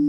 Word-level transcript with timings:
Hi 0.00 0.06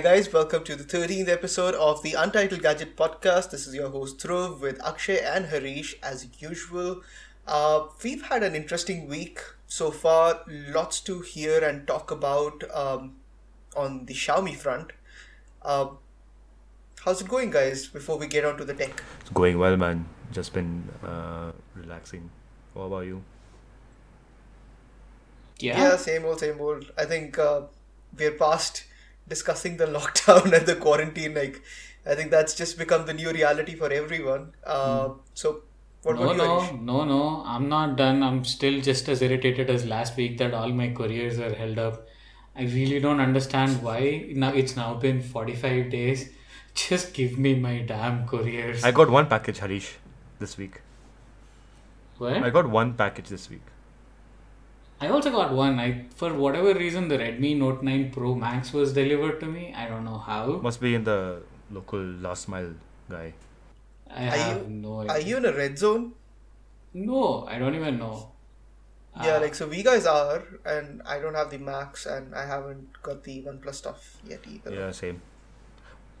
guys, 0.00 0.30
welcome 0.30 0.62
to 0.64 0.76
the 0.76 0.84
13th 0.84 1.28
episode 1.28 1.74
of 1.76 2.02
the 2.02 2.12
Untitled 2.12 2.60
Gadget 2.60 2.94
Podcast. 2.94 3.52
This 3.52 3.66
is 3.66 3.74
your 3.74 3.88
host 3.88 4.18
Dhruv 4.18 4.60
with 4.60 4.84
Akshay 4.84 5.20
and 5.20 5.46
Harish 5.46 5.96
as 6.02 6.28
usual. 6.40 7.00
Uh, 7.46 7.86
we've 8.04 8.24
had 8.24 8.42
an 8.42 8.54
interesting 8.54 9.08
week 9.08 9.40
so 9.66 9.90
far, 9.90 10.42
lots 10.46 11.00
to 11.00 11.20
hear 11.22 11.64
and 11.64 11.86
talk 11.86 12.10
about 12.10 12.64
um, 12.74 13.16
on 13.74 14.04
the 14.04 14.12
Xiaomi 14.12 14.56
front. 14.56 14.92
Uh, 15.62 15.86
how's 17.02 17.22
it 17.22 17.28
going, 17.28 17.50
guys? 17.50 17.86
Before 17.86 18.18
we 18.18 18.26
get 18.26 18.44
on 18.44 18.58
to 18.58 18.66
the 18.66 18.74
tech, 18.74 19.02
It's 19.22 19.30
going 19.30 19.58
well, 19.58 19.78
man. 19.78 20.04
Just 20.32 20.52
been 20.52 20.88
uh, 21.04 21.52
relaxing. 21.74 22.30
What 22.74 22.84
about 22.84 23.06
you? 23.06 23.22
yeah, 25.58 25.78
Yeah. 25.78 25.96
same 25.96 26.24
old, 26.24 26.40
same 26.40 26.60
old. 26.60 26.90
I 26.96 27.04
think 27.04 27.38
uh, 27.38 27.62
we're 28.18 28.32
past 28.32 28.84
discussing 29.28 29.76
the 29.76 29.86
lockdown 29.98 30.52
and 30.52 30.66
the 30.66 30.76
quarantine. 30.76 31.34
Like, 31.34 31.60
I 32.06 32.14
think 32.14 32.30
that's 32.30 32.54
just 32.54 32.78
become 32.78 33.06
the 33.06 33.14
new 33.14 33.30
reality 33.30 33.74
for 33.74 33.92
everyone. 33.92 34.52
Uh, 34.64 35.10
So, 35.34 35.62
what 36.02 36.16
no, 36.16 36.22
about 36.22 36.32
you? 36.32 36.38
no, 36.38 36.60
Harish? 36.60 36.80
no, 36.80 37.04
no. 37.04 37.42
I'm 37.46 37.68
not 37.68 37.96
done. 37.96 38.22
I'm 38.22 38.44
still 38.44 38.80
just 38.80 39.08
as 39.08 39.20
irritated 39.20 39.68
as 39.68 39.84
last 39.84 40.16
week 40.16 40.38
that 40.38 40.54
all 40.54 40.68
my 40.70 40.88
couriers 40.90 41.38
are 41.38 41.54
held 41.54 41.78
up. 41.78 42.06
I 42.56 42.62
really 42.62 43.00
don't 43.00 43.20
understand 43.20 43.82
why. 43.82 44.26
Now 44.34 44.52
it's 44.52 44.76
now 44.76 44.94
been 44.94 45.20
45 45.22 45.90
days. 45.90 46.30
Just 46.74 47.14
give 47.14 47.36
me 47.38 47.54
my 47.54 47.78
damn 47.80 48.26
couriers. 48.26 48.82
I 48.84 48.90
got 48.92 49.10
one 49.10 49.26
package, 49.26 49.58
Harish, 49.58 49.96
this 50.40 50.56
week. 50.62 50.80
what? 52.18 52.42
I 52.46 52.50
got 52.50 52.68
one 52.68 52.94
package 52.94 53.28
this 53.28 53.48
week. 53.50 53.62
I 55.00 55.08
also 55.08 55.30
got 55.30 55.52
one. 55.58 55.78
I 55.82 56.06
for 56.14 56.32
whatever 56.34 56.74
reason 56.74 57.08
the 57.08 57.18
Redmi 57.18 57.56
Note 57.60 57.82
9 57.82 58.10
Pro 58.16 58.34
Max 58.34 58.72
was 58.78 58.92
delivered 58.92 59.38
to 59.40 59.46
me. 59.46 59.72
I 59.74 59.86
don't 59.92 60.04
know 60.04 60.18
how. 60.18 60.42
Must 60.68 60.80
be 60.80 60.94
in 60.94 61.04
the 61.04 61.42
local 61.70 62.00
last 62.26 62.48
mile 62.48 62.74
guy. 63.08 63.32
I 64.10 64.26
Are 64.26 64.30
have 64.42 64.62
you- 64.62 64.68
no 64.82 65.00
idea. 65.00 65.12
Are 65.14 65.20
you 65.30 65.36
in 65.38 65.46
a 65.46 65.52
red 65.60 65.78
zone? 65.78 66.12
No, 66.92 67.46
I 67.46 67.58
don't 67.58 67.74
even 67.80 67.98
know. 67.98 68.32
Yeah, 69.22 69.36
Uh, 69.36 69.40
like 69.40 69.54
so 69.54 69.66
we 69.68 69.82
guys 69.82 70.06
are, 70.06 70.42
and 70.64 71.02
I 71.14 71.18
don't 71.22 71.34
have 71.34 71.50
the 71.50 71.58
Max, 71.58 72.06
and 72.06 72.34
I 72.34 72.44
haven't 72.46 73.00
got 73.02 73.24
the 73.24 73.42
OnePlus 73.42 73.74
stuff 73.82 74.16
yet 74.32 74.44
either. 74.54 74.72
Yeah, 74.74 74.90
same. 74.92 75.22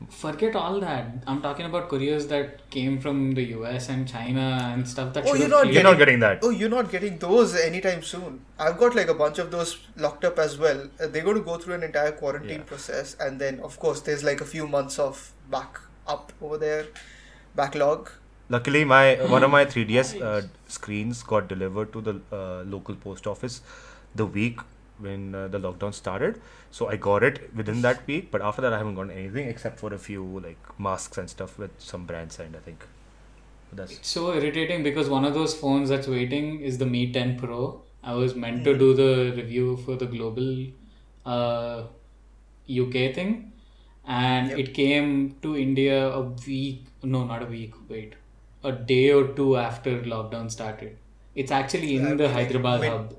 Forget 0.08 0.56
all 0.56 0.80
that. 0.80 1.22
I'm 1.26 1.42
talking 1.42 1.66
about 1.66 1.88
couriers 1.88 2.26
that 2.28 2.68
came 2.70 3.00
from 3.00 3.32
the 3.32 3.42
US 3.56 3.88
and 3.88 4.08
China 4.08 4.58
and 4.72 4.88
stuff 4.88 5.12
that 5.14 5.26
Oh, 5.26 5.34
you're 5.34 5.48
not 5.48 5.62
cleared- 5.62 5.74
You're 5.74 5.82
not 5.84 5.98
getting 5.98 6.20
that. 6.20 6.38
Oh, 6.42 6.50
you're 6.50 6.70
not 6.70 6.90
getting 6.90 7.18
those 7.18 7.54
anytime 7.54 8.02
soon. 8.02 8.40
I've 8.58 8.78
got 8.78 8.94
like 8.94 9.08
a 9.08 9.14
bunch 9.14 9.38
of 9.38 9.50
those 9.50 9.76
locked 9.96 10.24
up 10.24 10.38
as 10.38 10.56
well. 10.58 10.88
Uh, 10.98 11.06
they're 11.06 11.22
going 11.22 11.36
to 11.36 11.42
go 11.42 11.58
through 11.58 11.74
an 11.74 11.82
entire 11.82 12.12
quarantine 12.12 12.58
Yeah. 12.60 12.70
process, 12.72 13.14
and 13.20 13.38
then 13.40 13.60
of 13.60 13.78
course 13.78 14.00
there's 14.00 14.24
like 14.24 14.40
a 14.40 14.44
few 14.46 14.66
months 14.66 14.98
of 14.98 15.32
back 15.50 15.78
up 16.08 16.32
over 16.40 16.56
there, 16.58 16.86
backlog. 17.54 18.10
Luckily, 18.48 18.84
my 18.84 19.14
one 19.36 19.44
of 19.44 19.50
my 19.50 19.64
3DS 19.64 20.14
uh, 20.20 20.42
screens 20.66 21.22
got 21.22 21.46
delivered 21.46 21.92
to 21.92 22.00
the 22.00 22.20
uh, 22.32 22.62
local 22.64 22.96
post 22.96 23.26
office 23.26 23.60
the 24.14 24.26
week 24.26 24.58
when 25.00 25.34
uh, 25.34 25.48
the 25.48 25.58
lockdown 25.58 25.92
started. 25.94 26.40
So 26.70 26.88
I 26.88 26.96
got 26.96 27.22
it 27.22 27.50
within 27.54 27.82
that 27.82 28.06
week. 28.06 28.30
But 28.30 28.42
after 28.42 28.62
that, 28.62 28.72
I 28.72 28.78
haven't 28.78 28.94
gotten 28.94 29.10
anything 29.10 29.48
except 29.48 29.78
for 29.80 29.92
a 29.94 29.98
few 29.98 30.24
like 30.40 30.78
masks 30.78 31.18
and 31.18 31.28
stuff 31.30 31.58
with 31.58 31.70
some 31.78 32.06
brands 32.06 32.36
signed. 32.36 32.56
I 32.56 32.60
think. 32.60 32.86
That's 33.72 33.92
It's 33.92 34.08
so 34.08 34.32
irritating 34.34 34.82
because 34.82 35.08
one 35.08 35.24
of 35.24 35.34
those 35.34 35.54
phones 35.58 35.88
that's 35.90 36.08
waiting 36.08 36.60
is 36.60 36.78
the 36.78 36.86
Mi 36.86 37.12
10 37.12 37.38
Pro. 37.38 37.82
I 38.02 38.14
was 38.14 38.34
meant 38.34 38.64
to 38.64 38.76
do 38.76 38.94
the 38.94 39.32
review 39.36 39.76
for 39.84 39.94
the 39.96 40.06
global 40.06 40.66
uh, 41.26 41.82
UK 42.68 43.14
thing, 43.14 43.52
and 44.06 44.48
Yep. 44.50 44.58
it 44.58 44.74
came 44.74 45.36
to 45.42 45.56
India 45.56 46.08
a 46.10 46.22
week. 46.46 46.86
No, 47.02 47.24
not 47.24 47.42
a 47.42 47.46
week. 47.46 47.74
Wait, 47.88 48.14
a 48.64 48.72
day 48.72 49.12
or 49.12 49.28
two 49.40 49.56
after 49.56 50.00
lockdown 50.02 50.50
started. 50.50 50.96
It's 51.34 51.50
actually 51.52 51.94
in 51.96 52.06
Yeah, 52.08 52.14
the 52.14 52.28
Hyderabad 52.30 52.80
mid- 52.80 52.90
hub. 52.90 53.14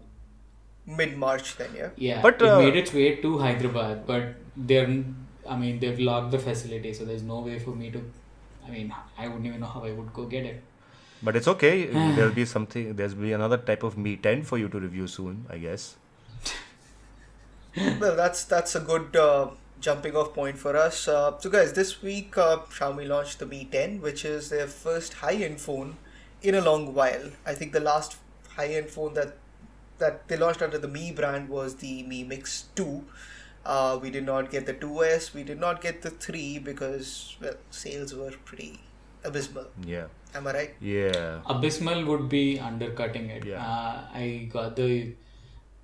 Mid 0.86 1.18
March, 1.18 1.58
then 1.58 1.70
yeah. 1.76 1.90
Yeah, 1.96 2.22
But, 2.22 2.42
it 2.42 2.48
uh, 2.48 2.60
made 2.60 2.76
its 2.76 2.94
way 2.94 3.16
to 3.18 3.38
Hyderabad, 3.38 4.06
but 4.08 4.36
they're, 4.58 5.04
I 5.48 5.56
mean, 5.56 5.80
they've 5.80 6.00
locked 6.00 6.32
the 6.32 6.40
facility, 6.40 6.94
so 6.94 7.06
there's 7.06 7.24
no 7.24 7.40
way 7.40 7.60
for 7.60 7.72
me 7.72 7.92
to. 7.92 8.04
I 8.66 8.72
mean, 8.72 8.94
I 9.18 9.28
wouldn't 9.28 9.46
even 9.46 9.60
know 9.60 9.68
how 9.68 9.84
I 9.84 9.92
would 9.92 10.14
go 10.14 10.26
get 10.26 10.46
it. 10.46 10.62
But 11.24 11.36
it's 11.36 11.48
okay. 11.48 11.86
There'll 12.16 12.34
be 12.34 12.46
something. 12.46 12.96
There's 12.96 13.14
be 13.14 13.34
another 13.34 13.58
type 13.58 13.84
of 13.84 13.98
Mi 13.98 14.18
10 14.18 14.44
for 14.44 14.58
you 14.58 14.70
to 14.70 14.80
review 14.80 15.08
soon, 15.08 15.46
I 15.50 15.58
guess. 15.58 15.96
Well, 17.76 18.18
that's 18.18 18.44
that's 18.44 18.76
a 18.76 18.82
good 18.82 19.16
uh, 19.16 19.52
jumping 19.80 20.16
off 20.16 20.34
point 20.34 20.58
for 20.58 20.76
us. 20.76 21.08
Uh, 21.08 21.38
so, 21.40 21.50
guys, 21.50 21.72
this 21.74 22.02
week 22.02 22.38
uh, 22.38 22.58
Xiaomi 22.70 23.08
launched 23.08 23.40
the 23.40 23.46
Mi 23.46 23.66
10, 23.72 24.02
which 24.02 24.26
is 24.26 24.50
their 24.50 24.68
first 24.68 25.14
high-end 25.14 25.62
phone 25.62 25.96
in 26.42 26.56
a 26.56 26.62
long 26.62 26.94
while. 26.94 27.30
I 27.46 27.54
think 27.54 27.72
the 27.72 27.80
last 27.80 28.18
high-end 28.58 28.90
phone 28.90 29.14
that 29.14 29.38
that 30.02 30.28
they 30.28 30.38
launched 30.38 30.62
under 30.62 30.78
the 30.78 30.88
Mi 30.88 31.12
brand 31.12 31.50
was 31.50 31.76
the 31.76 32.04
Mi 32.04 32.24
Mix 32.24 32.66
2. 32.76 33.04
Uh, 33.66 34.00
we 34.02 34.10
did 34.10 34.26
not 34.26 34.52
get 34.52 34.66
the 34.66 34.74
2S. 34.74 35.34
We 35.34 35.44
did 35.44 35.60
not 35.60 35.82
get 35.82 36.02
the 36.02 36.10
3 36.10 36.60
because 36.60 37.36
well, 37.42 37.54
sales 37.70 38.14
were 38.14 38.32
pretty 38.46 38.80
abysmal. 39.24 39.68
Yeah. 39.86 40.06
Am 40.34 40.48
I 40.48 40.54
right? 40.54 40.74
Yeah. 40.80 41.42
Abysmal 41.46 42.06
would 42.06 42.30
be 42.30 42.60
undercutting 42.60 43.30
it. 43.30 43.46
Yeah. 43.46 43.66
Uh, 43.66 44.06
I 44.14 44.50
got 44.52 44.76
the 44.76 45.14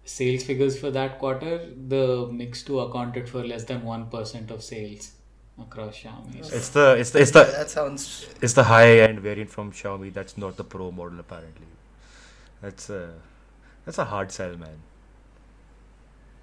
sales 0.05 0.43
figures 0.43 0.79
for 0.79 0.89
that 0.91 1.19
quarter. 1.19 1.69
The 1.95 2.27
Mix 2.31 2.63
2 2.63 2.79
accounted 2.79 3.29
for 3.29 3.45
less 3.45 3.65
than 3.65 3.81
1% 3.81 4.51
of 4.51 4.63
sales 4.63 5.11
across 5.61 5.95
Xiaomi. 5.95 6.45
So 6.45 6.55
It's 6.55 6.69
the 6.69 6.95
it's 6.97 7.11
the 7.11 7.19
it's 7.19 7.31
the 7.31 7.43
that 7.43 7.69
sounds 7.69 8.27
it's 8.41 8.53
the 8.53 8.63
high 8.63 8.99
end 8.99 9.19
variant 9.19 9.49
from 9.49 9.71
Xiaomi. 9.71 10.13
That's 10.13 10.37
not 10.37 10.57
the 10.57 10.63
Pro 10.63 10.91
model 10.91 11.19
apparently. 11.19 11.67
That's 12.61 12.89
a 12.89 13.13
that's 13.87 13.97
a 14.03 14.05
hard 14.13 14.31
sell, 14.37 14.55
man. 14.65 14.77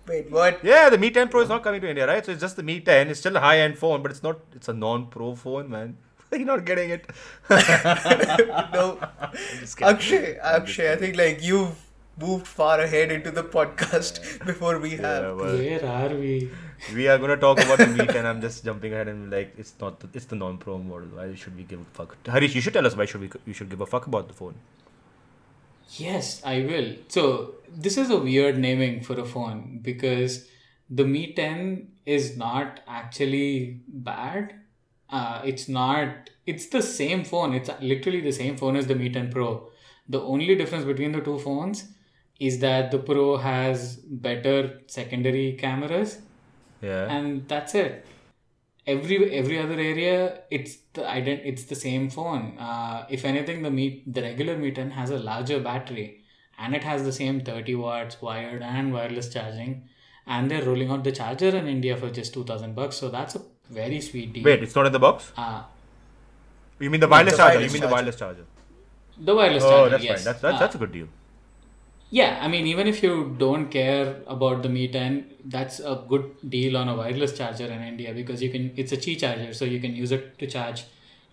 wait. 0.09 0.31
What? 0.31 0.65
Yeah, 0.65 0.89
the 0.91 0.99
Mi 0.99 1.11
10 1.11 1.29
Pro 1.29 1.41
is 1.43 1.49
not 1.49 1.63
coming 1.63 1.81
to 1.83 1.89
India, 1.89 2.07
right? 2.07 2.25
So 2.25 2.33
it's 2.33 2.41
just 2.41 2.57
the 2.57 2.63
Mi 2.63 2.81
10. 2.81 3.09
It's 3.13 3.21
still 3.21 3.37
a 3.37 3.41
high 3.41 3.59
end 3.61 3.79
phone, 3.79 4.03
but 4.03 4.11
it's 4.17 4.23
not. 4.23 4.41
It's 4.61 4.69
a 4.69 4.73
non-pro 4.83 5.35
phone, 5.45 5.71
man. 5.71 5.97
You're 6.33 6.45
not 6.51 6.65
getting 6.65 6.91
it. 6.91 7.07
no. 7.51 8.99
just 9.61 9.77
kidding. 9.77 9.95
Akshay, 9.95 10.37
Akshay, 10.39 10.93
I 10.93 10.97
think 10.97 11.17
like 11.17 11.43
you've 11.43 11.81
moved 12.21 12.47
far 12.47 12.81
ahead 12.81 13.11
into 13.13 13.31
the 13.31 13.43
podcast 13.45 14.45
before 14.47 14.79
we 14.79 14.91
Yeah, 14.97 15.09
have. 15.09 15.37
well, 15.37 15.57
where 15.57 15.85
are 15.87 16.15
we? 16.25 16.51
we 16.95 17.09
are 17.09 17.19
gonna 17.19 17.37
talk 17.37 17.61
about 17.65 17.79
the 17.79 17.87
Mi 17.87 18.07
10. 18.07 18.27
I'm 18.27 18.41
just 18.41 18.65
jumping 18.65 18.93
ahead 18.93 19.09
and 19.09 19.31
like 19.31 19.55
it's 19.59 19.75
not. 19.81 20.01
The, 20.01 20.09
it's 20.13 20.27
the 20.27 20.37
non-pro 20.37 20.79
model. 20.79 21.09
Why 21.21 21.35
should 21.35 21.57
we 21.57 21.65
give 21.65 21.81
a 21.81 21.85
fuck? 22.01 22.17
Harish, 22.27 22.55
you 22.55 22.61
should 22.61 22.73
tell 22.75 22.87
us 22.87 22.97
why 22.97 23.07
should 23.07 23.21
we 23.21 23.31
you 23.47 23.53
should 23.55 23.71
give 23.71 23.81
a 23.81 23.87
fuck 23.87 24.07
about 24.07 24.29
the 24.29 24.35
phone. 24.35 24.55
Yes, 25.93 26.43
I 26.45 26.61
will. 26.63 26.97
So 27.09 27.55
this 27.69 27.97
is 27.97 28.11
a 28.11 28.17
weird 28.19 28.59
naming 28.59 29.03
for 29.03 29.19
a 29.19 29.25
phone 29.25 29.79
because 29.83 30.49
the 30.91 31.05
Mi 31.05 31.33
10 31.33 31.89
is 32.07 32.37
not 32.37 32.81
actually 32.87 33.81
bad. 33.89 34.55
Uh, 35.11 35.43
it's 35.45 35.69
not. 35.69 36.31
It's 36.47 36.67
the 36.67 36.83
same 36.83 37.25
phone. 37.25 37.55
It's 37.55 37.71
literally 37.81 38.21
the 38.21 38.33
same 38.33 38.57
phone 38.57 38.77
as 38.77 38.87
the 38.87 38.95
Mi 38.95 39.11
10 39.11 39.31
Pro. 39.31 39.69
The 40.09 40.21
only 40.21 40.55
difference 40.55 40.85
between 40.85 41.13
the 41.13 41.21
two 41.21 41.39
phones 41.39 41.89
is 42.41 42.59
that 42.61 42.91
the 42.91 42.99
Pro 42.99 43.37
has 43.37 43.97
better 43.97 44.81
secondary 44.87 45.53
cameras, 45.53 46.19
Yeah. 46.83 47.07
and 47.09 47.49
that's 47.49 47.75
it. 47.75 48.05
Every 48.87 49.17
every 49.41 49.59
other 49.59 49.79
area, 49.81 50.41
it's 50.51 50.77
the 50.93 51.03
ident- 51.03 51.43
It's 51.51 51.65
the 51.65 51.75
same 51.75 52.11
phone. 52.11 52.59
Uh, 52.59 53.07
if 53.09 53.25
anything, 53.25 53.63
the 53.63 53.71
Mi 53.71 54.03
the 54.07 54.23
regular 54.23 54.57
Mi 54.59 54.73
10 54.73 54.91
has 54.91 55.11
a 55.11 55.19
larger 55.19 55.59
battery, 55.61 56.23
and 56.59 56.75
it 56.75 56.85
has 56.85 57.05
the 57.05 57.13
same 57.13 57.41
30 57.41 57.75
watts 57.77 58.21
wired 58.21 58.63
and 58.63 58.93
wireless 58.93 59.31
charging. 59.33 59.89
And 60.27 60.51
they're 60.51 60.63
rolling 60.65 60.91
out 60.91 61.05
the 61.05 61.13
charger 61.13 61.49
in 61.57 61.67
India 61.77 61.97
for 61.97 62.11
just 62.11 62.35
two 62.35 62.45
thousand 62.45 62.75
bucks. 62.75 62.97
So 62.97 63.09
that's 63.11 63.35
a 63.37 63.43
very 63.71 64.01
sweet 64.01 64.33
deal. 64.35 64.45
Wait, 64.45 64.63
it's 64.63 64.75
not 64.75 64.87
in 64.87 64.93
the 64.93 64.99
box. 65.09 65.33
Uh, 65.37 65.63
You 66.85 66.91
mean 66.91 67.01
the 67.01 67.09
wireless 67.09 67.33
the 67.35 67.39
charger? 67.39 67.57
wireless 67.59 67.73
you 67.73 67.81
mean 67.81 67.89
the 67.89 67.95
wireless 67.95 68.17
charger? 68.17 68.47
the 69.27 69.35
wireless 69.35 69.63
charger. 69.63 69.75
Oh, 69.77 69.79
charger. 69.81 69.91
that's 69.91 70.05
yes. 70.05 70.17
fine. 70.19 70.25
That's 70.25 70.41
that's, 70.41 70.57
Uh, 70.57 70.59
that's 70.59 70.75
a 70.75 70.79
good 70.79 70.93
deal. 70.93 71.09
Yeah, 72.15 72.39
I 72.41 72.47
mean, 72.47 72.69
even 72.69 72.87
if 72.87 73.03
you 73.03 73.35
don't 73.39 73.73
care 73.73 74.19
about 74.29 74.63
the 74.63 74.69
Mi 74.69 74.87
10, 74.87 75.31
that's 75.47 75.81
a 75.81 76.05
good 76.09 76.27
deal 76.49 76.77
on 76.77 76.87
a 76.89 76.95
wireless 76.95 77.37
charger 77.37 77.67
in 77.67 77.83
India 77.83 78.15
because 78.15 78.41
you 78.41 78.51
can. 78.51 78.73
It's 78.77 78.93
a 78.93 78.97
Qi 78.97 79.19
charger, 79.19 79.53
so 79.53 79.65
you 79.65 79.81
can 79.81 79.97
use 79.97 80.13
it 80.13 80.39
to 80.39 80.47
charge 80.47 80.85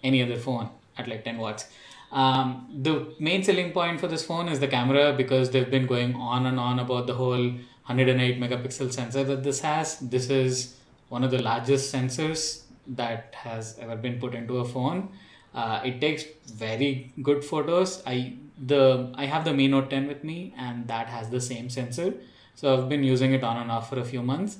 any 0.04 0.24
other 0.24 0.38
phone 0.38 0.72
at 0.98 1.08
like 1.08 1.24
10 1.24 1.38
watts. 1.38 1.68
Um, 2.12 2.82
the 2.88 3.14
main 3.20 3.44
selling 3.44 3.72
point 3.74 4.00
for 4.00 4.08
this 4.08 4.26
phone 4.26 4.50
is 4.50 4.60
the 4.60 4.68
camera 4.68 5.14
because 5.14 5.52
they've 5.52 5.70
been 5.70 5.86
going 5.86 6.16
on 6.16 6.48
and 6.48 6.60
on 6.60 6.80
about 6.80 7.06
the 7.06 7.14
whole 7.14 7.46
108 7.92 8.40
megapixel 8.40 8.92
sensor 8.92 9.24
that 9.24 9.44
this 9.44 9.62
has. 9.62 10.00
This 10.00 10.32
is 10.32 10.78
one 11.10 11.24
of 11.24 11.30
the 11.30 11.44
largest 11.44 11.94
sensors 11.94 12.64
that 12.88 13.36
has 13.36 13.78
ever 13.78 13.96
been 13.96 14.20
put 14.20 14.34
into 14.34 14.58
a 14.58 14.66
phone. 14.66 15.10
Uh, 15.54 15.82
it 15.86 16.02
takes 16.02 16.24
very 16.56 17.14
good 17.22 17.46
photos. 17.46 18.02
I 18.08 18.38
the 18.58 19.12
I 19.16 19.26
have 19.26 19.46
the 19.46 19.54
Mi 19.54 19.68
Note 19.68 19.90
10 19.90 20.08
with 20.08 20.24
me, 20.24 20.54
and 20.58 20.88
that 20.88 21.08
has 21.08 21.30
the 21.30 21.42
same 21.42 21.70
sensor. 21.70 22.14
So 22.56 22.78
I've 22.78 22.90
been 22.90 23.04
using 23.04 23.34
it 23.34 23.44
on 23.44 23.58
and 23.58 23.72
off 23.72 23.90
for 23.90 24.00
a 24.00 24.06
few 24.06 24.22
months, 24.22 24.58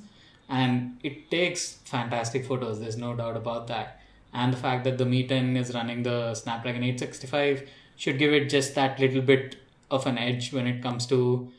and 0.48 0.98
it 1.02 1.30
takes 1.30 1.74
fantastic 1.84 2.46
photos. 2.46 2.80
There's 2.80 2.96
no 2.96 3.14
doubt 3.14 3.36
about 3.36 3.68
that. 3.68 4.00
And 4.32 4.52
the 4.52 4.56
fact 4.56 4.84
that 4.84 4.98
the 4.98 5.04
Mi 5.04 5.26
10 5.26 5.56
is 5.56 5.74
running 5.74 6.02
the 6.02 6.34
Snapdragon 6.34 6.82
865 6.82 7.68
should 7.96 8.18
give 8.18 8.32
it 8.32 8.48
just 8.48 8.74
that 8.74 8.98
little 8.98 9.20
bit 9.20 9.56
of 9.90 10.06
an 10.06 10.16
edge 10.18 10.52
when 10.52 10.66
it 10.66 10.82
comes 10.82 11.06
to 11.06 11.52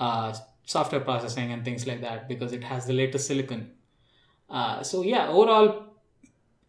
uh, 0.00 0.34
software 0.66 1.00
processing 1.00 1.52
and 1.52 1.64
things 1.64 1.86
like 1.86 2.00
that 2.00 2.28
because 2.28 2.52
it 2.52 2.64
has 2.64 2.86
the 2.86 2.92
latest 2.92 3.26
silicon. 3.26 3.70
Uh, 4.50 4.82
so 4.82 5.02
yeah, 5.02 5.28
overall, 5.28 5.84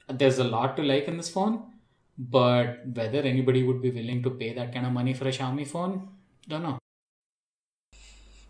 there's 0.07 0.39
a 0.39 0.43
lot 0.43 0.77
to 0.77 0.83
like 0.83 1.07
in 1.07 1.17
this 1.17 1.29
phone, 1.29 1.63
but 2.19 2.85
whether 2.93 3.19
anybody 3.19 3.63
would 3.63 3.81
be 3.81 3.91
willing 3.91 4.21
to 4.21 4.29
pay 4.31 4.53
that 4.53 4.73
kind 4.73 4.85
of 4.85 4.91
money 4.91 5.13
for 5.13 5.25
a 5.25 5.31
Xiaomi 5.31 5.65
phone, 5.65 6.09
don't 6.47 6.63
know. 6.63 6.77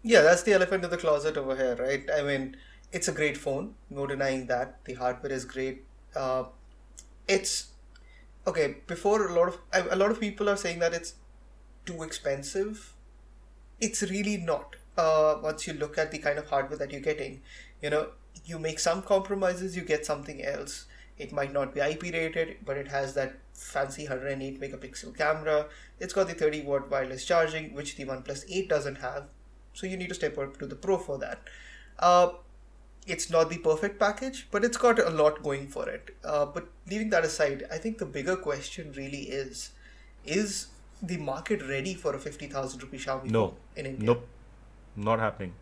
Yeah, 0.01 0.21
that's 0.21 0.41
the 0.41 0.53
elephant 0.53 0.83
in 0.83 0.89
the 0.89 0.97
closet 0.97 1.37
over 1.37 1.55
here, 1.55 1.75
right? 1.75 2.09
I 2.17 2.23
mean, 2.23 2.57
it's 2.91 3.07
a 3.07 3.11
great 3.11 3.37
phone, 3.37 3.75
no 3.91 4.07
denying 4.07 4.47
that. 4.47 4.83
The 4.85 4.95
hardware 4.95 5.31
is 5.31 5.45
great. 5.45 5.83
Uh, 6.15 6.45
it's 7.27 7.67
okay. 8.47 8.77
Before 8.87 9.27
a 9.27 9.33
lot 9.33 9.49
of 9.49 9.59
a 9.91 9.95
lot 9.95 10.09
of 10.09 10.19
people 10.19 10.49
are 10.49 10.57
saying 10.57 10.79
that 10.79 10.93
it's 10.93 11.13
too 11.85 12.01
expensive. 12.01 12.95
It's 13.79 14.01
really 14.01 14.37
not. 14.37 14.77
Uh, 14.97 15.37
once 15.43 15.67
you 15.67 15.73
look 15.73 15.97
at 15.97 16.11
the 16.11 16.17
kind 16.17 16.39
of 16.39 16.49
hardware 16.49 16.77
that 16.77 16.91
you're 16.91 17.01
getting, 17.01 17.41
you 17.81 17.89
know, 17.89 18.09
you 18.45 18.57
make 18.57 18.79
some 18.79 19.01
compromises, 19.01 19.75
you 19.75 19.83
get 19.83 20.05
something 20.05 20.43
else. 20.43 20.85
It 21.17 21.31
might 21.31 21.53
not 21.53 21.73
be 21.75 21.81
IP 21.81 22.03
rated, 22.13 22.57
but 22.65 22.77
it 22.77 22.87
has 22.87 23.13
that 23.13 23.37
fancy 23.59 24.07
108 24.07 24.59
megapixel 24.59 25.15
camera. 25.17 25.67
It's 25.99 26.13
got 26.13 26.27
the 26.27 26.33
30 26.33 26.61
watt 26.63 26.89
wireless 26.89 27.25
charging, 27.25 27.73
which 27.73 27.95
the 27.95 28.05
OnePlus 28.05 28.45
8 28.49 28.69
doesn't 28.69 28.95
have. 28.97 29.25
So 29.73 29.87
you 29.87 29.97
need 29.97 30.09
to 30.09 30.15
step 30.15 30.37
up 30.37 30.57
to 30.59 30.65
the 30.65 30.75
Pro 30.75 30.97
for 30.97 31.17
that. 31.19 31.39
Uh, 31.99 32.29
it's 33.07 33.29
not 33.29 33.49
the 33.49 33.57
perfect 33.57 33.99
package, 33.99 34.47
but 34.51 34.63
it's 34.63 34.77
got 34.77 34.99
a 34.99 35.09
lot 35.09 35.41
going 35.43 35.67
for 35.67 35.89
it. 35.89 36.15
Uh, 36.23 36.45
but 36.45 36.67
leaving 36.89 37.09
that 37.11 37.23
aside, 37.25 37.65
I 37.71 37.77
think 37.77 37.97
the 37.97 38.05
bigger 38.05 38.35
question 38.35 38.91
really 38.95 39.21
is: 39.23 39.71
Is 40.25 40.67
the 41.01 41.17
market 41.17 41.61
ready 41.67 41.93
for 41.95 42.15
a 42.15 42.19
fifty 42.19 42.47
thousand 42.47 42.83
rupee 42.83 42.97
Xiaomi 42.97 43.29
No. 43.31 43.55
in 43.75 43.85
India? 43.85 44.05
Nope. 44.07 44.27
Not 44.95 45.19
happening. 45.19 45.53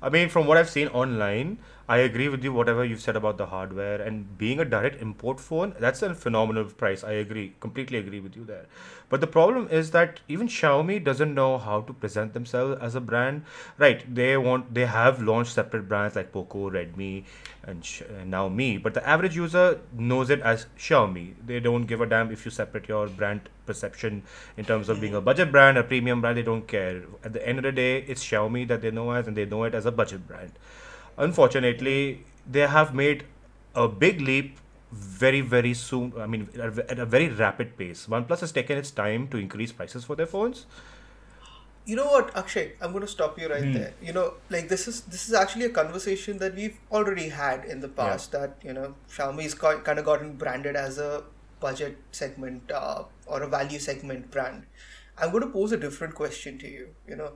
I 0.00 0.10
mean, 0.10 0.28
from 0.28 0.46
what 0.46 0.56
I've 0.56 0.70
seen 0.70 0.88
online, 0.88 1.58
I 1.88 1.98
agree 1.98 2.28
with 2.28 2.42
you, 2.42 2.52
whatever 2.52 2.84
you've 2.84 3.00
said 3.00 3.14
about 3.14 3.38
the 3.38 3.46
hardware 3.46 4.02
and 4.02 4.36
being 4.36 4.58
a 4.58 4.64
direct 4.64 5.00
import 5.00 5.38
phone, 5.38 5.72
that's 5.78 6.02
a 6.02 6.14
phenomenal 6.16 6.64
price. 6.64 7.04
I 7.04 7.12
agree, 7.12 7.54
completely 7.60 7.98
agree 7.98 8.18
with 8.18 8.34
you 8.34 8.44
there. 8.44 8.66
But 9.08 9.20
the 9.20 9.28
problem 9.28 9.68
is 9.70 9.92
that 9.92 10.18
even 10.26 10.48
Xiaomi 10.48 11.04
doesn't 11.04 11.32
know 11.32 11.58
how 11.58 11.82
to 11.82 11.92
present 11.92 12.34
themselves 12.34 12.80
as 12.82 12.96
a 12.96 13.00
brand. 13.00 13.44
Right, 13.78 14.02
they 14.12 14.36
want, 14.36 14.74
they 14.74 14.86
have 14.86 15.22
launched 15.22 15.52
separate 15.52 15.88
brands 15.88 16.16
like 16.16 16.32
Poco, 16.32 16.70
Redmi, 16.70 17.22
and, 17.62 17.84
Sh- 17.84 18.02
and 18.18 18.32
now 18.32 18.48
Mi, 18.48 18.78
but 18.78 18.94
the 18.94 19.08
average 19.08 19.36
user 19.36 19.78
knows 19.92 20.28
it 20.28 20.40
as 20.40 20.66
Xiaomi. 20.76 21.34
They 21.46 21.60
don't 21.60 21.86
give 21.86 22.00
a 22.00 22.06
damn 22.06 22.32
if 22.32 22.44
you 22.44 22.50
separate 22.50 22.88
your 22.88 23.06
brand 23.06 23.48
perception 23.64 24.24
in 24.56 24.64
terms 24.64 24.88
of 24.88 25.00
being 25.00 25.14
a 25.14 25.20
budget 25.20 25.52
brand, 25.52 25.78
a 25.78 25.84
premium 25.84 26.20
brand, 26.20 26.36
they 26.36 26.42
don't 26.42 26.66
care. 26.66 27.04
At 27.22 27.32
the 27.32 27.46
end 27.46 27.58
of 27.58 27.62
the 27.62 27.70
day, 27.70 27.98
it's 27.98 28.24
Xiaomi 28.24 28.66
that 28.66 28.82
they 28.82 28.90
know 28.90 29.12
as, 29.12 29.28
and 29.28 29.36
they 29.36 29.44
know 29.44 29.62
it 29.62 29.74
as 29.74 29.86
a 29.86 29.92
budget 29.92 30.26
brand. 30.26 30.50
Unfortunately, 31.18 32.24
they 32.46 32.66
have 32.66 32.94
made 32.94 33.24
a 33.74 33.88
big 33.88 34.20
leap 34.20 34.58
very, 34.92 35.40
very 35.40 35.74
soon. 35.74 36.12
I 36.18 36.26
mean, 36.26 36.48
at 36.58 36.98
a- 36.98 37.06
very 37.06 37.28
rapid 37.28 37.76
pace. 37.76 38.06
OnePlus 38.06 38.40
has 38.40 38.52
taken 38.52 38.78
its 38.78 38.90
time 38.90 39.28
to 39.28 39.36
increase 39.38 39.72
prices 39.72 40.04
for 40.04 40.16
their 40.16 40.26
phones. 40.26 40.66
You 41.84 41.94
know 41.94 42.06
what, 42.06 42.36
Akshay? 42.36 42.72
I'm 42.80 42.90
going 42.92 43.02
to 43.02 43.08
stop 43.10 43.38
you 43.40 43.48
right 43.48 43.62
Hmm. 43.62 43.72
there. 43.74 43.92
You 44.02 44.12
know, 44.12 44.34
like 44.50 44.68
this 44.68 44.88
is 44.88 45.02
this 45.02 45.28
is 45.28 45.34
actually 45.40 45.66
a 45.66 45.70
conversation 45.76 46.38
that 46.38 46.54
we've 46.56 46.78
already 46.90 47.28
had 47.28 47.64
in 47.64 47.80
the 47.80 47.88
past. 48.00 48.32
That 48.32 48.56
you 48.64 48.72
know, 48.72 48.94
Xiaomi's 49.08 49.54
got, 49.54 49.84
kind 49.84 50.00
of 50.00 50.04
gotten 50.04 50.32
branded 50.44 50.74
as 50.74 50.98
a 50.98 51.22
budget 51.60 51.96
segment 52.10 52.72
uh, 52.72 53.04
or 53.26 53.42
a 53.42 53.48
value 53.48 53.78
segment 53.78 54.30
brand. 54.32 54.64
I'm 55.16 55.30
going 55.30 55.44
to 55.44 55.48
pose 55.50 55.70
a 55.72 55.76
different 55.76 56.14
question 56.16 56.58
to 56.58 56.68
you. 56.68 56.88
You 57.08 57.16
know, 57.16 57.30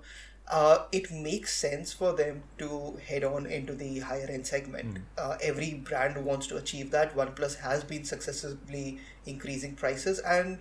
uh, 0.51 0.85
it 0.93 1.11
makes 1.13 1.55
sense 1.57 1.93
for 1.93 2.13
them 2.13 2.43
to 2.59 2.99
head 3.07 3.23
on 3.25 3.47
into 3.47 3.75
the 3.75 4.01
higher 4.01 4.27
end 4.29 4.47
segment. 4.47 4.99
Uh, 5.17 5.37
every 5.43 5.75
brand 5.75 6.25
wants 6.25 6.47
to 6.49 6.57
achieve 6.57 6.91
that. 6.91 7.15
OnePlus 7.17 7.59
has 7.61 7.85
been 7.85 8.05
successfully 8.05 8.99
increasing 9.27 9.75
prices, 9.77 10.19
and 10.21 10.59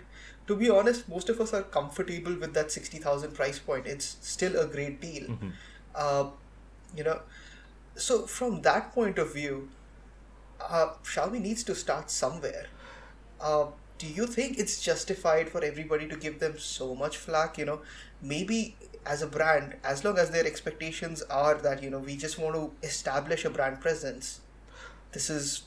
to 0.47 0.55
be 0.55 0.69
honest, 0.69 1.09
most 1.09 1.29
of 1.29 1.41
us 1.41 1.53
are 1.53 1.63
comfortable 1.63 2.35
with 2.35 2.53
that 2.53 2.71
60,000 2.71 3.33
price 3.33 3.59
point. 3.59 3.87
It's 3.87 4.17
still 4.21 4.57
a 4.59 4.67
great 4.67 5.01
deal. 5.01 5.37
Uh, 5.95 6.25
you 6.95 7.03
know, 7.03 7.21
so 7.95 8.23
from 8.27 8.61
that 8.61 8.91
point 8.93 9.17
of 9.19 9.33
view, 9.33 9.69
uh, 10.61 10.89
Xiaomi 11.03 11.41
needs 11.41 11.63
to 11.65 11.75
start 11.75 12.11
somewhere. 12.11 12.67
Uh, 13.39 13.67
do 13.97 14.07
you 14.07 14.27
think 14.27 14.57
it's 14.59 14.81
justified 14.81 15.49
for 15.49 15.63
everybody 15.63 16.07
to 16.07 16.15
give 16.15 16.39
them 16.39 16.57
so 16.57 16.95
much 16.95 17.17
flack? 17.17 17.57
You 17.57 17.65
know, 17.65 17.81
maybe 18.21 18.75
as 19.05 19.21
a 19.21 19.27
brand, 19.27 19.75
as 19.83 20.03
long 20.03 20.17
as 20.17 20.31
their 20.31 20.45
expectations 20.45 21.21
are 21.23 21.55
that 21.55 21.81
you 21.83 21.89
know 21.89 21.99
we 21.99 22.15
just 22.15 22.37
want 22.37 22.55
to 22.55 22.87
establish 22.87 23.45
a 23.45 23.49
brand 23.49 23.79
presence, 23.79 24.41
this 25.11 25.29
is 25.29 25.63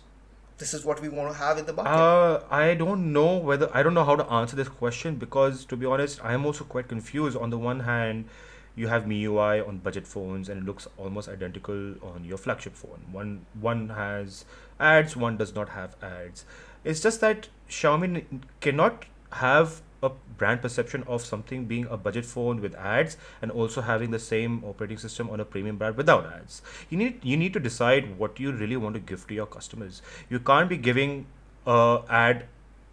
this 0.59 0.75
is 0.75 0.85
what 0.85 1.03
we 1.03 1.09
want 1.09 1.33
to 1.33 1.39
have 1.39 1.59
in 1.59 1.67
the 1.67 1.73
market. 1.73 1.91
Uh, 1.91 2.41
I 2.51 2.75
don't 2.75 3.13
know 3.13 3.37
whether 3.37 3.69
I 3.75 3.83
don't 3.83 3.95
know 3.95 4.05
how 4.05 4.17
to 4.17 4.25
answer 4.27 4.57
this 4.57 4.69
question 4.69 5.17
because 5.17 5.65
to 5.67 5.77
be 5.77 5.87
honest, 5.87 6.25
I 6.25 6.35
am 6.35 6.47
also 6.47 6.65
quite 6.65 6.89
confused. 6.89 7.37
On 7.37 7.51
the 7.51 7.59
one 7.59 7.81
hand, 7.81 8.27
you 8.75 8.89
have 8.89 9.05
MIUI 9.05 9.67
on 9.67 9.79
budget 9.79 10.07
phones 10.07 10.49
and 10.49 10.63
it 10.63 10.65
looks 10.65 10.87
almost 10.97 11.29
identical 11.29 11.95
on 12.03 12.25
your 12.25 12.39
flagship 12.39 12.77
phone. 12.77 13.07
One 13.11 13.47
one 13.61 13.89
has 13.91 14.45
ads, 14.79 15.17
one 15.17 15.37
does 15.37 15.55
not 15.55 15.71
have 15.71 15.97
ads. 16.03 16.45
It's 16.85 17.01
just 17.01 17.21
that 17.21 17.49
Xiaomi 17.69 18.25
cannot 18.61 19.07
have 19.33 19.83
a 20.03 20.11
brand 20.37 20.61
perception 20.63 21.05
of 21.07 21.25
something 21.25 21.65
being 21.67 21.87
a 21.87 21.97
budget 21.97 22.25
phone 22.25 22.61
with 22.61 22.75
ads 22.75 23.17
and 23.41 23.51
also 23.51 23.81
having 23.83 24.11
the 24.11 24.19
same 24.19 24.63
operating 24.65 24.99
system 24.99 25.31
on 25.31 25.41
a 25.41 25.45
premium 25.45 25.77
brand 25.77 25.97
without 25.97 26.27
ads. 26.33 26.61
You 26.91 26.99
need 26.99 27.25
you 27.25 27.37
need 27.37 27.53
to 27.53 27.61
decide 27.61 28.19
what 28.19 28.41
you 28.41 28.53
really 28.53 28.77
want 28.77 28.95
to 28.95 29.01
give 29.13 29.27
to 29.29 29.35
your 29.35 29.47
customers. 29.47 30.03
You 30.29 30.41
can't 30.41 30.69
be 30.69 30.77
giving 30.77 31.27
a 31.67 32.01
ad 32.09 32.47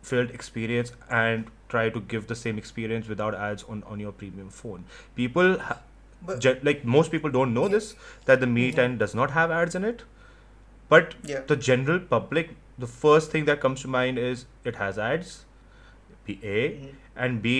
filled 0.04 0.30
experience 0.32 0.92
and 1.10 1.48
try 1.68 1.90
to 1.90 2.00
give 2.14 2.28
the 2.28 2.36
same 2.36 2.58
experience 2.58 3.08
without 3.08 3.36
ads 3.36 3.64
on, 3.64 3.84
on 3.88 4.00
your 4.00 4.12
premium 4.12 4.50
phone. 4.50 4.86
People 5.16 5.58
ha- 5.60 5.80
But- 6.28 6.64
like 6.70 6.86
most 6.94 7.12
people 7.12 7.30
don't 7.34 7.54
know 7.58 7.68
this 7.74 7.96
that 8.26 8.40
the 8.40 8.48
Mi 8.54 8.72
10 8.80 8.98
does 9.04 9.14
not 9.16 9.32
have 9.32 9.52
ads 9.58 9.76
in 9.82 9.84
it. 9.90 10.02
But 10.94 11.14
Yeah. 11.24 11.42
the 11.52 11.56
general 11.56 12.00
public, 12.00 12.56
the 12.78 12.88
first 12.88 13.32
thing 13.32 13.46
that 13.46 13.62
comes 13.66 13.82
to 13.82 13.88
mind 13.88 14.18
is 14.18 14.46
it 14.72 14.76
has 14.78 14.98
ads. 15.10 15.46
B 16.30 16.38
A 16.58 16.60
Mhm. 16.72 16.92
and 17.28 17.42
B 17.48 17.54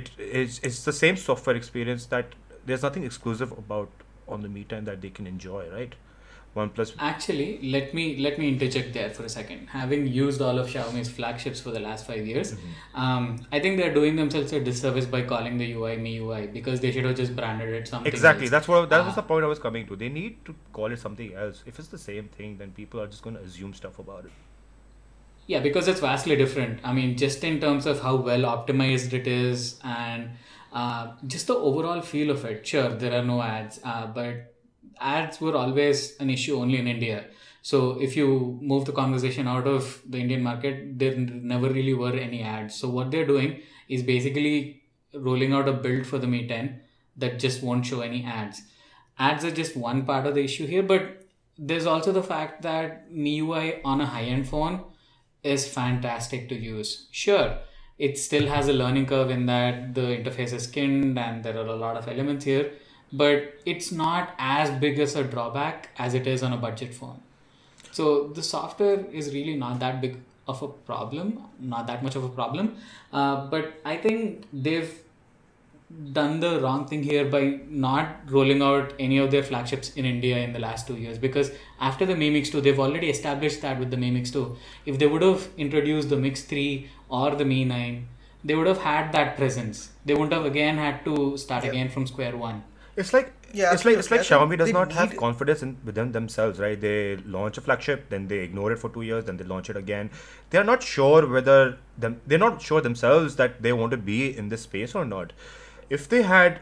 it 0.00 0.10
is 0.30 0.58
it's 0.70 0.82
the 0.90 0.96
same 1.02 1.16
software 1.28 1.56
experience 1.64 2.06
that 2.16 2.34
there's 2.70 2.82
nothing 2.90 3.04
exclusive 3.12 3.52
about 3.62 4.04
on 4.36 4.42
the 4.48 4.48
Mi 4.58 4.64
10 4.74 4.84
that 4.90 5.00
they 5.06 5.10
can 5.20 5.26
enjoy, 5.36 5.62
right? 5.78 5.94
OnePlus 6.60 6.90
Actually, 7.06 7.46
let 7.72 7.90
me 7.96 8.04
let 8.26 8.38
me 8.42 8.46
interject 8.50 8.94
there 8.94 9.08
for 9.16 9.24
a 9.24 9.28
second. 9.32 9.66
Having 9.72 10.06
used 10.18 10.40
all 10.46 10.58
of 10.62 10.70
Xiaomi's 10.74 11.10
flagships 11.16 11.60
for 11.64 11.72
the 11.74 11.82
last 11.86 12.06
five 12.10 12.26
years, 12.30 12.52
Mm-hmm. 12.54 13.02
um, 13.06 13.26
I 13.58 13.60
think 13.64 13.76
they're 13.80 13.92
doing 13.96 14.16
themselves 14.20 14.54
a 14.58 14.60
disservice 14.68 15.08
by 15.16 15.20
calling 15.32 15.58
the 15.62 15.68
UI 15.74 15.92
MIUI 16.06 16.40
because 16.54 16.80
they 16.86 16.92
should 16.96 17.04
have 17.10 17.18
just 17.20 17.36
branded 17.40 17.74
it 17.80 17.86
something. 17.92 18.10
Exactly. 18.12 18.46
else. 18.46 18.54
That's 18.56 18.68
what 18.74 18.88
that 18.94 19.04
was 19.10 19.12
Ah. 19.12 19.20
the 19.20 19.26
point 19.34 19.44
I 19.50 19.52
was 19.54 19.62
coming 19.66 19.86
to. 19.92 19.96
They 20.04 20.08
need 20.18 20.40
to 20.46 20.54
call 20.78 20.96
it 20.98 21.04
something 21.06 21.34
else. 21.44 21.62
If 21.74 21.78
it's 21.84 21.92
the 21.98 22.02
same 22.06 22.32
thing, 22.38 22.56
then 22.62 22.72
people 22.82 23.02
are 23.04 23.10
just 23.16 23.22
going 23.28 23.36
to 23.40 23.44
assume 23.50 23.74
stuff 23.82 23.98
about 24.06 24.24
it. 24.30 24.32
Yeah, 25.46 25.60
because 25.60 25.86
it's 25.86 26.00
vastly 26.00 26.36
different. 26.36 26.80
I 26.82 26.92
mean, 26.92 27.16
just 27.16 27.44
in 27.44 27.60
terms 27.60 27.86
of 27.86 28.00
how 28.00 28.16
well 28.16 28.42
optimized 28.42 29.12
it 29.12 29.26
is 29.26 29.78
and 29.84 30.30
uh, 30.72 31.12
just 31.26 31.46
the 31.46 31.54
overall 31.54 32.00
feel 32.00 32.30
of 32.30 32.44
it. 32.44 32.66
Sure, 32.66 32.90
there 32.90 33.18
are 33.18 33.24
no 33.24 33.40
ads, 33.40 33.80
uh, 33.84 34.06
but 34.08 34.54
ads 35.00 35.40
were 35.40 35.56
always 35.56 36.16
an 36.18 36.30
issue 36.30 36.56
only 36.56 36.78
in 36.78 36.88
India. 36.88 37.26
So 37.62 38.00
if 38.00 38.16
you 38.16 38.58
move 38.60 38.84
the 38.86 38.92
conversation 38.92 39.46
out 39.46 39.66
of 39.66 40.00
the 40.08 40.18
Indian 40.18 40.42
market, 40.42 40.98
there 40.98 41.16
never 41.16 41.68
really 41.68 41.94
were 41.94 42.12
any 42.12 42.42
ads. 42.42 42.74
So 42.74 42.88
what 42.88 43.10
they're 43.10 43.26
doing 43.26 43.62
is 43.88 44.02
basically 44.02 44.82
rolling 45.14 45.52
out 45.52 45.68
a 45.68 45.72
build 45.72 46.06
for 46.06 46.18
the 46.18 46.26
Mi 46.26 46.46
10 46.46 46.80
that 47.16 47.38
just 47.38 47.62
won't 47.62 47.86
show 47.86 48.00
any 48.00 48.24
ads. 48.24 48.62
Ads 49.18 49.44
are 49.44 49.50
just 49.50 49.76
one 49.76 50.04
part 50.04 50.26
of 50.26 50.34
the 50.34 50.44
issue 50.44 50.66
here, 50.66 50.82
but 50.82 51.24
there's 51.56 51.86
also 51.86 52.12
the 52.12 52.22
fact 52.22 52.62
that 52.62 53.10
MIUI 53.10 53.80
on 53.84 54.00
a 54.00 54.06
high-end 54.06 54.48
phone 54.48 54.84
is 55.46 55.66
fantastic 55.68 56.48
to 56.48 56.54
use. 56.54 57.06
Sure, 57.10 57.58
it 57.98 58.18
still 58.18 58.46
has 58.48 58.68
a 58.68 58.72
learning 58.72 59.06
curve 59.06 59.30
in 59.30 59.46
that 59.46 59.94
the 59.94 60.02
interface 60.02 60.52
is 60.52 60.64
skinned 60.64 61.18
and 61.18 61.44
there 61.44 61.56
are 61.56 61.66
a 61.66 61.76
lot 61.76 61.96
of 61.96 62.08
elements 62.08 62.44
here, 62.44 62.72
but 63.12 63.54
it's 63.64 63.90
not 63.92 64.34
as 64.38 64.70
big 64.78 64.98
as 64.98 65.16
a 65.16 65.24
drawback 65.24 65.90
as 65.96 66.14
it 66.14 66.26
is 66.26 66.42
on 66.42 66.52
a 66.52 66.56
budget 66.56 66.94
phone. 66.94 67.20
So 67.92 68.28
the 68.28 68.42
software 68.42 69.04
is 69.12 69.32
really 69.32 69.56
not 69.56 69.80
that 69.80 70.00
big 70.00 70.18
of 70.48 70.62
a 70.62 70.68
problem, 70.68 71.42
not 71.58 71.86
that 71.86 72.02
much 72.02 72.16
of 72.16 72.24
a 72.24 72.28
problem. 72.28 72.76
Uh, 73.12 73.46
but 73.46 73.80
I 73.84 73.96
think 73.96 74.46
they've 74.52 74.92
done 76.12 76.40
the 76.40 76.60
wrong 76.60 76.86
thing 76.86 77.02
here 77.02 77.24
by 77.24 77.60
not 77.68 78.08
rolling 78.28 78.60
out 78.60 78.92
any 78.98 79.18
of 79.18 79.30
their 79.30 79.42
flagships 79.42 79.92
in 79.94 80.04
India 80.04 80.36
in 80.38 80.52
the 80.52 80.58
last 80.58 80.86
two 80.86 80.96
years 80.96 81.16
because 81.16 81.52
after 81.80 82.04
the 82.04 82.16
Mi 82.16 82.28
Mix 82.28 82.50
2, 82.50 82.60
they've 82.60 82.78
already 82.80 83.08
established 83.08 83.62
that 83.62 83.78
with 83.78 83.90
the 83.90 83.96
Mi 83.96 84.10
Mix 84.10 84.30
2. 84.32 84.56
If 84.84 84.98
they 84.98 85.06
would 85.06 85.22
have 85.22 85.48
introduced 85.56 86.08
the 86.10 86.16
Mix 86.16 86.42
3 86.42 86.88
or 87.08 87.36
the 87.36 87.44
Mi 87.44 87.64
9, 87.64 88.08
they 88.44 88.54
would 88.56 88.66
have 88.66 88.78
had 88.78 89.12
that 89.12 89.36
presence. 89.36 89.90
They 90.04 90.14
wouldn't 90.14 90.32
have 90.32 90.44
again 90.44 90.76
had 90.76 91.04
to 91.04 91.36
start 91.36 91.64
Yeah. 91.64 91.70
again 91.70 91.88
from 91.88 92.06
square 92.06 92.36
one. 92.36 92.64
It's 92.96 93.12
like 93.12 93.32
Yeah, 93.52 93.72
it's 93.72 93.84
like 93.84 93.96
it's 93.96 94.10
like 94.10 94.20
absolutely. 94.20 94.56
Xiaomi 94.56 94.58
does 94.58 94.72
not 94.72 94.92
have 94.92 95.16
confidence 95.16 95.62
in 95.62 95.76
within 95.84 96.10
themselves, 96.12 96.58
right? 96.58 96.80
They 96.80 97.16
launch 97.18 97.58
a 97.58 97.60
flagship, 97.60 98.08
then 98.10 98.26
they 98.26 98.38
ignore 98.38 98.72
it 98.72 98.78
for 98.80 98.90
two 98.90 99.02
years, 99.02 99.24
then 99.26 99.36
they 99.36 99.44
launch 99.44 99.70
it 99.70 99.76
again. 99.76 100.10
They 100.50 100.58
are 100.58 100.64
not 100.64 100.82
sure 100.82 101.28
whether 101.34 101.78
them 101.96 102.20
they're 102.26 102.42
not 102.44 102.60
sure 102.60 102.80
themselves 102.80 103.36
that 103.36 103.62
they 103.62 103.72
want 103.72 103.92
to 103.92 103.96
be 104.08 104.36
in 104.36 104.48
this 104.48 104.62
space 104.62 104.96
or 104.96 105.04
not. 105.04 105.32
If 105.88 106.08
they 106.08 106.22
had, 106.22 106.60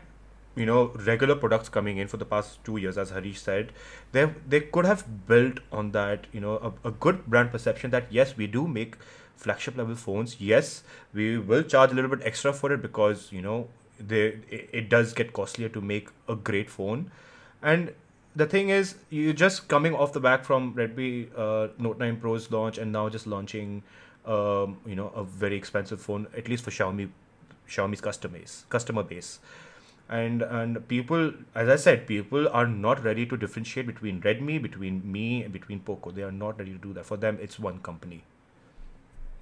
you 0.54 0.66
know, 0.66 0.92
regular 0.94 1.34
products 1.34 1.68
coming 1.68 1.98
in 1.98 2.08
for 2.08 2.16
the 2.16 2.24
past 2.24 2.62
two 2.64 2.76
years, 2.76 2.98
as 2.98 3.10
Harish 3.10 3.40
said, 3.40 3.72
they 4.12 4.26
they 4.48 4.60
could 4.60 4.84
have 4.84 5.04
built 5.26 5.60
on 5.72 5.92
that, 5.92 6.26
you 6.32 6.40
know, 6.40 6.56
a, 6.70 6.88
a 6.88 6.90
good 6.90 7.26
brand 7.26 7.50
perception 7.52 7.90
that 7.90 8.12
yes, 8.12 8.36
we 8.36 8.46
do 8.46 8.66
make 8.66 8.96
flagship 9.36 9.76
level 9.76 9.94
phones. 9.94 10.40
Yes, 10.40 10.84
we 11.12 11.38
will 11.38 11.62
charge 11.62 11.92
a 11.92 11.94
little 11.94 12.10
bit 12.10 12.20
extra 12.22 12.52
for 12.52 12.72
it 12.72 12.82
because 12.82 13.30
you 13.32 13.42
know 13.42 13.68
they 13.98 14.38
it, 14.50 14.68
it 14.72 14.88
does 14.88 15.12
get 15.12 15.32
costlier 15.32 15.68
to 15.68 15.80
make 15.80 16.08
a 16.28 16.34
great 16.34 16.70
phone 16.70 17.10
and 17.62 17.92
the 18.36 18.46
thing 18.46 18.68
is 18.68 18.96
you're 19.10 19.32
just 19.32 19.68
coming 19.68 19.94
off 19.94 20.12
the 20.12 20.20
back 20.20 20.44
from 20.44 20.74
redmi 20.74 21.28
uh, 21.36 21.68
note 21.78 21.98
9 21.98 22.16
pro's 22.16 22.50
launch 22.50 22.78
and 22.78 22.92
now 22.92 23.08
just 23.08 23.26
launching 23.26 23.82
um, 24.26 24.78
you 24.86 24.94
know 24.96 25.08
a 25.14 25.22
very 25.22 25.56
expensive 25.56 26.00
phone 26.00 26.26
at 26.36 26.48
least 26.48 26.64
for 26.64 26.70
xiaomi 26.70 27.08
xiaomi's 27.68 28.00
customer 28.00 28.38
base 28.38 28.64
customer 28.68 29.02
base 29.02 29.38
and 30.08 30.42
and 30.42 30.86
people 30.88 31.32
as 31.54 31.68
i 31.68 31.76
said 31.76 32.06
people 32.06 32.48
are 32.48 32.66
not 32.66 33.02
ready 33.04 33.24
to 33.24 33.36
differentiate 33.36 33.86
between 33.86 34.20
redmi 34.20 34.60
between 34.60 35.00
mi 35.04 35.42
and 35.42 35.52
between 35.52 35.80
poco 35.80 36.10
they 36.10 36.22
are 36.22 36.32
not 36.32 36.58
ready 36.58 36.72
to 36.72 36.78
do 36.78 36.92
that 36.92 37.06
for 37.06 37.16
them 37.16 37.38
it's 37.40 37.58
one 37.58 37.78
company 37.78 38.22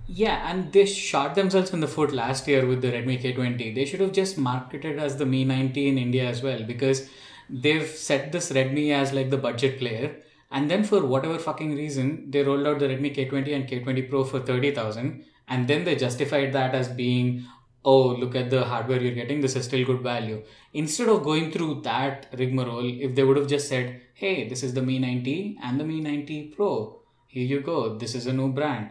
Yeah, 0.07 0.50
and 0.50 0.73
they 0.73 0.85
shot 0.85 1.35
themselves 1.35 1.73
in 1.73 1.81
the 1.81 1.88
foot 1.88 2.12
last 2.12 2.49
year 2.49 2.67
with 2.67 2.83
the 2.83 2.91
Redmi 2.91 3.23
K20. 3.23 3.75
They 3.75 3.85
should 3.85 4.00
have 4.00 4.12
just 4.12 4.37
marketed 4.37 4.99
as 4.99 5.17
the 5.17 5.26
Mi 5.26 5.45
9T 5.45 5.87
in 5.87 5.99
India 5.99 6.29
as 6.29 6.43
well 6.43 6.62
because 6.64 7.09
they've 7.49 7.87
set 7.87 8.33
this 8.33 8.50
Redmi 8.50 8.91
as 8.93 9.12
like 9.12 9.31
the 9.31 9.38
budget 9.38 9.79
player. 9.79 10.17
And 10.50 10.71
then 10.71 10.85
for 10.85 11.05
whatever 11.07 11.38
fucking 11.38 11.76
reason, 11.76 12.31
they 12.31 12.43
rolled 12.43 12.67
out 12.67 12.81
the 12.81 12.88
Redmi 12.88 13.14
K20 13.14 13.55
and 13.55 13.69
K20 13.69 14.11
Pro 14.11 14.25
for 14.25 14.41
30,000. 14.41 15.25
And 15.49 15.69
then 15.69 15.85
they 15.85 15.97
justified 15.97 16.52
that 16.52 16.75
as 16.75 16.88
being, 16.88 17.47
oh, 17.85 18.09
look 18.09 18.35
at 18.35 18.51
the 18.51 18.65
hardware 18.65 19.01
you're 19.01 19.15
getting, 19.15 19.41
this 19.41 19.57
is 19.57 19.65
still 19.65 19.85
good 19.85 20.01
value. 20.01 20.43
Instead 20.73 21.09
of 21.09 21.23
going 21.23 21.51
through 21.51 21.81
that 21.83 22.27
rigmarole, 22.39 23.01
if 23.01 23.15
they 23.15 23.25
would 23.25 23.37
have 23.37 23.49
just 23.49 23.69
said, 23.69 24.01
hey, 24.15 24.49
this 24.49 24.62
is 24.62 24.75
the 24.75 24.83
Mi 24.83 25.01
9T 25.01 25.57
and 25.62 25.81
the 25.81 25.85
Mi 25.85 26.01
9T 26.01 26.55
Pro, 26.55 27.01
here 27.27 27.45
you 27.45 27.61
go, 27.61 27.97
this 27.97 28.15
is 28.15 28.27
a 28.27 28.33
new 28.33 28.53
brand. 28.53 28.91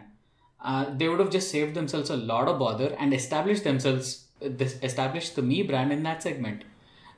Uh, 0.62 0.86
they 0.96 1.08
would 1.08 1.20
have 1.20 1.30
just 1.30 1.50
saved 1.50 1.74
themselves 1.74 2.10
a 2.10 2.16
lot 2.16 2.48
of 2.48 2.58
bother 2.58 2.94
and 2.98 3.12
established 3.12 3.64
themselves 3.64 4.26
this 4.40 4.78
established 4.82 5.36
the 5.36 5.42
mi 5.42 5.62
brand 5.62 5.92
in 5.92 6.02
that 6.02 6.22
segment. 6.22 6.62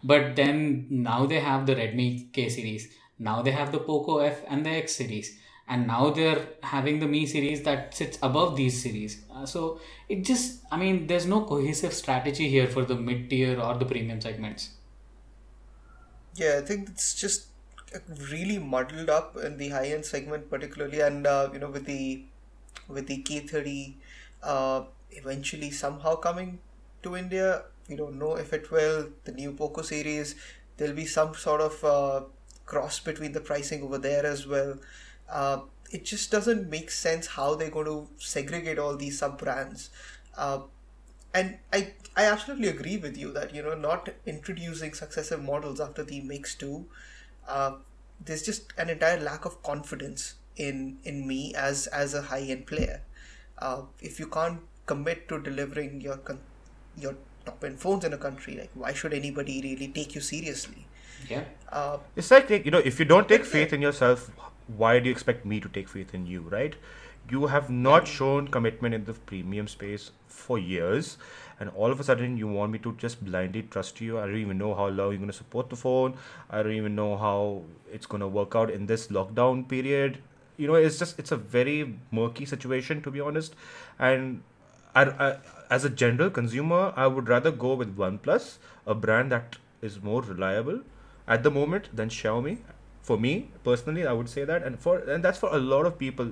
But 0.02 0.36
then 0.36 0.86
now 0.90 1.26
they 1.26 1.40
have 1.40 1.66
the 1.66 1.74
redmi 1.74 2.32
k 2.32 2.48
series 2.48 2.88
now 3.18 3.42
they 3.42 3.52
have 3.52 3.72
the 3.72 3.78
poco 3.78 4.18
f 4.18 4.42
and 4.48 4.66
the 4.66 4.70
x 4.70 4.96
series 4.96 5.38
and 5.68 5.86
now 5.86 6.10
they're 6.10 6.46
having 6.62 6.98
the 7.00 7.06
mi 7.06 7.26
series 7.26 7.62
that 7.62 7.94
sits 7.94 8.18
above 8.22 8.56
these 8.56 8.82
series 8.82 9.23
uh, 9.34 9.44
so 9.46 9.80
it 10.08 10.22
just 10.24 10.64
i 10.70 10.76
mean 10.76 11.06
there's 11.06 11.26
no 11.26 11.44
cohesive 11.44 11.92
strategy 11.92 12.48
here 12.48 12.66
for 12.66 12.84
the 12.84 12.94
mid 12.94 13.28
tier 13.30 13.60
or 13.60 13.74
the 13.78 13.84
premium 13.86 14.20
segments 14.20 14.70
Yeah, 16.34 16.58
I 16.62 16.66
think 16.66 16.88
it's 16.88 17.14
just 17.14 17.46
really 18.30 18.58
muddled 18.58 19.08
up 19.10 19.36
in 19.36 19.56
the 19.56 19.68
high 19.68 19.86
end 19.88 20.04
segment, 20.04 20.50
particularly, 20.50 21.00
and 21.00 21.26
uh, 21.26 21.50
you 21.52 21.58
know, 21.58 21.70
with 21.70 21.86
the 21.86 22.24
with 22.88 23.06
the 23.06 23.22
K 23.22 23.40
thirty 23.40 23.98
uh, 24.42 24.84
eventually 25.12 25.70
somehow 25.70 26.16
coming 26.16 26.60
to 27.02 27.16
India. 27.16 27.64
We 27.88 27.96
don't 27.96 28.18
know 28.18 28.36
if 28.36 28.52
it 28.52 28.70
will. 28.70 29.10
The 29.24 29.32
new 29.32 29.52
Poco 29.52 29.82
series, 29.82 30.34
there'll 30.76 30.94
be 30.94 31.06
some 31.06 31.34
sort 31.34 31.60
of 31.60 31.84
uh, 31.84 32.22
cross 32.66 33.00
between 33.00 33.32
the 33.32 33.40
pricing 33.40 33.82
over 33.82 33.98
there 33.98 34.26
as 34.26 34.46
well. 34.46 34.78
Uh, 35.30 35.60
it 35.96 36.04
just 36.10 36.30
doesn't 36.34 36.68
make 36.70 36.90
sense 36.90 37.28
how 37.38 37.54
they're 37.54 37.70
going 37.76 37.86
to 37.86 38.08
segregate 38.18 38.78
all 38.84 38.96
these 38.96 39.18
sub 39.18 39.38
brands. 39.42 39.90
Uh, 40.36 40.60
and 41.32 41.58
I 41.72 41.92
I 42.16 42.24
absolutely 42.26 42.68
agree 42.68 42.96
with 43.04 43.16
you 43.18 43.32
that 43.32 43.54
you 43.54 43.62
know 43.62 43.74
not 43.74 44.08
introducing 44.34 44.94
successive 44.94 45.42
models 45.42 45.80
after 45.80 46.04
the 46.10 46.20
Mix 46.20 46.54
Two, 46.54 46.86
uh, 47.48 47.72
there's 48.24 48.42
just 48.42 48.72
an 48.78 48.90
entire 48.90 49.20
lack 49.20 49.44
of 49.44 49.62
confidence 49.62 50.34
in 50.56 50.98
in 51.04 51.26
Mi 51.26 51.54
as 51.54 51.86
as 51.88 52.14
a 52.14 52.22
high 52.22 52.42
end 52.56 52.66
player. 52.66 53.00
Uh, 53.58 53.82
if 54.00 54.20
you 54.20 54.26
can't 54.38 54.60
commit 54.86 55.28
to 55.28 55.40
delivering 55.50 56.00
your 56.00 56.16
con- 56.18 56.44
your 56.96 57.16
top 57.46 57.64
end 57.64 57.80
phones 57.80 58.04
in 58.04 58.12
a 58.12 58.18
country, 58.18 58.56
like 58.56 58.70
why 58.74 58.92
should 58.92 59.12
anybody 59.14 59.60
really 59.62 59.88
take 60.00 60.14
you 60.14 60.20
seriously? 60.20 60.86
yeah 61.28 61.44
Uh, 61.72 61.98
It's 62.16 62.30
like, 62.30 62.50
like, 62.50 62.64
you 62.64 62.70
know, 62.70 62.82
if 62.90 62.98
you 63.00 63.04
don't 63.04 63.28
take 63.28 63.44
faith 63.44 63.72
in 63.72 63.82
yourself, 63.82 64.30
why 64.66 64.98
do 64.98 65.06
you 65.06 65.12
expect 65.12 65.44
me 65.44 65.60
to 65.60 65.68
take 65.68 65.88
faith 65.88 66.14
in 66.14 66.26
you, 66.26 66.40
right? 66.40 66.74
You 67.30 67.46
have 67.46 67.70
not 67.70 68.06
shown 68.06 68.48
commitment 68.48 68.94
in 68.94 69.04
the 69.04 69.14
premium 69.14 69.66
space 69.66 70.10
for 70.26 70.58
years, 70.58 71.16
and 71.58 71.70
all 71.70 71.90
of 71.90 72.00
a 72.00 72.04
sudden 72.04 72.36
you 72.36 72.48
want 72.48 72.72
me 72.72 72.78
to 72.80 72.92
just 72.92 73.24
blindly 73.24 73.62
trust 73.62 74.00
you. 74.00 74.18
I 74.18 74.26
don't 74.26 74.36
even 74.36 74.58
know 74.58 74.74
how 74.74 74.88
long 74.88 75.10
you're 75.10 75.18
going 75.18 75.28
to 75.28 75.32
support 75.32 75.70
the 75.70 75.76
phone. 75.76 76.14
I 76.50 76.62
don't 76.62 76.72
even 76.72 76.94
know 76.94 77.16
how 77.16 77.62
it's 77.92 78.06
going 78.06 78.20
to 78.20 78.28
work 78.28 78.54
out 78.54 78.70
in 78.70 78.86
this 78.86 79.08
lockdown 79.08 79.66
period. 79.68 80.18
You 80.56 80.66
know, 80.66 80.74
it's 80.74 80.98
just 80.98 81.18
it's 81.18 81.32
a 81.32 81.36
very 81.36 81.98
murky 82.10 82.44
situation 82.44 83.02
to 83.02 83.10
be 83.10 83.20
honest, 83.20 83.56
and 83.98 84.42
I, 84.94 85.04
I, 85.04 85.36
as 85.70 85.84
a 85.84 85.90
general 85.90 86.30
consumer, 86.30 86.92
I 86.94 87.06
would 87.06 87.28
rather 87.28 87.50
go 87.50 87.74
with 87.74 87.96
OnePlus, 87.96 88.58
a 88.86 88.94
brand 88.94 89.32
that 89.32 89.56
is 89.82 90.00
more 90.02 90.22
reliable 90.22 90.80
at 91.26 91.42
the 91.42 91.50
moment 91.50 91.88
than 91.94 92.08
Xiaomi. 92.08 92.58
For 93.06 93.16
me 93.18 93.32
personally, 93.64 94.06
I 94.06 94.12
would 94.18 94.30
say 94.34 94.44
that, 94.50 94.62
and 94.68 94.78
for 94.84 94.98
and 95.14 95.24
that's 95.28 95.38
for 95.38 95.48
a 95.56 95.58
lot 95.72 95.88
of 95.88 95.98
people. 95.98 96.30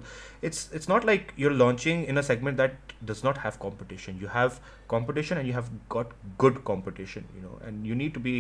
It's 0.50 0.60
it's 0.72 0.88
not 0.92 1.04
like 1.08 1.34
you're 1.36 1.56
launching 1.62 2.04
in 2.12 2.20
a 2.20 2.22
segment 2.28 2.56
that 2.62 2.94
does 3.10 3.22
not 3.26 3.42
have 3.42 3.58
competition. 3.64 4.18
You 4.22 4.28
have 4.28 4.58
competition, 4.94 5.42
and 5.42 5.46
you 5.46 5.52
have 5.58 5.68
got 5.96 6.16
good 6.38 6.64
competition. 6.70 7.28
You 7.36 7.42
know, 7.42 7.58
and 7.66 7.86
you 7.86 7.94
need 7.94 8.14
to 8.14 8.24
be 8.30 8.36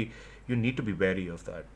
you 0.48 0.56
need 0.56 0.78
to 0.78 0.82
be 0.82 0.94
wary 1.04 1.28
of 1.28 1.44
that. 1.50 1.66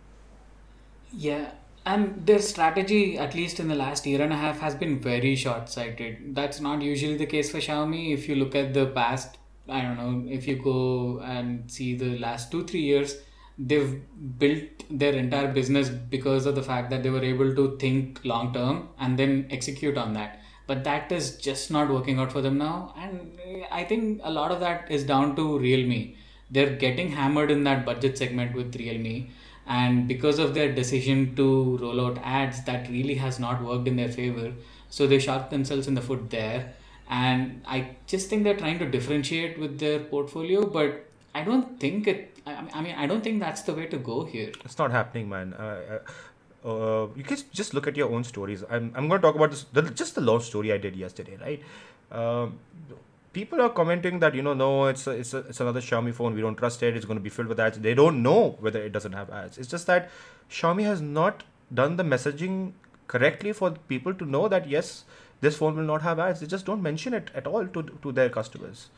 Yeah, 1.12 1.52
and 1.84 2.26
their 2.26 2.40
strategy, 2.40 3.16
at 3.16 3.34
least 3.34 3.60
in 3.60 3.68
the 3.68 3.76
last 3.76 4.06
year 4.06 4.20
and 4.20 4.32
a 4.32 4.36
half, 4.36 4.58
has 4.58 4.74
been 4.74 4.98
very 4.98 5.36
short 5.36 5.68
sighted. 5.68 6.34
That's 6.34 6.60
not 6.60 6.82
usually 6.82 7.16
the 7.16 7.26
case 7.26 7.50
for 7.50 7.58
Xiaomi. 7.58 8.12
If 8.12 8.28
you 8.28 8.34
look 8.34 8.56
at 8.56 8.74
the 8.74 8.86
past, 8.86 9.38
I 9.68 9.82
don't 9.82 9.96
know, 9.96 10.24
if 10.28 10.48
you 10.48 10.56
go 10.56 11.20
and 11.20 11.70
see 11.70 11.94
the 11.96 12.18
last 12.18 12.50
two, 12.50 12.64
three 12.64 12.80
years, 12.80 13.16
they've 13.58 14.02
built 14.38 14.64
their 14.90 15.12
entire 15.12 15.52
business 15.52 15.88
because 15.88 16.46
of 16.46 16.54
the 16.54 16.62
fact 16.62 16.90
that 16.90 17.02
they 17.02 17.10
were 17.10 17.24
able 17.24 17.54
to 17.54 17.76
think 17.78 18.20
long 18.24 18.52
term 18.52 18.88
and 18.98 19.18
then 19.18 19.46
execute 19.50 19.96
on 19.96 20.12
that. 20.14 20.40
But 20.66 20.84
that 20.84 21.12
is 21.12 21.36
just 21.36 21.70
not 21.70 21.88
working 21.88 22.18
out 22.18 22.32
for 22.32 22.42
them 22.42 22.58
now. 22.58 22.94
And 22.98 23.30
I 23.70 23.84
think 23.84 24.20
a 24.24 24.30
lot 24.30 24.50
of 24.50 24.60
that 24.60 24.90
is 24.90 25.04
down 25.04 25.36
to 25.36 25.58
Realme. 25.58 26.14
They're 26.50 26.76
getting 26.76 27.10
hammered 27.12 27.50
in 27.50 27.64
that 27.64 27.86
budget 27.86 28.18
segment 28.18 28.54
with 28.54 28.76
Realme 28.76 29.28
and 29.66 30.06
because 30.06 30.38
of 30.38 30.54
their 30.54 30.72
decision 30.72 31.34
to 31.34 31.76
roll 31.78 32.06
out 32.06 32.18
ads 32.22 32.62
that 32.64 32.88
really 32.88 33.14
has 33.14 33.38
not 33.40 33.62
worked 33.62 33.88
in 33.88 33.96
their 33.96 34.08
favor 34.08 34.52
so 34.90 35.06
they 35.06 35.18
shot 35.18 35.50
themselves 35.50 35.88
in 35.88 35.94
the 35.94 36.00
foot 36.00 36.30
there 36.30 36.72
and 37.08 37.62
i 37.66 37.88
just 38.06 38.28
think 38.28 38.44
they're 38.44 38.56
trying 38.56 38.78
to 38.78 38.88
differentiate 38.88 39.58
with 39.58 39.78
their 39.80 39.98
portfolio 39.98 40.64
but 40.64 41.04
i 41.34 41.42
don't 41.42 41.80
think 41.80 42.06
it 42.06 42.35
i, 42.46 42.54
I 42.74 42.80
mean 42.80 42.94
i 42.96 43.06
don't 43.06 43.22
think 43.22 43.40
that's 43.40 43.62
the 43.62 43.74
way 43.74 43.86
to 43.86 43.98
go 43.98 44.24
here 44.24 44.52
It's 44.64 44.78
not 44.78 44.90
happening, 44.90 45.28
man. 45.28 45.54
Uh, 45.54 45.98
uh, 45.98 45.98
uh, 46.66 47.06
you 47.14 47.22
can 47.22 47.38
just 47.52 47.74
look 47.74 47.86
at 47.86 47.96
your 47.96 48.10
own 48.12 48.24
stories. 48.24 48.64
I'm, 48.68 48.92
I'm 48.96 49.08
going 49.08 49.20
to 49.20 49.26
talk 49.26 49.36
about 49.36 49.50
this, 49.50 49.64
the, 49.72 49.82
just 49.82 50.16
the 50.16 50.20
launch 50.20 50.44
story 50.44 50.72
I 50.72 50.78
did 50.78 50.96
yesterday, 50.96 51.36
right? 51.40 51.62
Um, 52.20 52.58
people 53.32 53.60
are 53.60 53.68
commenting 53.68 54.18
that 54.20 54.34
you 54.34 54.42
know, 54.42 54.54
no, 54.54 54.86
it's 54.86 55.06
a, 55.06 55.12
it's 55.12 55.32
a, 55.34 55.38
it's 55.38 55.60
another 55.60 55.80
Xiaomi 55.80 56.12
phone. 56.14 56.34
We 56.34 56.40
don't 56.40 56.56
trust 56.56 56.82
it. 56.82 56.96
It's 56.96 57.04
going 57.04 57.18
to 57.18 57.22
be 57.22 57.30
filled 57.30 57.48
with 57.48 57.60
ads. 57.60 57.78
They 57.78 57.94
don't 57.94 58.22
know 58.22 58.56
whether 58.60 58.82
it 58.82 58.92
doesn't 58.92 59.12
have 59.12 59.30
ads. 59.30 59.58
It's 59.58 59.68
just 59.68 59.86
that 59.86 60.10
Xiaomi 60.50 60.84
has 60.84 61.00
not 61.00 61.44
done 61.72 61.96
the 61.96 62.02
messaging 62.02 62.72
correctly 63.06 63.52
for 63.52 63.70
people 63.94 64.14
to 64.14 64.24
know 64.24 64.48
that 64.48 64.68
yes, 64.68 65.04
this 65.40 65.56
phone 65.58 65.76
will 65.76 65.84
not 65.84 66.02
have 66.02 66.18
ads. 66.18 66.40
They 66.40 66.46
just 66.46 66.66
don't 66.66 66.82
mention 66.82 67.14
it 67.14 67.30
at 67.34 67.46
all 67.46 67.66
to 67.66 67.82
to 68.02 68.12
their 68.12 68.28
customers. 68.28 68.88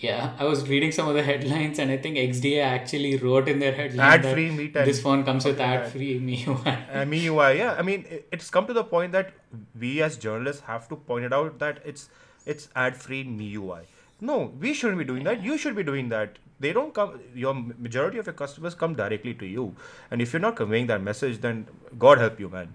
Yeah, 0.00 0.34
I 0.38 0.44
was 0.44 0.68
reading 0.68 0.92
some 0.92 1.08
of 1.08 1.14
the 1.16 1.24
headlines, 1.24 1.80
and 1.80 1.90
I 1.90 1.96
think 1.96 2.16
XDA 2.16 2.62
actually 2.62 3.16
wrote 3.16 3.48
in 3.48 3.58
their 3.58 3.72
headline 3.72 4.22
that 4.22 4.26
Ad-free 4.26 4.70
10. 4.70 4.84
this 4.86 5.02
phone 5.02 5.24
comes 5.24 5.44
with 5.44 5.56
Something 5.58 5.70
like 5.72 5.80
that. 5.80 5.86
ad-free 5.86 6.20
MIUI. 6.20 6.96
I 6.96 7.04
mean, 7.04 7.22
yeah. 7.32 7.74
I 7.76 7.82
mean, 7.82 8.06
it's 8.30 8.48
come 8.48 8.68
to 8.68 8.72
the 8.72 8.84
point 8.84 9.10
that 9.10 9.32
we 9.78 10.00
as 10.00 10.16
journalists 10.16 10.62
have 10.62 10.88
to 10.90 10.96
point 10.96 11.24
it 11.24 11.32
out 11.32 11.58
that 11.58 11.80
it's 11.84 12.08
it's 12.46 12.68
ad-free 12.76 13.24
MIUI. 13.24 13.80
No, 14.20 14.52
we 14.60 14.72
shouldn't 14.72 14.98
be 15.00 15.04
doing 15.04 15.24
that. 15.24 15.42
You 15.42 15.58
should 15.58 15.74
be 15.74 15.82
doing 15.82 16.10
that. 16.10 16.38
They 16.60 16.72
don't 16.72 16.94
come. 16.94 17.20
Your 17.34 17.54
majority 17.54 18.18
of 18.18 18.26
your 18.26 18.34
customers 18.34 18.76
come 18.76 18.94
directly 18.94 19.34
to 19.34 19.46
you, 19.46 19.74
and 20.12 20.22
if 20.22 20.32
you're 20.32 20.40
not 20.48 20.54
conveying 20.54 20.86
that 20.86 21.02
message, 21.02 21.40
then 21.40 21.66
God 21.98 22.18
help 22.18 22.38
you, 22.38 22.48
man. 22.48 22.74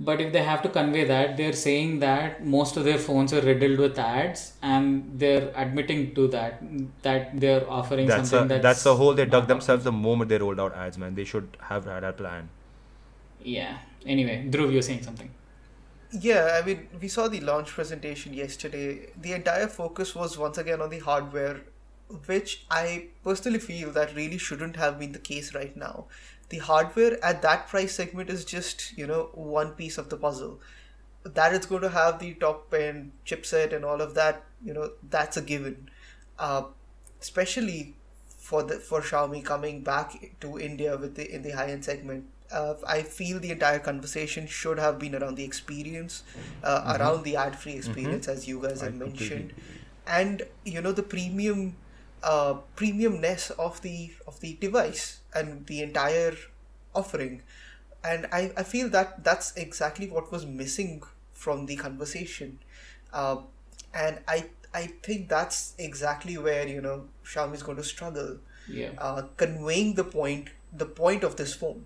But 0.00 0.20
if 0.20 0.32
they 0.32 0.42
have 0.42 0.60
to 0.62 0.68
convey 0.68 1.04
that, 1.04 1.36
they're 1.36 1.52
saying 1.52 2.00
that 2.00 2.44
most 2.44 2.76
of 2.76 2.84
their 2.84 2.98
phones 2.98 3.32
are 3.32 3.40
riddled 3.40 3.78
with 3.78 3.98
ads, 3.98 4.54
and 4.60 5.12
they're 5.20 5.52
admitting 5.54 6.14
to 6.16 6.26
that 6.28 6.60
that 7.02 7.40
they're 7.40 7.68
offering 7.70 8.08
That's 8.08 8.26
a 8.28 8.30
something 8.30 8.48
that's 8.48 8.62
that's 8.62 8.86
a 8.86 8.96
hole 8.96 9.14
they 9.14 9.24
dug 9.24 9.46
themselves 9.46 9.84
the 9.84 9.92
moment 9.92 10.30
they 10.30 10.38
rolled 10.38 10.58
out 10.58 10.74
ads, 10.74 10.98
man. 10.98 11.14
They 11.14 11.24
should 11.24 11.56
have 11.60 11.84
had 11.84 12.02
a 12.02 12.12
plan. 12.12 12.48
Yeah. 13.40 13.78
Anyway, 14.04 14.48
Dhruv, 14.50 14.72
you're 14.72 14.82
saying 14.82 15.02
something. 15.04 15.30
Yeah, 16.10 16.60
I 16.60 16.66
mean, 16.66 16.88
we 17.00 17.08
saw 17.08 17.28
the 17.28 17.40
launch 17.40 17.68
presentation 17.70 18.34
yesterday. 18.34 19.10
The 19.20 19.32
entire 19.32 19.68
focus 19.68 20.14
was 20.14 20.38
once 20.38 20.58
again 20.58 20.80
on 20.80 20.90
the 20.90 21.00
hardware, 21.00 21.60
which 22.26 22.64
I 22.70 23.08
personally 23.24 23.58
feel 23.58 23.90
that 23.92 24.14
really 24.14 24.38
shouldn't 24.38 24.76
have 24.76 24.98
been 24.98 25.12
the 25.12 25.18
case 25.18 25.54
right 25.54 25.76
now. 25.76 26.06
The 26.54 26.60
hardware 26.60 27.18
at 27.24 27.42
that 27.42 27.66
price 27.68 27.94
segment 27.94 28.30
is 28.30 28.44
just, 28.44 28.96
you 28.96 29.06
know, 29.06 29.30
one 29.34 29.72
piece 29.72 29.98
of 29.98 30.08
the 30.08 30.16
puzzle. 30.16 30.60
That 31.24 31.54
it's 31.54 31.66
going 31.66 31.82
to 31.82 31.88
have 31.88 32.18
the 32.20 32.34
top 32.34 32.72
end 32.72 33.12
chipset 33.26 33.72
and 33.72 33.84
all 33.84 34.00
of 34.00 34.14
that, 34.14 34.42
you 34.64 34.74
know, 34.74 34.90
that's 35.10 35.36
a 35.36 35.42
given. 35.42 35.88
Uh, 36.38 36.64
especially 37.20 37.94
for 38.44 38.62
the 38.62 38.74
for 38.78 39.00
Xiaomi 39.00 39.42
coming 39.44 39.82
back 39.82 40.14
to 40.40 40.58
India 40.58 40.96
with 40.96 41.14
the 41.16 41.26
in 41.34 41.42
the 41.42 41.52
high 41.58 41.70
end 41.74 41.84
segment. 41.84 42.26
Uh, 42.52 42.74
I 42.86 43.02
feel 43.02 43.40
the 43.40 43.50
entire 43.50 43.78
conversation 43.78 44.46
should 44.46 44.78
have 44.78 44.98
been 44.98 45.14
around 45.14 45.36
the 45.36 45.44
experience, 45.44 46.22
uh, 46.62 46.96
around 46.98 47.24
the 47.24 47.36
ad 47.36 47.58
free 47.58 47.72
experience, 47.72 48.28
as 48.28 48.46
you 48.46 48.60
guys 48.60 48.82
I 48.82 48.90
have 48.90 48.98
completely 48.98 49.28
mentioned, 49.28 49.54
and 50.06 50.42
you 50.64 50.82
know 50.82 50.92
the 50.92 51.02
premium, 51.02 51.76
uh, 52.22 52.54
premiumness 52.76 53.50
of 53.52 53.80
the 53.80 54.12
of 54.26 54.40
the 54.40 54.52
device 54.60 55.20
and 55.34 55.66
the 55.66 55.82
entire 55.82 56.34
offering, 56.94 57.42
and 58.04 58.26
I, 58.32 58.52
I 58.56 58.62
feel 58.62 58.88
that 58.90 59.24
that's 59.24 59.54
exactly 59.56 60.08
what 60.08 60.30
was 60.32 60.46
missing 60.46 61.02
from 61.32 61.66
the 61.66 61.76
conversation, 61.76 62.58
uh, 63.12 63.36
and 63.92 64.20
I 64.28 64.46
I 64.72 64.86
think 65.02 65.28
that's 65.28 65.74
exactly 65.78 66.36
where 66.38 66.66
you 66.66 66.80
know 66.80 67.04
Xiaomi 67.24 67.54
is 67.54 67.62
going 67.62 67.76
to 67.78 67.84
struggle 67.84 68.38
Yeah. 68.68 68.90
uh, 68.98 69.22
conveying 69.36 69.94
the 69.94 70.04
point 70.04 70.50
the 70.72 70.86
point 70.86 71.22
of 71.24 71.36
this 71.36 71.54
phone. 71.54 71.84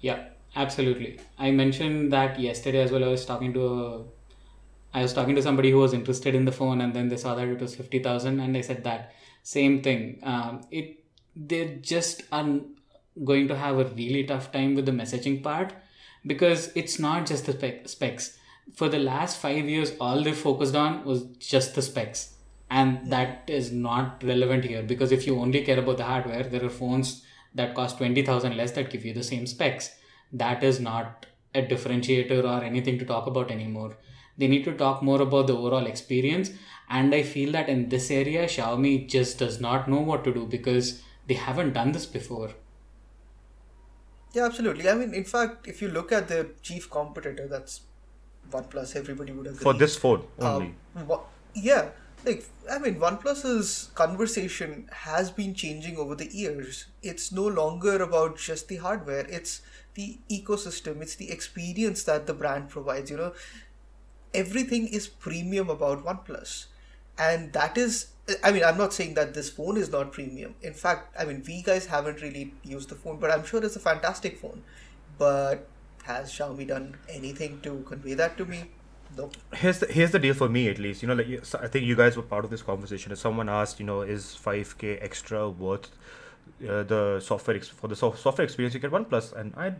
Yeah, 0.00 0.28
absolutely. 0.56 1.18
I 1.38 1.50
mentioned 1.50 2.12
that 2.12 2.38
yesterday 2.40 2.80
as 2.82 2.90
well. 2.92 3.04
I 3.04 3.08
was 3.08 3.24
talking 3.26 3.52
to 3.54 3.66
a, 3.66 4.04
I 4.92 5.02
was 5.02 5.12
talking 5.12 5.34
to 5.34 5.42
somebody 5.42 5.70
who 5.70 5.78
was 5.78 5.92
interested 5.92 6.34
in 6.34 6.44
the 6.44 6.52
phone, 6.52 6.80
and 6.80 6.94
then 6.94 7.08
they 7.08 7.16
saw 7.16 7.34
that 7.34 7.48
it 7.48 7.60
was 7.60 7.74
fifty 7.74 7.98
thousand, 7.98 8.40
and 8.40 8.54
they 8.54 8.62
said 8.62 8.84
that 8.84 9.12
same 9.42 9.82
thing. 9.82 10.20
Um, 10.22 10.60
it 10.70 11.00
they 11.36 11.78
just 11.82 12.22
are 12.30 12.46
going 13.22 13.48
to 13.48 13.56
have 13.56 13.78
a 13.78 13.84
really 13.84 14.24
tough 14.24 14.50
time 14.50 14.74
with 14.74 14.86
the 14.86 14.92
messaging 14.92 15.42
part 15.42 15.72
because 16.26 16.72
it's 16.74 16.98
not 16.98 17.26
just 17.26 17.46
the 17.46 17.52
spec- 17.52 17.88
specs. 17.88 18.38
For 18.74 18.88
the 18.88 18.98
last 18.98 19.38
five 19.38 19.68
years, 19.68 19.92
all 20.00 20.22
they 20.22 20.32
focused 20.32 20.74
on 20.74 21.04
was 21.04 21.24
just 21.38 21.74
the 21.74 21.82
specs, 21.82 22.34
and 22.70 23.10
that 23.12 23.44
is 23.46 23.70
not 23.70 24.22
relevant 24.24 24.64
here 24.64 24.82
because 24.82 25.12
if 25.12 25.26
you 25.26 25.38
only 25.38 25.62
care 25.62 25.78
about 25.78 25.98
the 25.98 26.04
hardware, 26.04 26.44
there 26.44 26.64
are 26.64 26.70
phones 26.70 27.22
that 27.54 27.74
cost 27.74 27.98
20000 27.98 28.56
less 28.56 28.72
that 28.72 28.90
give 28.90 29.04
you 29.04 29.12
the 29.12 29.22
same 29.22 29.46
specs. 29.46 29.90
That 30.32 30.64
is 30.64 30.80
not 30.80 31.26
a 31.54 31.62
differentiator 31.62 32.42
or 32.42 32.64
anything 32.64 32.98
to 32.98 33.04
talk 33.04 33.26
about 33.26 33.50
anymore. 33.50 33.96
They 34.36 34.48
need 34.48 34.64
to 34.64 34.74
talk 34.74 35.02
more 35.02 35.20
about 35.20 35.46
the 35.46 35.56
overall 35.56 35.86
experience. 35.86 36.50
And 36.90 37.14
i 37.14 37.22
feel 37.22 37.52
that 37.52 37.70
in 37.70 37.88
this 37.88 38.10
area 38.10 38.44
xiaomi 38.44 39.08
just 39.08 39.38
does 39.38 39.58
not 39.58 39.88
know 39.88 40.00
what 40.00 40.22
to 40.24 40.34
do 40.34 40.46
because 40.46 41.02
they 41.26 41.34
haven't 41.34 41.72
done 41.72 41.92
this 41.92 42.04
before 42.04 42.50
Yeah, 44.34 44.46
absolutely. 44.46 44.88
I 44.88 44.94
mean, 44.94 45.14
in 45.14 45.24
fact, 45.24 45.68
if 45.68 45.80
you 45.80 45.88
look 45.88 46.12
at 46.12 46.28
the 46.28 46.50
chief 46.62 46.90
competitor, 46.90 47.46
that's 47.48 47.82
OnePlus. 48.50 48.96
Everybody 48.96 49.32
would 49.32 49.46
agree. 49.46 49.58
For 49.58 49.74
this 49.74 49.96
phone 49.96 50.24
only. 50.40 50.74
Um, 50.96 51.06
wha- 51.06 51.22
yeah, 51.54 51.90
like 52.24 52.44
I 52.70 52.78
mean, 52.78 52.96
OnePlus's 52.96 53.90
conversation 53.94 54.88
has 54.92 55.30
been 55.30 55.54
changing 55.54 55.96
over 55.96 56.14
the 56.16 56.26
years. 56.34 56.86
It's 57.02 57.30
no 57.32 57.46
longer 57.46 58.02
about 58.02 58.36
just 58.38 58.68
the 58.68 58.76
hardware. 58.76 59.26
It's 59.28 59.60
the 59.94 60.18
ecosystem. 60.30 61.00
It's 61.00 61.14
the 61.14 61.30
experience 61.30 62.02
that 62.04 62.26
the 62.26 62.34
brand 62.34 62.70
provides. 62.70 63.10
You 63.10 63.18
know, 63.18 63.34
everything 64.32 64.88
is 64.88 65.06
premium 65.08 65.70
about 65.70 66.04
OnePlus, 66.04 66.66
and 67.18 67.52
that 67.52 67.78
is. 67.78 68.06
I 68.42 68.52
mean, 68.52 68.64
I'm 68.64 68.78
not 68.78 68.92
saying 68.94 69.14
that 69.14 69.34
this 69.34 69.50
phone 69.50 69.76
is 69.76 69.90
not 69.90 70.12
premium. 70.12 70.54
In 70.62 70.72
fact, 70.72 71.14
I 71.18 71.24
mean, 71.24 71.42
we 71.46 71.62
guys 71.62 71.86
haven't 71.86 72.22
really 72.22 72.54
used 72.62 72.88
the 72.88 72.94
phone, 72.94 73.18
but 73.18 73.30
I'm 73.30 73.44
sure 73.44 73.62
it's 73.62 73.76
a 73.76 73.80
fantastic 73.80 74.38
phone. 74.38 74.62
But 75.18 75.66
has 76.04 76.32
Xiaomi 76.32 76.68
done 76.68 76.96
anything 77.08 77.60
to 77.62 77.82
convey 77.86 78.14
that 78.14 78.36
to 78.38 78.44
me? 78.46 78.70
Nope. 79.16 79.36
here's 79.54 79.78
the 79.78 79.86
here's 79.86 80.10
the 80.10 80.18
deal 80.18 80.34
for 80.34 80.48
me 80.48 80.68
at 80.68 80.78
least 80.80 81.00
you 81.00 81.06
know 81.06 81.14
like 81.14 81.28
i 81.62 81.68
think 81.68 81.84
you 81.86 81.94
guys 81.94 82.16
were 82.16 82.22
part 82.22 82.44
of 82.44 82.50
this 82.50 82.62
conversation 82.62 83.12
if 83.12 83.18
someone 83.18 83.48
asked 83.48 83.78
you 83.78 83.86
know 83.86 84.00
is 84.00 84.36
5k 84.44 84.98
extra 85.00 85.48
worth 85.48 85.88
uh, 86.68 86.82
the 86.82 87.20
software 87.20 87.56
ex- 87.56 87.68
for 87.68 87.86
the 87.86 87.94
so- 87.94 88.12
software 88.14 88.44
experience 88.44 88.74
you 88.74 88.80
get 88.80 88.90
oneplus 88.90 89.32
and 89.32 89.54
i 89.56 89.72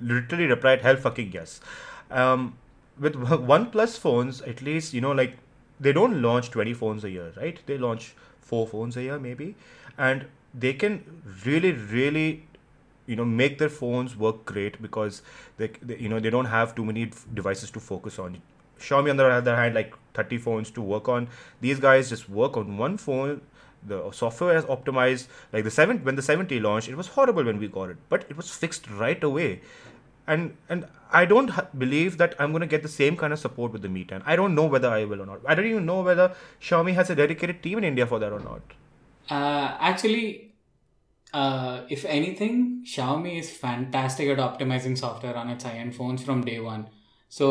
literally 0.00 0.46
replied 0.46 0.82
hell 0.82 0.94
fucking 0.96 1.32
yes 1.32 1.60
um 2.12 2.56
with 3.00 3.14
oneplus 3.54 3.98
phones 3.98 4.40
at 4.42 4.62
least 4.62 4.94
you 4.94 5.00
know 5.00 5.10
like 5.12 5.36
they 5.80 5.92
don't 5.92 6.20
launch 6.22 6.50
20 6.50 6.74
phones 6.74 7.04
a 7.04 7.10
year 7.10 7.32
right? 7.36 7.60
They 7.66 7.78
launch 7.78 8.14
four 8.40 8.66
phones 8.66 8.96
a 8.96 9.02
year 9.02 9.18
maybe. 9.18 9.54
And 9.96 10.26
they 10.54 10.72
can 10.72 11.04
really 11.44 11.72
really 11.72 12.44
you 13.06 13.16
know 13.16 13.24
make 13.24 13.58
their 13.58 13.68
phones 13.68 14.16
work 14.16 14.44
great 14.44 14.80
because 14.82 15.22
they, 15.56 15.68
they 15.82 15.96
you 15.98 16.08
know 16.08 16.20
they 16.20 16.30
don't 16.30 16.46
have 16.46 16.74
too 16.74 16.84
many 16.84 17.04
f- 17.04 17.26
devices 17.34 17.70
to 17.72 17.80
focus 17.80 18.18
on. 18.18 18.40
Xiaomi 18.78 19.10
on 19.10 19.16
the 19.16 19.24
other 19.28 19.56
hand 19.56 19.74
like 19.74 19.94
30 20.14 20.38
phones 20.38 20.70
to 20.72 20.80
work 20.80 21.08
on. 21.08 21.28
These 21.60 21.80
guys 21.80 22.08
just 22.08 22.28
work 22.28 22.56
on 22.56 22.76
one 22.76 22.96
phone. 22.96 23.40
The 23.86 24.10
software 24.12 24.56
is 24.56 24.64
optimized 24.64 25.28
like 25.52 25.64
the 25.64 25.70
7 25.70 26.04
when 26.04 26.16
the 26.16 26.22
7T 26.22 26.60
launched 26.60 26.88
it 26.88 26.96
was 26.96 27.08
horrible 27.08 27.44
when 27.44 27.58
we 27.58 27.68
got 27.68 27.90
it 27.90 27.96
but 28.08 28.24
it 28.28 28.36
was 28.36 28.50
fixed 28.50 28.90
right 28.90 29.22
away 29.22 29.60
and 30.34 30.56
and 30.68 30.86
i 31.20 31.24
don't 31.32 31.50
believe 31.84 32.16
that 32.22 32.34
i'm 32.38 32.50
going 32.56 32.66
to 32.68 32.72
get 32.74 32.82
the 32.88 32.94
same 32.94 33.16
kind 33.22 33.32
of 33.36 33.40
support 33.44 33.72
with 33.76 33.82
the 33.86 33.92
mi 33.96 34.04
10 34.04 34.22
i 34.32 34.36
don't 34.40 34.54
know 34.60 34.66
whether 34.74 34.90
i 34.98 35.04
will 35.12 35.22
or 35.24 35.26
not 35.32 35.40
i 35.46 35.54
don't 35.60 35.70
even 35.74 35.86
know 35.92 36.00
whether 36.08 36.26
xiaomi 36.68 36.94
has 37.00 37.10
a 37.14 37.16
dedicated 37.22 37.62
team 37.66 37.78
in 37.82 37.84
india 37.92 38.06
for 38.14 38.20
that 38.24 38.32
or 38.40 38.42
not 38.50 38.76
Uh, 39.36 39.76
actually, 39.88 40.54
uh, 41.34 41.82
if 41.96 42.04
anything, 42.04 42.82
Xiaomi 42.92 43.38
is 43.40 43.50
fantastic 43.64 44.28
at 44.28 44.38
optimizing 44.38 44.96
software 44.96 45.36
on 45.36 45.50
its 45.50 45.64
high-end 45.64 45.94
phones 45.94 46.22
from 46.28 46.44
day 46.44 46.60
one. 46.60 46.88
So 47.28 47.48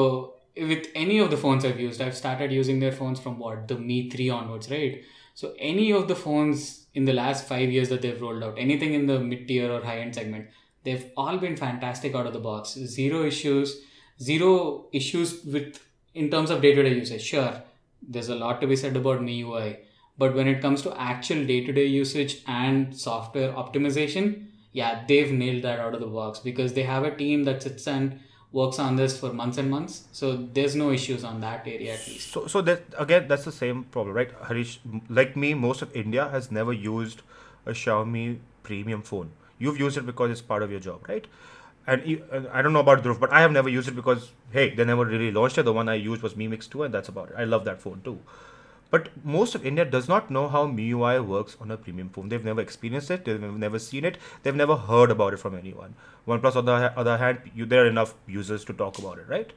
with 0.72 0.88
any 0.96 1.20
of 1.20 1.30
the 1.30 1.38
phones 1.38 1.64
I've 1.66 1.80
used, 1.80 2.02
I've 2.02 2.18
started 2.18 2.52
using 2.52 2.80
their 2.80 2.92
phones 2.92 3.20
from 3.20 3.38
what 3.38 3.68
the 3.68 3.78
Mi 3.78 4.10
3 4.10 4.30
onwards, 4.40 4.72
right? 4.72 5.04
So 5.36 5.54
any 5.60 5.92
of 5.92 6.08
the 6.08 6.16
phones 6.16 6.88
in 6.96 7.06
the 7.06 7.14
last 7.14 7.48
five 7.48 7.70
years 7.70 7.90
that 7.90 8.02
they've 8.02 8.20
rolled 8.20 8.44
out, 8.44 8.58
anything 8.58 8.96
in 8.96 9.06
the 9.06 9.20
mid-tier 9.20 9.72
or 9.72 9.82
high-end 9.84 10.16
segment, 10.16 10.48
they've 10.88 11.06
all 11.16 11.38
been 11.46 11.58
fantastic 11.64 12.16
out 12.16 12.30
of 12.32 12.34
the 12.34 12.44
box. 12.50 12.76
Zero 12.98 13.24
issues, 13.32 13.76
zero 14.30 14.52
issues 15.02 15.44
with 15.56 15.80
in 16.14 16.32
terms 16.36 16.50
of 16.50 16.62
day-to-day 16.62 16.96
usage. 16.96 17.24
Sure, 17.34 17.62
there's 18.16 18.30
a 18.30 18.36
lot 18.36 18.62
to 18.62 18.68
be 18.68 18.76
said 18.76 18.96
about 19.04 19.22
MIUI 19.22 19.78
but 20.18 20.34
when 20.34 20.48
it 20.48 20.62
comes 20.62 20.82
to 20.82 21.00
actual 21.00 21.46
day-to-day 21.46 21.86
usage 21.86 22.38
and 22.48 22.96
software 22.96 23.52
optimization 23.54 24.46
yeah 24.72 25.04
they've 25.08 25.32
nailed 25.32 25.64
that 25.64 25.80
out 25.80 25.94
of 25.94 26.02
the 26.02 26.08
box 26.08 26.40
because 26.40 26.74
they 26.74 26.84
have 26.84 27.04
a 27.04 27.16
team 27.16 27.44
that 27.44 27.62
sits 27.64 27.88
and 27.88 28.20
works 28.52 28.80
on 28.80 28.96
this 28.96 29.20
for 29.20 29.32
months 29.34 29.58
and 29.58 29.70
months 29.70 30.06
so 30.12 30.36
there's 30.54 30.76
no 30.76 30.92
issues 30.92 31.24
on 31.24 31.42
that 31.42 31.68
area 31.68 31.94
at 31.94 32.08
least 32.08 32.32
So, 32.32 32.48
so 32.48 32.62
that 32.62 32.84
again, 32.98 33.28
that's 33.28 33.46
the 33.46 33.52
same 33.52 33.84
problem, 33.84 34.16
right? 34.16 34.32
Harish, 34.48 34.80
like 35.10 35.36
me, 35.36 35.54
most 35.54 35.82
of 35.82 35.96
India 35.96 36.30
has 36.30 36.50
never 36.50 36.74
used 36.74 37.22
a 37.66 37.72
Xiaomi 37.72 38.40
premium 38.64 39.02
phone. 39.02 39.32
You've 39.60 39.80
used 39.80 39.98
it 39.98 40.06
because 40.06 40.32
it's 40.32 40.42
part 40.42 40.64
of 40.64 40.72
your 40.72 40.80
job, 40.80 41.08
right? 41.08 41.26
And 41.86 42.06
you, 42.06 42.24
and 42.32 42.48
I 42.50 42.62
don't 42.62 42.74
know 42.74 42.82
about 42.82 43.04
Dhruv, 43.04 43.20
but 43.20 43.32
I 43.32 43.42
have 43.42 43.52
never 43.52 43.70
used 43.70 43.88
it 43.88 43.96
because 43.96 44.32
hey, 44.52 44.74
they 44.76 44.84
never 44.86 45.06
really 45.06 45.32
launched 45.32 45.58
it. 45.58 45.64
The 45.64 45.74
one 45.74 45.88
I 45.90 45.96
used 45.96 46.22
was 46.22 46.36
Mi 46.36 46.48
Mix 46.48 46.68
2, 46.68 46.84
and 46.84 46.94
that's 46.94 47.10
about 47.10 47.30
it. 47.30 47.36
I 47.38 47.46
love 47.46 47.66
that 47.66 47.82
phone 47.82 48.02
too. 48.04 48.20
But 48.90 49.10
most 49.24 49.56
of 49.56 49.66
India 49.66 49.84
does 49.84 50.08
not 50.08 50.30
know 50.32 50.48
how 50.48 50.66
MIUI 50.66 51.26
works 51.26 51.58
on 51.60 51.72
a 51.72 51.78
premium 51.78 52.10
phone. 52.10 52.30
They've 52.30 52.44
never 52.44 52.62
experienced 52.62 53.12
it. 53.12 53.26
They've 53.26 53.42
never 53.42 53.80
seen 53.80 54.06
it. 54.06 54.18
They've 54.44 54.56
never 54.56 54.78
heard 54.78 55.12
about 55.12 55.34
it 55.34 55.38
from 55.38 55.56
anyone. 55.56 55.96
OnePlus, 56.28 56.56
on 56.56 56.66
the 56.66 56.74
other 56.98 57.18
hand, 57.18 57.40
you, 57.54 57.66
there 57.66 57.84
are 57.84 57.88
enough 57.88 58.14
users 58.28 58.64
to 58.66 58.74
talk 58.74 58.98
about 59.00 59.18
it, 59.20 59.28
right? 59.28 59.52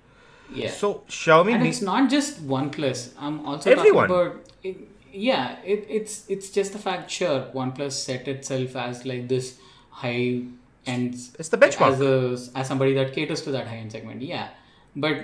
yeah 0.52 0.70
So 0.70 1.04
Xiaomi 1.08 1.52
and 1.54 1.62
need- 1.62 1.68
it's 1.68 1.82
not 1.82 2.10
just 2.10 2.44
OnePlus. 2.46 3.14
I'm 3.18 3.46
also 3.46 3.70
Everyone. 3.70 4.08
talking 4.08 4.30
about 4.30 4.86
yeah, 5.12 5.56
it, 5.64 5.86
it's 5.88 6.24
it's 6.28 6.50
just 6.50 6.72
the 6.72 6.78
fact. 6.78 7.10
Sure, 7.10 7.46
OnePlus 7.54 7.92
set 7.92 8.28
itself 8.28 8.76
as 8.76 9.04
like 9.04 9.28
this 9.28 9.58
high 10.02 10.42
end. 10.86 11.14
It's 11.38 11.48
the 11.48 11.58
benchmark. 11.58 11.92
as 11.92 12.00
a 12.00 12.58
as 12.58 12.68
somebody 12.68 12.94
that 12.94 13.12
caters 13.12 13.42
to 13.42 13.50
that 13.52 13.66
high 13.66 13.80
end 13.84 13.92
segment. 13.92 14.22
Yeah, 14.22 14.48
but 14.96 15.16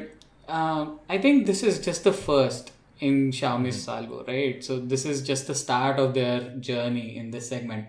um, 0.49 1.01
I 1.09 1.19
think 1.19 1.47
this 1.47 1.62
is 1.62 1.79
just 1.81 2.05
the 2.05 2.12
first 2.12 2.73
in 3.01 3.31
Xiaomi's 3.31 3.83
salvo, 3.83 4.25
right? 4.27 4.65
So 4.65 4.79
this 4.79 5.05
is 5.05 5.23
just 5.23 5.47
the 5.47 5.55
start 5.55 5.99
of 5.99 6.15
their 6.15 6.41
journey 6.71 7.17
in 7.17 7.31
this 7.31 7.49
segment. 7.49 7.87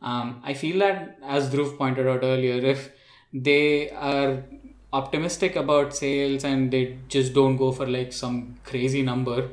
Um, 0.00 0.40
I 0.44 0.54
feel 0.54 0.78
that, 0.80 1.18
as 1.24 1.50
Dhruv 1.52 1.76
pointed 1.76 2.06
out 2.06 2.20
earlier, 2.22 2.64
if 2.74 2.90
they 3.32 3.90
are 3.90 4.44
optimistic 4.92 5.56
about 5.56 5.94
sales 5.94 6.44
and 6.44 6.70
they 6.70 6.98
just 7.08 7.34
don't 7.34 7.56
go 7.56 7.72
for 7.72 7.86
like 7.86 8.12
some 8.12 8.56
crazy 8.64 9.02
number, 9.02 9.48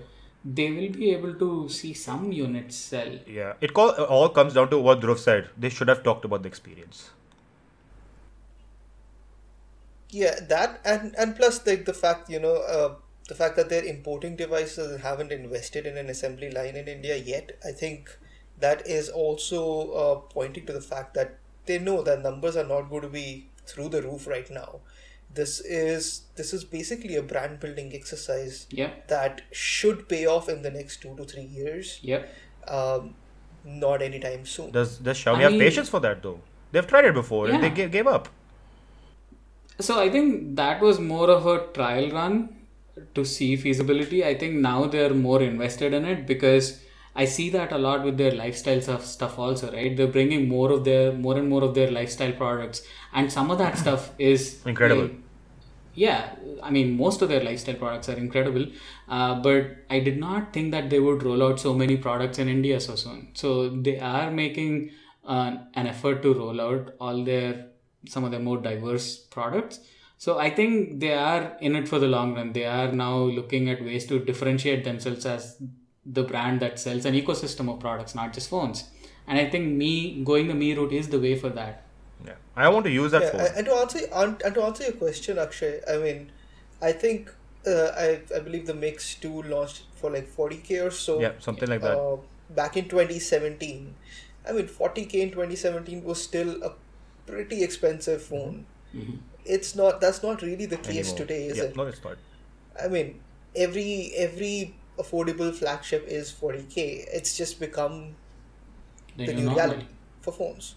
they 0.46 0.70
will 0.70 0.90
be 0.90 1.10
able 1.12 1.34
to 1.34 1.68
see 1.70 1.94
some 1.94 2.32
units 2.32 2.76
sell. 2.76 3.18
Yeah, 3.26 3.54
it 3.62 3.74
call, 3.74 3.90
all 3.92 4.30
comes 4.30 4.54
down 4.54 4.70
to 4.70 4.78
what 4.78 5.02
Dhruv 5.02 5.18
said. 5.18 5.50
They 5.58 5.70
should 5.70 5.88
have 5.88 6.04
talked 6.04 6.24
about 6.24 6.44
the 6.44 6.48
experience. 6.48 7.10
Yeah, 10.10 10.40
that 10.48 10.80
and 10.86 11.16
and 11.18 11.36
plus 11.36 11.66
like 11.66 11.86
the 11.86 11.94
fact 11.94 12.30
you 12.30 12.40
know 12.40 12.56
uh, 12.56 12.96
the 13.28 13.34
fact 13.36 13.56
that 13.56 13.70
they're 13.70 13.84
importing 13.84 14.36
devices 14.36 14.92
and 14.92 15.02
haven't 15.02 15.32
invested 15.32 15.88
in 15.88 15.98
an 15.98 16.10
assembly 16.10 16.52
line 16.52 16.76
in 16.76 16.88
India 16.88 17.18
yet. 17.18 17.58
I 17.66 17.72
think 17.72 18.16
that 18.60 18.86
is 18.86 19.10
also 19.10 19.92
uh, 19.92 20.16
pointing 20.32 20.68
to 20.68 20.74
the 20.74 20.82
fact 20.82 21.16
that 21.16 21.38
they 21.66 21.80
know 21.80 22.04
that 22.04 22.22
numbers 22.22 22.56
are 22.56 22.68
not 22.68 22.90
going 22.90 23.02
to 23.02 23.10
be 23.10 23.50
through 23.66 23.90
the 23.90 24.04
roof 24.04 24.28
right 24.28 24.50
now. 24.52 24.82
This 25.36 25.60
is 25.60 26.22
this 26.36 26.54
is 26.58 26.64
basically 26.64 27.16
a 27.16 27.22
brand 27.34 27.60
building 27.60 27.92
exercise 28.00 28.68
Yep. 28.72 29.08
that 29.14 29.42
should 29.52 30.08
pay 30.10 30.26
off 30.26 30.50
in 30.50 30.62
the 30.62 30.72
next 30.72 31.02
two 31.02 31.16
to 31.18 31.26
three 31.26 31.44
years. 31.60 32.00
Yep. 32.04 32.30
Um, 32.68 33.16
not 33.66 34.02
anytime 34.02 34.46
soon. 34.46 34.72
Does 34.72 34.98
does 34.98 35.18
Xiaomi 35.24 35.36
I 35.36 35.42
have 35.48 35.52
mean- 35.54 35.62
patience 35.68 35.90
for 35.90 36.00
that 36.08 36.22
though? 36.24 36.40
They've 36.72 36.88
tried 36.94 37.06
it 37.06 37.14
before 37.14 37.48
and 37.48 37.64
they 37.64 37.68
Yeah. 37.68 37.74
gave, 37.82 37.92
gave 37.92 38.08
up. 38.08 38.30
So 39.80 40.00
I 40.00 40.10
think 40.10 40.56
that 40.56 40.82
was 40.82 41.00
more 41.00 41.30
of 41.30 41.46
a 41.46 41.68
trial 41.74 42.10
run 42.12 42.38
to 43.14 43.26
see 43.26 43.56
feasibility. 43.58 44.24
I 44.24 44.34
think 44.36 44.56
now 44.56 44.86
they're 44.86 45.14
more 45.14 45.42
invested 45.42 45.94
in 45.94 46.06
it 46.06 46.26
because 46.26 46.80
I 47.16 47.26
see 47.26 47.50
that 47.50 47.72
a 47.72 47.78
lot 47.78 48.04
with 48.04 48.18
their 48.18 48.32
lifestyle 48.32 48.82
stuff, 48.82 49.06
stuff 49.06 49.38
also, 49.40 49.72
right? 49.72 49.96
They're 49.98 50.08
bringing 50.16 50.48
more 50.48 50.72
of 50.72 50.84
their 50.86 51.12
more 51.12 51.38
and 51.38 51.50
more 51.50 51.64
of 51.64 51.74
their 51.76 51.92
lifestyle 51.92 52.32
products, 52.34 52.82
and 53.14 53.32
some 53.32 53.52
of 53.52 53.58
that 53.58 53.78
stuff 53.78 54.10
is 54.18 54.42
Incredible. 54.66 55.04
like- 55.04 55.22
yeah, 55.96 56.36
I 56.62 56.70
mean 56.70 56.98
most 56.98 57.22
of 57.22 57.30
their 57.30 57.44
lifestyle 57.44 57.76
products 57.76 58.10
are 58.10 58.18
incredible, 58.18 58.66
uh, 59.08 59.36
but 59.42 59.78
I 59.90 60.00
did 60.00 60.18
not 60.18 60.54
think 60.54 60.72
that 60.72 60.90
they 60.90 61.00
would 61.00 61.24
roll 61.24 61.42
out 61.44 61.60
so 61.60 61.74
many 61.74 61.98
products 61.98 62.38
in 62.38 62.50
India 62.50 62.80
so 62.80 62.96
soon. 62.96 63.30
So 63.34 63.70
they 63.70 64.00
are 64.00 64.30
making 64.32 64.92
uh, 65.26 65.58
an 65.74 65.88
effort 65.88 66.22
to 66.24 66.34
roll 66.34 66.62
out 66.62 66.94
all 67.00 67.24
their 67.24 67.68
some 68.08 68.24
of 68.24 68.32
their 68.32 68.40
more 68.40 68.58
diverse 68.58 69.18
products. 69.18 69.80
So 70.18 70.38
I 70.40 70.50
think 70.50 71.00
they 71.00 71.14
are 71.14 71.58
in 71.60 71.76
it 71.76 71.88
for 71.88 72.00
the 72.00 72.08
long 72.08 72.36
run. 72.36 72.54
They 72.54 72.66
are 72.66 72.92
now 72.92 73.18
looking 73.18 73.70
at 73.70 73.84
ways 73.84 74.06
to 74.08 74.20
differentiate 74.20 74.84
themselves 74.84 75.26
as 75.26 75.62
the 76.06 76.24
brand 76.24 76.60
that 76.62 76.80
sells 76.80 77.06
an 77.06 77.16
ecosystem 77.16 77.74
of 77.74 77.80
products, 77.80 78.16
not 78.16 78.34
just 78.34 78.50
phones. 78.50 78.90
And 79.28 79.40
I 79.40 79.50
think 79.50 79.74
Mi 79.74 80.24
going 80.24 80.48
the 80.48 80.54
Mi 80.54 80.74
route 80.74 80.94
is 80.94 81.10
the 81.10 81.20
way 81.20 81.36
for 81.36 81.50
that. 81.50 81.85
Yeah, 82.26 82.34
I 82.56 82.70
want 82.70 82.86
to 82.86 82.92
use 82.92 83.12
that 83.12 83.22
Yeah, 83.24 83.32
phone. 83.32 83.42
and- 83.42 83.56
and 83.58 83.66
to 83.68 83.74
answer 83.76 84.00
and 84.14 84.42
and 84.42 84.56
to 84.56 84.64
answer 84.64 84.84
your 84.84 84.94
question, 84.94 85.38
Akshay, 85.38 85.82
I 85.88 85.98
mean, 85.98 86.32
I 86.82 86.92
think 86.92 87.32
uh, 87.68 87.92
I 88.06 88.22
I 88.36 88.40
believe 88.40 88.66
the 88.68 88.74
Mix 88.74 89.16
Two 89.16 89.42
launched 89.44 89.84
for 90.02 90.12
like 90.12 90.28
forty 90.28 90.58
k 90.58 90.80
or 90.80 90.92
so. 90.92 91.20
yeah, 91.20 91.34
something 91.40 91.70
like 91.70 91.82
that. 91.82 91.98
Uh, 91.98 92.18
back 92.62 92.78
in 92.78 92.88
2017. 92.88 93.96
I 94.48 94.52
mean, 94.52 94.68
40k 94.68 95.22
in 95.22 95.32
2017 95.32 96.04
was 96.04 96.22
still 96.24 96.62
a 96.64 96.72
pretty 97.26 97.64
expensive 97.64 98.22
phone. 98.22 98.66
Mhm. 98.94 99.18
It's 99.44 99.76
not. 99.76 100.00
That's 100.02 100.22
not 100.24 100.42
really 100.42 100.68
the 100.68 100.78
case 100.78 100.98
anymore. 100.98 101.18
today, 101.18 101.46
is 101.48 101.58
yeah, 101.58 101.64
it? 101.66 101.76
No, 101.76 101.88
it's 101.94 102.04
not. 102.04 102.18
I 102.84 102.88
mean, 102.88 103.20
every 103.56 104.12
every 104.28 104.76
affordable 104.98 105.54
flagship 105.62 106.06
is 106.08 106.32
40k. 106.32 107.06
It's 107.22 107.36
just 107.38 107.60
become 107.60 108.16
The 109.18 109.26
the 109.28 109.34
new 109.34 109.50
new 109.50 109.56
reality 109.56 109.86
for 110.22 110.32
phones. 110.34 110.76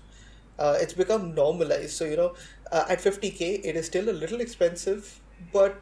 Uh, 0.58 0.76
it's 0.80 0.94
become 0.94 1.34
normalized. 1.34 1.90
So 1.90 2.04
you 2.04 2.16
know, 2.16 2.34
uh, 2.72 2.84
at 2.88 3.00
50k, 3.00 3.64
it 3.64 3.76
is 3.76 3.86
still 3.86 4.08
a 4.08 4.16
little 4.22 4.40
expensive, 4.40 5.20
but 5.52 5.80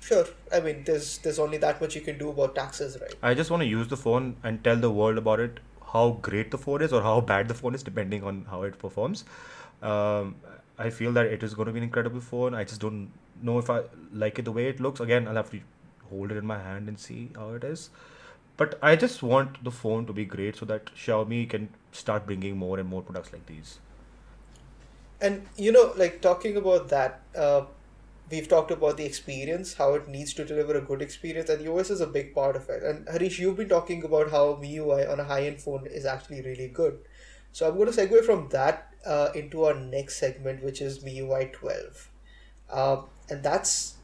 sure. 0.00 0.26
I 0.52 0.60
mean, 0.60 0.84
there's 0.84 1.18
there's 1.18 1.38
only 1.38 1.58
that 1.58 1.80
much 1.80 1.94
you 1.94 2.00
can 2.00 2.18
do 2.18 2.30
about 2.30 2.54
taxes, 2.54 2.98
right? 3.00 3.14
I 3.22 3.34
just 3.34 3.50
want 3.50 3.62
to 3.62 3.68
use 3.68 3.88
the 3.88 3.96
phone 3.96 4.36
and 4.42 4.62
tell 4.64 4.76
the 4.76 4.90
world 4.90 5.18
about 5.18 5.40
it, 5.40 5.60
how 5.92 6.18
great 6.22 6.50
the 6.50 6.58
phone 6.58 6.82
is 6.82 6.92
or 6.92 7.02
how 7.02 7.20
bad 7.20 7.48
the 7.48 7.54
phone 7.54 7.74
is, 7.74 7.82
depending 7.82 8.24
on 8.24 8.46
how 8.50 8.62
it 8.62 8.78
performs. 8.78 9.24
Um, 9.82 10.36
I 10.78 10.90
feel 10.90 11.12
that 11.12 11.26
it 11.26 11.42
is 11.42 11.54
going 11.54 11.66
to 11.66 11.72
be 11.72 11.78
an 11.78 11.84
incredible 11.84 12.20
phone. 12.20 12.54
I 12.54 12.64
just 12.64 12.80
don't 12.80 13.10
know 13.42 13.58
if 13.58 13.70
I 13.70 13.82
like 14.12 14.38
it 14.38 14.44
the 14.44 14.52
way 14.52 14.68
it 14.68 14.80
looks. 14.80 15.00
Again, 15.00 15.28
I'll 15.28 15.36
have 15.36 15.50
to 15.50 15.60
hold 16.10 16.30
it 16.32 16.36
in 16.36 16.46
my 16.46 16.58
hand 16.58 16.88
and 16.88 16.98
see 16.98 17.30
how 17.34 17.50
it 17.50 17.64
is. 17.64 17.90
But 18.56 18.78
I 18.82 18.96
just 18.96 19.22
want 19.22 19.62
the 19.64 19.70
phone 19.70 20.06
to 20.06 20.12
be 20.12 20.24
great 20.24 20.56
so 20.56 20.64
that 20.66 20.86
Xiaomi 20.94 21.48
can 21.48 21.68
start 21.92 22.26
bringing 22.26 22.56
more 22.56 22.78
and 22.78 22.88
more 22.88 23.02
products 23.02 23.32
like 23.32 23.46
these. 23.46 23.78
And 25.20 25.46
you 25.56 25.72
know, 25.72 25.92
like 25.96 26.20
talking 26.20 26.56
about 26.56 26.88
that, 26.88 27.20
uh, 27.36 27.62
we've 28.30 28.48
talked 28.48 28.70
about 28.70 28.96
the 28.96 29.04
experience, 29.04 29.74
how 29.74 29.94
it 29.94 30.08
needs 30.08 30.32
to 30.34 30.44
deliver 30.44 30.76
a 30.76 30.80
good 30.80 31.02
experience, 31.02 31.48
and 31.50 31.64
the 31.64 31.72
OS 31.72 31.90
is 31.90 32.00
a 32.00 32.06
big 32.06 32.34
part 32.34 32.56
of 32.56 32.68
it. 32.68 32.82
And 32.82 33.08
Harish, 33.08 33.38
you've 33.38 33.56
been 33.56 33.68
talking 33.68 34.04
about 34.04 34.30
how 34.30 34.54
MIUI 34.54 35.10
on 35.10 35.20
a 35.20 35.24
high-end 35.24 35.60
phone 35.60 35.86
is 35.86 36.04
actually 36.04 36.42
really 36.42 36.68
good. 36.68 36.98
So 37.52 37.68
I'm 37.68 37.76
going 37.76 37.90
to 37.90 37.98
segue 37.98 38.24
from 38.24 38.48
that 38.50 38.92
uh, 39.06 39.28
into 39.34 39.64
our 39.64 39.74
next 39.74 40.18
segment, 40.18 40.62
which 40.62 40.80
is 40.80 40.98
MIUI 41.00 41.52
12, 41.52 42.10
um, 42.70 43.04
and 43.30 43.42
that's 43.42 43.95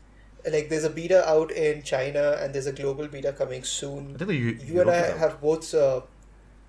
like 0.50 0.68
there's 0.68 0.84
a 0.84 0.90
beta 0.90 1.28
out 1.28 1.50
in 1.52 1.82
China 1.82 2.36
and 2.40 2.54
there's 2.54 2.66
a 2.66 2.72
global 2.72 3.06
beta 3.08 3.32
coming 3.32 3.62
soon 3.62 4.14
I 4.14 4.18
think 4.18 4.28
the 4.28 4.34
Eu- 4.36 4.58
you 4.64 4.80
and 4.80 4.90
I 4.90 5.16
have 5.16 5.40
both 5.40 5.72
uh, 5.74 6.00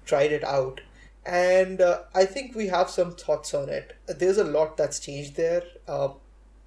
tried 0.05 0.31
it 0.31 0.43
out, 0.43 0.81
and 1.25 1.81
uh, 1.81 2.01
I 2.13 2.25
think 2.25 2.55
we 2.55 2.67
have 2.67 2.89
some 2.89 3.15
thoughts 3.15 3.53
on 3.53 3.69
it. 3.69 3.95
There's 4.07 4.37
a 4.37 4.43
lot 4.43 4.77
that's 4.77 4.99
changed 4.99 5.35
there. 5.35 5.63
Uh, 5.87 6.09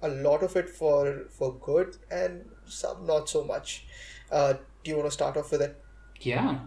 a 0.01 0.09
lot 0.09 0.43
of 0.43 0.55
it 0.55 0.69
for 0.69 1.25
for 1.29 1.53
good, 1.55 1.97
and 2.11 2.45
some 2.65 3.05
not 3.05 3.29
so 3.29 3.43
much. 3.43 3.85
Uh, 4.31 4.53
do 4.83 4.91
you 4.91 4.97
want 4.97 5.07
to 5.07 5.11
start 5.11 5.37
off 5.37 5.51
with 5.51 5.61
it? 5.61 5.81
Yeah, 6.19 6.59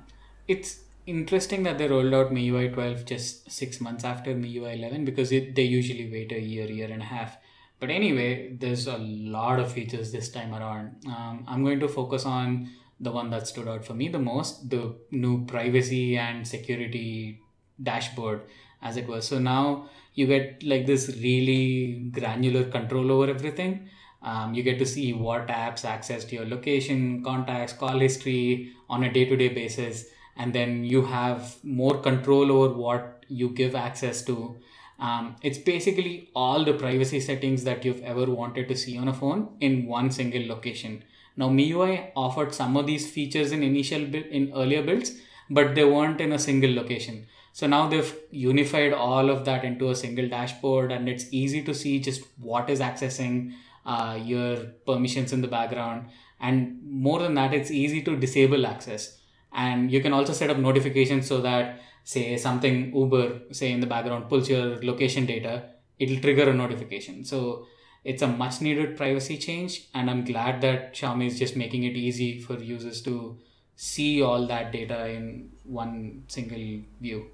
it's 0.48 0.80
interesting 1.06 1.62
that 1.64 1.78
they 1.78 1.88
rolled 1.88 2.14
out 2.14 2.30
MIUI 2.30 2.72
12 2.72 3.04
just 3.04 3.50
six 3.50 3.80
months 3.80 4.04
after 4.04 4.32
MIUI 4.34 4.76
11 4.78 5.04
because 5.04 5.32
it, 5.32 5.54
they 5.54 5.62
usually 5.62 6.10
wait 6.10 6.30
a 6.32 6.40
year, 6.40 6.66
year 6.70 6.90
and 6.90 7.02
a 7.02 7.06
half. 7.06 7.36
But 7.80 7.90
anyway, 7.90 8.56
there's 8.60 8.86
a 8.86 8.98
lot 8.98 9.58
of 9.58 9.72
features 9.72 10.12
this 10.12 10.30
time 10.30 10.54
around. 10.54 10.96
Um, 11.06 11.44
I'm 11.48 11.64
going 11.64 11.80
to 11.80 11.88
focus 11.88 12.26
on 12.26 12.68
the 13.00 13.10
one 13.10 13.30
that 13.30 13.48
stood 13.48 13.66
out 13.66 13.84
for 13.84 13.94
me 13.94 14.08
the 14.08 14.18
most 14.18 14.68
the 14.68 14.94
new 15.10 15.46
privacy 15.46 16.18
and 16.18 16.46
security 16.46 17.40
dashboard, 17.82 18.42
as 18.82 18.98
it 18.98 19.08
was. 19.08 19.26
So 19.26 19.38
now 19.38 19.88
you 20.14 20.26
get 20.26 20.62
like 20.62 20.86
this 20.86 21.08
really 21.22 22.10
granular 22.12 22.64
control 22.64 23.10
over 23.10 23.30
everything. 23.30 23.88
Um, 24.22 24.52
you 24.52 24.62
get 24.62 24.78
to 24.80 24.84
see 24.84 25.14
what 25.14 25.48
apps 25.48 25.86
access 25.86 26.26
to 26.26 26.36
your 26.36 26.44
location, 26.44 27.24
contacts, 27.24 27.72
call 27.72 27.98
history 27.98 28.72
on 28.90 29.04
a 29.04 29.12
day 29.12 29.24
to 29.24 29.36
day 29.36 29.48
basis. 29.48 30.04
And 30.36 30.52
then 30.52 30.84
you 30.84 31.06
have 31.06 31.56
more 31.64 32.00
control 32.00 32.52
over 32.52 32.74
what 32.74 33.24
you 33.28 33.50
give 33.50 33.74
access 33.74 34.22
to. 34.26 34.56
Um, 35.00 35.36
it's 35.42 35.58
basically 35.58 36.30
all 36.34 36.64
the 36.64 36.74
privacy 36.74 37.20
settings 37.20 37.64
that 37.64 37.84
you've 37.84 38.02
ever 38.02 38.26
wanted 38.26 38.68
to 38.68 38.76
see 38.76 38.98
on 38.98 39.08
a 39.08 39.14
phone 39.14 39.56
in 39.60 39.86
one 39.86 40.10
single 40.10 40.46
location. 40.46 41.02
Now, 41.36 41.48
MIUI 41.48 42.10
offered 42.14 42.54
some 42.54 42.76
of 42.76 42.86
these 42.86 43.10
features 43.10 43.50
in 43.52 43.62
initial 43.62 44.02
in 44.14 44.52
earlier 44.54 44.82
builds, 44.82 45.12
but 45.48 45.74
they 45.74 45.84
weren't 45.84 46.20
in 46.20 46.32
a 46.32 46.38
single 46.38 46.74
location. 46.74 47.26
So 47.52 47.66
now 47.66 47.88
they've 47.88 48.14
unified 48.30 48.92
all 48.92 49.30
of 49.30 49.44
that 49.46 49.64
into 49.64 49.90
a 49.90 49.96
single 49.96 50.28
dashboard, 50.28 50.92
and 50.92 51.08
it's 51.08 51.26
easy 51.32 51.62
to 51.62 51.74
see 51.74 51.98
just 51.98 52.22
what 52.38 52.68
is 52.68 52.80
accessing 52.80 53.54
uh, 53.86 54.18
your 54.22 54.56
permissions 54.86 55.32
in 55.32 55.40
the 55.40 55.48
background. 55.48 56.08
And 56.40 56.80
more 56.84 57.18
than 57.20 57.34
that, 57.34 57.54
it's 57.54 57.70
easy 57.70 58.02
to 58.02 58.16
disable 58.16 58.66
access. 58.66 59.18
And 59.52 59.90
you 59.90 60.00
can 60.00 60.12
also 60.12 60.32
set 60.32 60.50
up 60.50 60.58
notifications 60.58 61.26
so 61.26 61.40
that, 61.40 61.80
say, 62.04 62.36
something 62.36 62.94
Uber, 62.94 63.40
say, 63.52 63.72
in 63.72 63.80
the 63.80 63.86
background 63.86 64.28
pulls 64.28 64.48
your 64.48 64.82
location 64.82 65.26
data, 65.26 65.70
it'll 65.98 66.20
trigger 66.20 66.50
a 66.50 66.54
notification. 66.54 67.24
So 67.24 67.66
it's 68.04 68.22
a 68.22 68.26
much 68.26 68.60
needed 68.60 68.96
privacy 68.96 69.36
change, 69.36 69.88
and 69.94 70.10
I'm 70.10 70.24
glad 70.24 70.60
that 70.62 70.94
Xiaomi 70.94 71.26
is 71.26 71.38
just 71.38 71.56
making 71.56 71.84
it 71.84 71.96
easy 71.96 72.40
for 72.40 72.54
users 72.54 73.02
to 73.02 73.38
see 73.76 74.22
all 74.22 74.46
that 74.46 74.72
data 74.72 75.08
in 75.08 75.50
one 75.64 76.24
single 76.28 76.82
view. 77.00 77.26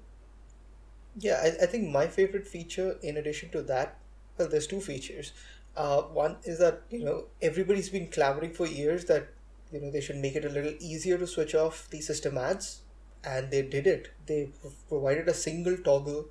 Yeah, 1.19 1.41
I, 1.43 1.63
I 1.63 1.65
think 1.65 1.89
my 1.89 2.07
favorite 2.07 2.45
feature, 2.45 2.97
in 3.01 3.17
addition 3.17 3.49
to 3.51 3.61
that, 3.63 3.97
well, 4.37 4.47
there's 4.47 4.67
two 4.67 4.81
features. 4.81 5.33
Uh, 5.75 6.01
one 6.01 6.37
is 6.43 6.59
that 6.59 6.81
you 6.89 7.03
know 7.03 7.25
everybody's 7.41 7.89
been 7.89 8.07
clamoring 8.07 8.51
for 8.51 8.65
years 8.65 9.05
that 9.05 9.27
you 9.71 9.79
know 9.79 9.91
they 9.91 10.01
should 10.01 10.15
make 10.15 10.35
it 10.35 10.43
a 10.43 10.49
little 10.49 10.73
easier 10.79 11.17
to 11.17 11.27
switch 11.27 11.53
off 11.53 11.87
the 11.91 12.01
system 12.01 12.37
ads 12.37 12.81
and 13.27 13.51
they 13.51 13.61
did 13.61 13.87
it. 13.87 14.13
They 14.25 14.49
provided 14.89 15.27
a 15.27 15.33
single 15.33 15.77
toggle. 15.77 16.25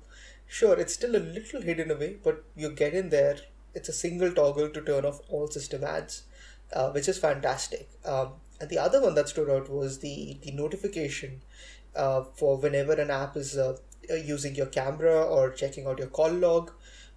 Sure, 0.47 0.79
it's 0.79 0.93
still 0.93 1.15
a 1.15 1.27
little 1.35 1.61
hidden 1.61 1.91
away, 1.91 2.17
but 2.23 2.43
you 2.55 2.69
get 2.71 2.93
in 2.93 3.09
there. 3.09 3.37
It's 3.75 3.89
a 3.89 3.93
single 3.93 4.31
toggle 4.31 4.69
to 4.69 4.81
turn 4.81 5.05
off 5.05 5.21
all 5.29 5.47
system 5.47 5.83
ads, 5.83 6.23
uh, 6.73 6.89
which 6.91 7.07
is 7.07 7.17
fantastic. 7.17 7.89
Um, 8.05 8.33
and 8.59 8.69
the 8.69 8.79
other 8.79 9.01
one 9.01 9.15
that 9.15 9.29
stood 9.29 9.49
out 9.49 9.69
was 9.69 9.99
the 9.99 10.37
the 10.41 10.51
notification 10.51 11.41
uh, 11.95 12.23
for 12.35 12.57
whenever 12.57 12.93
an 12.93 13.11
app 13.11 13.37
is 13.37 13.57
uh, 13.57 13.77
using 14.09 14.55
your 14.55 14.71
camera 14.79 15.21
or 15.23 15.51
checking 15.51 15.85
out 15.85 15.99
your 15.99 16.07
call 16.07 16.31
log, 16.31 16.71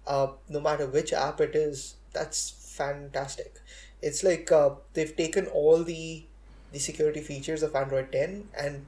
uh, 0.05 0.27
no 0.49 0.59
matter 0.59 0.85
which 0.85 1.13
app 1.13 1.41
it 1.41 1.55
is. 1.55 1.95
That's 2.13 2.49
fantastic. 2.77 3.59
It's 4.01 4.23
like 4.23 4.51
uh, 4.51 4.71
they've 4.93 5.15
taken 5.15 5.47
all 5.47 5.83
the 5.83 6.25
the 6.71 6.79
security 6.79 7.21
features 7.21 7.63
of 7.63 7.75
Android 7.75 8.11
10 8.11 8.49
and 8.57 8.85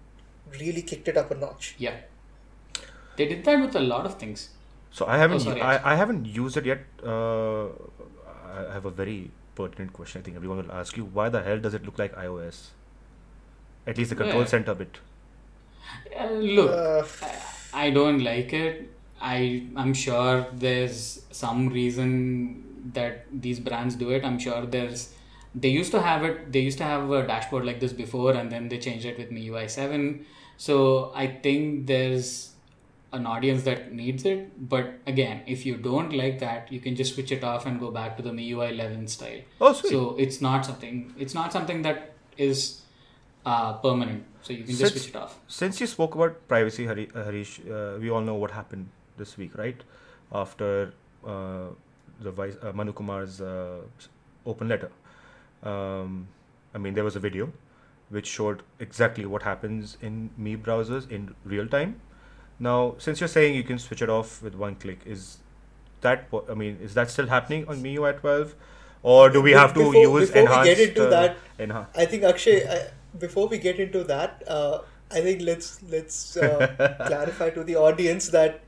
really 0.60 0.82
kicked 0.82 1.08
it 1.08 1.18
up 1.18 1.32
a 1.32 1.36
notch. 1.36 1.76
Yeah. 1.78 1.96
They 3.16 3.28
did 3.28 3.44
that 3.46 3.60
with 3.60 3.76
a 3.76 3.80
lot 3.80 4.06
of 4.06 4.18
things. 4.20 4.50
So 4.92 5.06
I 5.08 5.18
haven't 5.18 5.38
Oh, 5.38 5.40
sorry, 5.40 5.62
I, 5.62 5.94
I 5.94 5.96
haven't 5.96 6.26
used 6.26 6.58
it 6.58 6.66
yet. 6.66 6.86
Uh, 7.04 7.66
I 7.66 8.74
have 8.74 8.86
a 8.86 8.92
very 8.92 9.32
pertinent 9.56 9.94
question. 9.94 10.22
I 10.22 10.24
think 10.24 10.36
everyone 10.36 10.58
will 10.58 10.72
ask 10.72 10.98
you 10.98 11.06
why 11.06 11.30
the 11.30 11.42
hell 11.42 11.60
does 11.60 11.74
it 11.74 11.86
look 11.86 11.98
like 12.00 12.16
iOS? 12.16 12.68
At 13.88 13.98
least 13.98 14.10
the 14.12 14.16
control 14.16 14.42
Yeah. 14.42 14.48
center 14.48 14.74
bit. 14.76 15.00
Uh, 16.20 16.30
look, 16.32 16.72
Uh, 16.72 17.04
I, 17.74 17.88
I 17.88 17.90
don't 17.92 18.24
like 18.24 18.54
it. 18.54 18.90
I 19.22 19.68
I'm 19.76 19.94
sure 19.94 20.48
there's 20.54 21.24
some 21.32 21.70
reason 21.70 22.92
that 22.94 23.26
these 23.32 23.60
brands 23.60 23.96
do 23.96 24.12
it. 24.12 24.24
I'm 24.26 24.38
sure 24.40 24.66
there's 24.66 25.14
they 25.56 25.70
used 25.70 25.92
to 25.92 26.02
have 26.02 26.24
it. 26.24 26.52
They 26.52 26.60
used 26.60 26.78
to 26.80 26.84
have 26.84 27.10
a 27.12 27.26
dashboard 27.28 27.66
like 27.66 27.80
this 27.80 27.94
before, 27.94 28.32
and 28.34 28.52
then 28.52 28.70
they 28.70 28.80
changed 28.80 29.06
it 29.06 29.18
with 29.18 29.30
MIUI 29.32 29.70
seven. 29.70 30.26
So 30.58 31.12
I 31.16 31.28
think 31.28 31.88
there's 31.88 32.52
an 33.12 33.26
audience 33.28 33.64
that 33.64 33.92
needs 33.94 34.26
it. 34.26 34.70
But 34.70 34.94
again, 35.06 35.42
if 35.46 35.66
you 35.66 35.78
don't 35.78 36.14
like 36.14 36.40
that, 36.40 36.72
you 36.72 36.80
can 36.80 36.96
just 36.96 37.14
switch 37.16 37.32
it 37.32 37.44
off 37.44 37.66
and 37.66 37.80
go 37.80 37.92
back 37.92 38.18
to 38.18 38.24
the 38.24 38.32
MIUI 38.32 38.72
eleven 38.72 39.08
style. 39.08 39.42
Oh, 39.62 39.74
sweet. 39.74 39.92
So 39.92 40.16
it's 40.18 40.42
not 40.42 40.66
something. 40.66 41.14
It's 41.18 41.34
not 41.34 41.52
something 41.54 41.82
that 41.84 42.14
is 42.38 42.82
uh, 43.46 43.74
permanent. 43.74 44.24
So 44.42 44.54
you 44.54 44.64
can 44.64 44.76
just 44.76 44.80
Since- 44.80 44.92
switch 45.04 45.16
it 45.16 45.16
off. 45.16 45.40
Since 45.48 45.80
you 45.82 45.88
spoke 45.88 46.16
about 46.16 46.48
privacy, 46.48 46.86
Hari, 46.86 47.10
uh, 47.16 47.24
Harish, 47.24 47.60
uh, 47.70 47.98
we 48.00 48.10
all 48.10 48.22
know 48.22 48.36
what 48.36 48.52
happened 48.52 48.90
this 49.18 49.38
week, 49.38 49.58
right? 49.58 49.82
After 50.32 50.94
uh, 51.26 51.68
the 52.20 52.32
vice, 52.32 52.56
uh, 52.62 52.72
Manu 52.74 52.94
Kumar's 52.94 53.42
uh, 53.42 53.82
open 54.46 54.68
letter. 54.68 54.92
Um, 55.62 56.28
I 56.74 56.78
mean, 56.80 56.94
there 56.94 57.04
was 57.04 57.16
a 57.16 57.20
video 57.20 57.52
which 58.18 58.28
showed 58.38 58.64
exactly 58.86 59.26
what 59.36 59.44
happens 59.50 59.98
in 60.10 60.30
Mi 60.48 60.56
browsers 60.66 61.10
in 61.20 61.36
real 61.54 61.68
time. 61.68 61.96
Now, 62.60 62.96
since 63.06 63.20
you're 63.20 63.32
saying 63.36 63.56
you 63.56 63.64
can 63.70 63.80
switch 63.86 64.02
it 64.08 64.10
off 64.16 64.36
with 64.48 64.56
one 64.64 64.76
click, 64.84 65.00
is 65.06 65.38
that 66.02 66.28
I 66.50 66.54
mean, 66.54 66.78
is 66.90 66.94
that 67.00 67.10
still 67.10 67.28
happening 67.28 67.68
on 67.68 67.82
me? 67.82 67.96
MIUI 67.96 68.20
12, 68.20 68.56
or 69.02 69.30
do 69.30 69.42
we 69.42 69.52
have 69.60 69.74
to 69.74 69.80
before- 69.80 69.96
use 69.96 70.32
before 70.32 70.58
we 70.60 70.64
get 70.72 70.80
into 70.88 71.08
uh, 71.08 71.10
that, 71.10 71.38
enha- 71.60 71.88
I 71.96 72.06
think 72.06 72.24
Akshay, 72.24 72.58
I, 72.76 72.82
before 73.24 73.48
we 73.48 73.58
get 73.58 73.80
into 73.88 74.04
that, 74.12 74.44
uh, 74.48 74.80
I 75.12 75.22
think 75.22 75.42
let's 75.42 75.82
let's 75.96 76.38
uh, 76.38 76.96
clarify 77.08 77.50
to 77.58 77.64
the 77.64 77.76
audience 77.88 78.30
that 78.38 78.62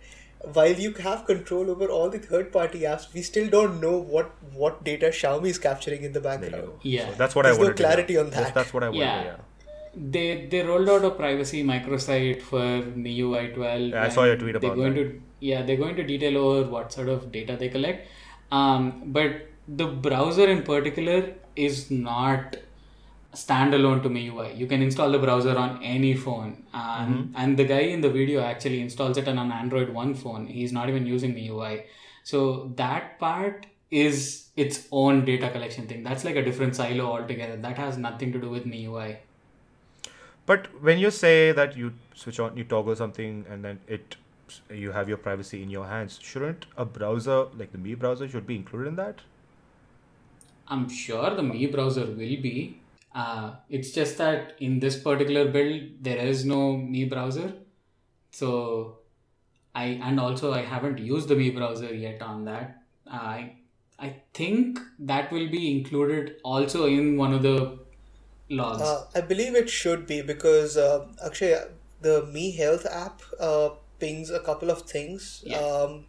while 0.53 0.73
you 0.73 0.93
have 0.93 1.25
control 1.25 1.69
over 1.71 1.87
all 1.87 2.09
the 2.09 2.19
third-party 2.19 2.81
apps, 2.81 3.11
we 3.13 3.21
still 3.21 3.49
don't 3.49 3.81
know 3.81 3.97
what 3.97 4.31
what 4.53 4.83
data 4.83 5.07
Xiaomi 5.07 5.47
is 5.47 5.57
capturing 5.57 6.03
in 6.03 6.13
the 6.13 6.21
background. 6.21 6.69
Yeah. 6.83 7.09
So 7.09 7.15
that's 7.15 7.35
what 7.35 7.45
There's 7.45 7.57
I 7.57 7.61
no 7.61 7.63
wanted. 7.63 7.77
to 7.77 7.83
know. 7.83 7.87
clarity 7.89 8.17
on 8.17 8.25
Yes, 8.27 8.35
that. 8.35 8.53
that's 8.53 8.73
what 8.73 8.83
I 8.83 8.89
wanted. 8.89 8.99
Yeah. 8.99 9.23
yeah. 9.23 9.35
They 9.97 10.45
they 10.51 10.61
rolled 10.61 10.89
out 10.89 11.05
a 11.05 11.11
privacy 11.11 11.63
microsite 11.63 12.41
for 12.41 12.59
MIUI 12.61 13.53
12. 13.55 13.81
Yeah, 13.91 14.03
I 14.03 14.09
saw 14.09 14.25
your 14.25 14.33
and 14.33 14.41
tweet 14.41 14.59
they're 14.59 14.69
about 14.71 14.75
going 14.75 14.93
that. 14.95 15.03
To, 15.03 15.21
yeah, 15.39 15.61
they're 15.63 15.77
going 15.77 15.95
to 15.95 16.03
detail 16.03 16.37
over 16.37 16.69
what 16.69 16.91
sort 16.91 17.07
of 17.09 17.31
data 17.31 17.55
they 17.57 17.69
collect. 17.69 18.07
Um, 18.51 19.03
but 19.07 19.47
the 19.67 19.87
browser 19.87 20.47
in 20.47 20.63
particular 20.63 21.33
is 21.55 21.89
not 21.89 22.57
standalone 23.35 24.01
to 24.03 24.09
MIUI. 24.09 24.57
You 24.57 24.65
can 24.67 24.81
install 24.81 25.11
the 25.11 25.19
browser 25.19 25.57
on 25.57 25.83
any 25.83 26.15
phone. 26.15 26.63
Um, 26.73 27.33
And 27.35 27.57
the 27.57 27.65
guy 27.65 27.81
in 27.95 28.01
the 28.01 28.09
video 28.09 28.41
actually 28.41 28.81
installs 28.81 29.17
it 29.17 29.27
on 29.27 29.37
an 29.37 29.51
Android 29.51 29.89
One 29.89 30.15
phone. 30.15 30.47
He's 30.47 30.71
not 30.71 30.89
even 30.89 31.05
using 31.05 31.35
MIUI. 31.35 31.83
So 32.23 32.71
that 32.75 33.19
part 33.19 33.67
is 33.91 34.49
its 34.55 34.87
own 34.91 35.25
data 35.25 35.49
collection 35.49 35.87
thing. 35.87 36.03
That's 36.03 36.25
like 36.25 36.35
a 36.35 36.43
different 36.43 36.75
silo 36.75 37.05
altogether. 37.05 37.57
That 37.57 37.77
has 37.77 37.97
nothing 37.97 38.31
to 38.31 38.39
do 38.39 38.49
with 38.49 38.65
MIUI. 38.65 39.17
But 40.45 40.67
when 40.81 40.99
you 40.99 41.11
say 41.11 41.51
that 41.51 41.75
you 41.75 41.93
switch 42.13 42.39
on, 42.39 42.55
you 42.55 42.63
toggle 42.63 42.95
something, 42.95 43.45
and 43.49 43.63
then 43.65 43.79
it, 43.87 44.15
you 44.69 44.91
have 44.91 45.09
your 45.09 45.17
privacy 45.17 45.61
in 45.63 45.69
your 45.69 45.87
hands, 45.87 46.19
shouldn't 46.21 46.67
a 46.77 46.85
browser 46.85 47.45
like 47.57 47.71
the 47.71 47.79
Mi 47.79 47.95
browser 47.95 48.27
should 48.29 48.45
be 48.45 48.55
included 48.55 48.89
in 48.89 48.95
that? 48.95 49.21
I'm 50.67 50.87
sure 50.89 51.35
the 51.35 51.43
Mi 51.43 51.65
browser 51.67 52.05
will 52.05 52.15
be. 52.15 52.79
Uh, 53.23 53.51
it's 53.69 53.91
just 53.91 54.17
that 54.17 54.55
in 54.59 54.79
this 54.79 54.95
particular 55.01 55.49
build 55.51 55.83
there 56.01 56.17
is 56.17 56.43
no 56.45 56.75
Mi 56.77 57.05
browser, 57.05 57.53
so 58.31 58.97
I 59.73 59.85
and 60.09 60.19
also 60.19 60.53
I 60.53 60.63
haven't 60.63 60.97
used 60.99 61.29
the 61.29 61.35
Mi 61.35 61.49
browser 61.51 61.93
yet 61.93 62.21
on 62.21 62.43
that. 62.45 62.81
I 63.09 63.53
I 63.97 64.15
think 64.33 64.79
that 64.99 65.31
will 65.31 65.49
be 65.49 65.71
included 65.71 66.35
also 66.43 66.87
in 66.87 67.15
one 67.17 67.33
of 67.33 67.41
the 67.43 67.79
logs. 68.49 68.81
Uh, 68.81 69.05
I 69.15 69.21
believe 69.21 69.55
it 69.55 69.69
should 69.69 70.05
be 70.07 70.21
because 70.21 70.75
uh, 70.77 71.07
Akshay, 71.25 71.55
the 72.01 72.25
Mi 72.33 72.51
Health 72.51 72.85
app 72.85 73.21
uh, 73.39 73.69
pings 73.99 74.29
a 74.29 74.41
couple 74.41 74.69
of 74.69 74.81
things, 74.81 75.41
Yeah. 75.45 75.59
um, 75.59 76.05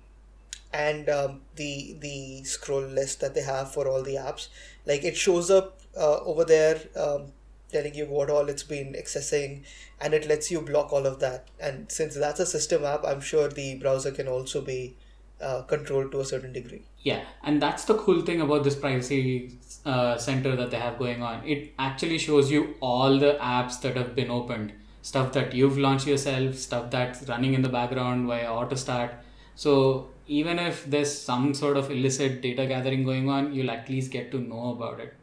and 0.72 1.08
um, 1.08 1.40
the 1.54 1.96
the 2.00 2.42
scroll 2.44 2.82
list 2.82 3.20
that 3.20 3.34
they 3.34 3.42
have 3.42 3.72
for 3.72 3.86
all 3.88 4.02
the 4.02 4.16
apps, 4.16 4.48
like 4.86 5.04
it 5.04 5.16
shows 5.16 5.50
up 5.50 5.78
uh, 5.96 6.18
over 6.20 6.44
there, 6.44 6.80
um, 6.96 7.32
telling 7.72 7.94
you 7.94 8.06
what 8.06 8.30
all 8.30 8.48
it's 8.48 8.62
been 8.62 8.94
accessing, 8.94 9.62
and 10.00 10.14
it 10.14 10.26
lets 10.28 10.50
you 10.50 10.60
block 10.60 10.92
all 10.92 11.06
of 11.06 11.18
that. 11.20 11.48
And 11.58 11.90
since 11.90 12.14
that's 12.14 12.40
a 12.40 12.46
system 12.46 12.84
app, 12.84 13.04
I'm 13.04 13.20
sure 13.20 13.48
the 13.48 13.76
browser 13.76 14.10
can 14.10 14.28
also 14.28 14.60
be 14.60 14.96
uh, 15.40 15.62
controlled 15.62 16.12
to 16.12 16.20
a 16.20 16.24
certain 16.24 16.52
degree. 16.52 16.82
Yeah, 17.02 17.24
and 17.42 17.60
that's 17.60 17.84
the 17.84 17.94
cool 17.94 18.22
thing 18.22 18.40
about 18.40 18.64
this 18.64 18.74
privacy 18.74 19.58
uh, 19.84 20.16
center 20.16 20.56
that 20.56 20.70
they 20.70 20.78
have 20.78 20.98
going 20.98 21.22
on. 21.22 21.46
It 21.46 21.72
actually 21.78 22.18
shows 22.18 22.50
you 22.50 22.74
all 22.80 23.18
the 23.18 23.38
apps 23.40 23.80
that 23.82 23.96
have 23.96 24.14
been 24.14 24.30
opened, 24.30 24.72
stuff 25.02 25.32
that 25.32 25.54
you've 25.54 25.78
launched 25.78 26.06
yourself, 26.06 26.56
stuff 26.56 26.90
that's 26.90 27.28
running 27.28 27.54
in 27.54 27.62
the 27.62 27.68
background 27.68 28.26
via 28.26 28.46
AutoStart. 28.46 29.14
So 29.54 30.08
even 30.26 30.58
if 30.58 30.84
there's 30.86 31.16
some 31.16 31.54
sort 31.54 31.76
of 31.76 31.90
illicit 31.90 32.40
data 32.42 32.66
gathering 32.66 33.04
going 33.04 33.28
on, 33.28 33.54
you'll 33.54 33.70
at 33.70 33.88
least 33.88 34.10
get 34.10 34.30
to 34.32 34.38
know 34.38 34.70
about 34.70 35.00
it. 35.00 35.14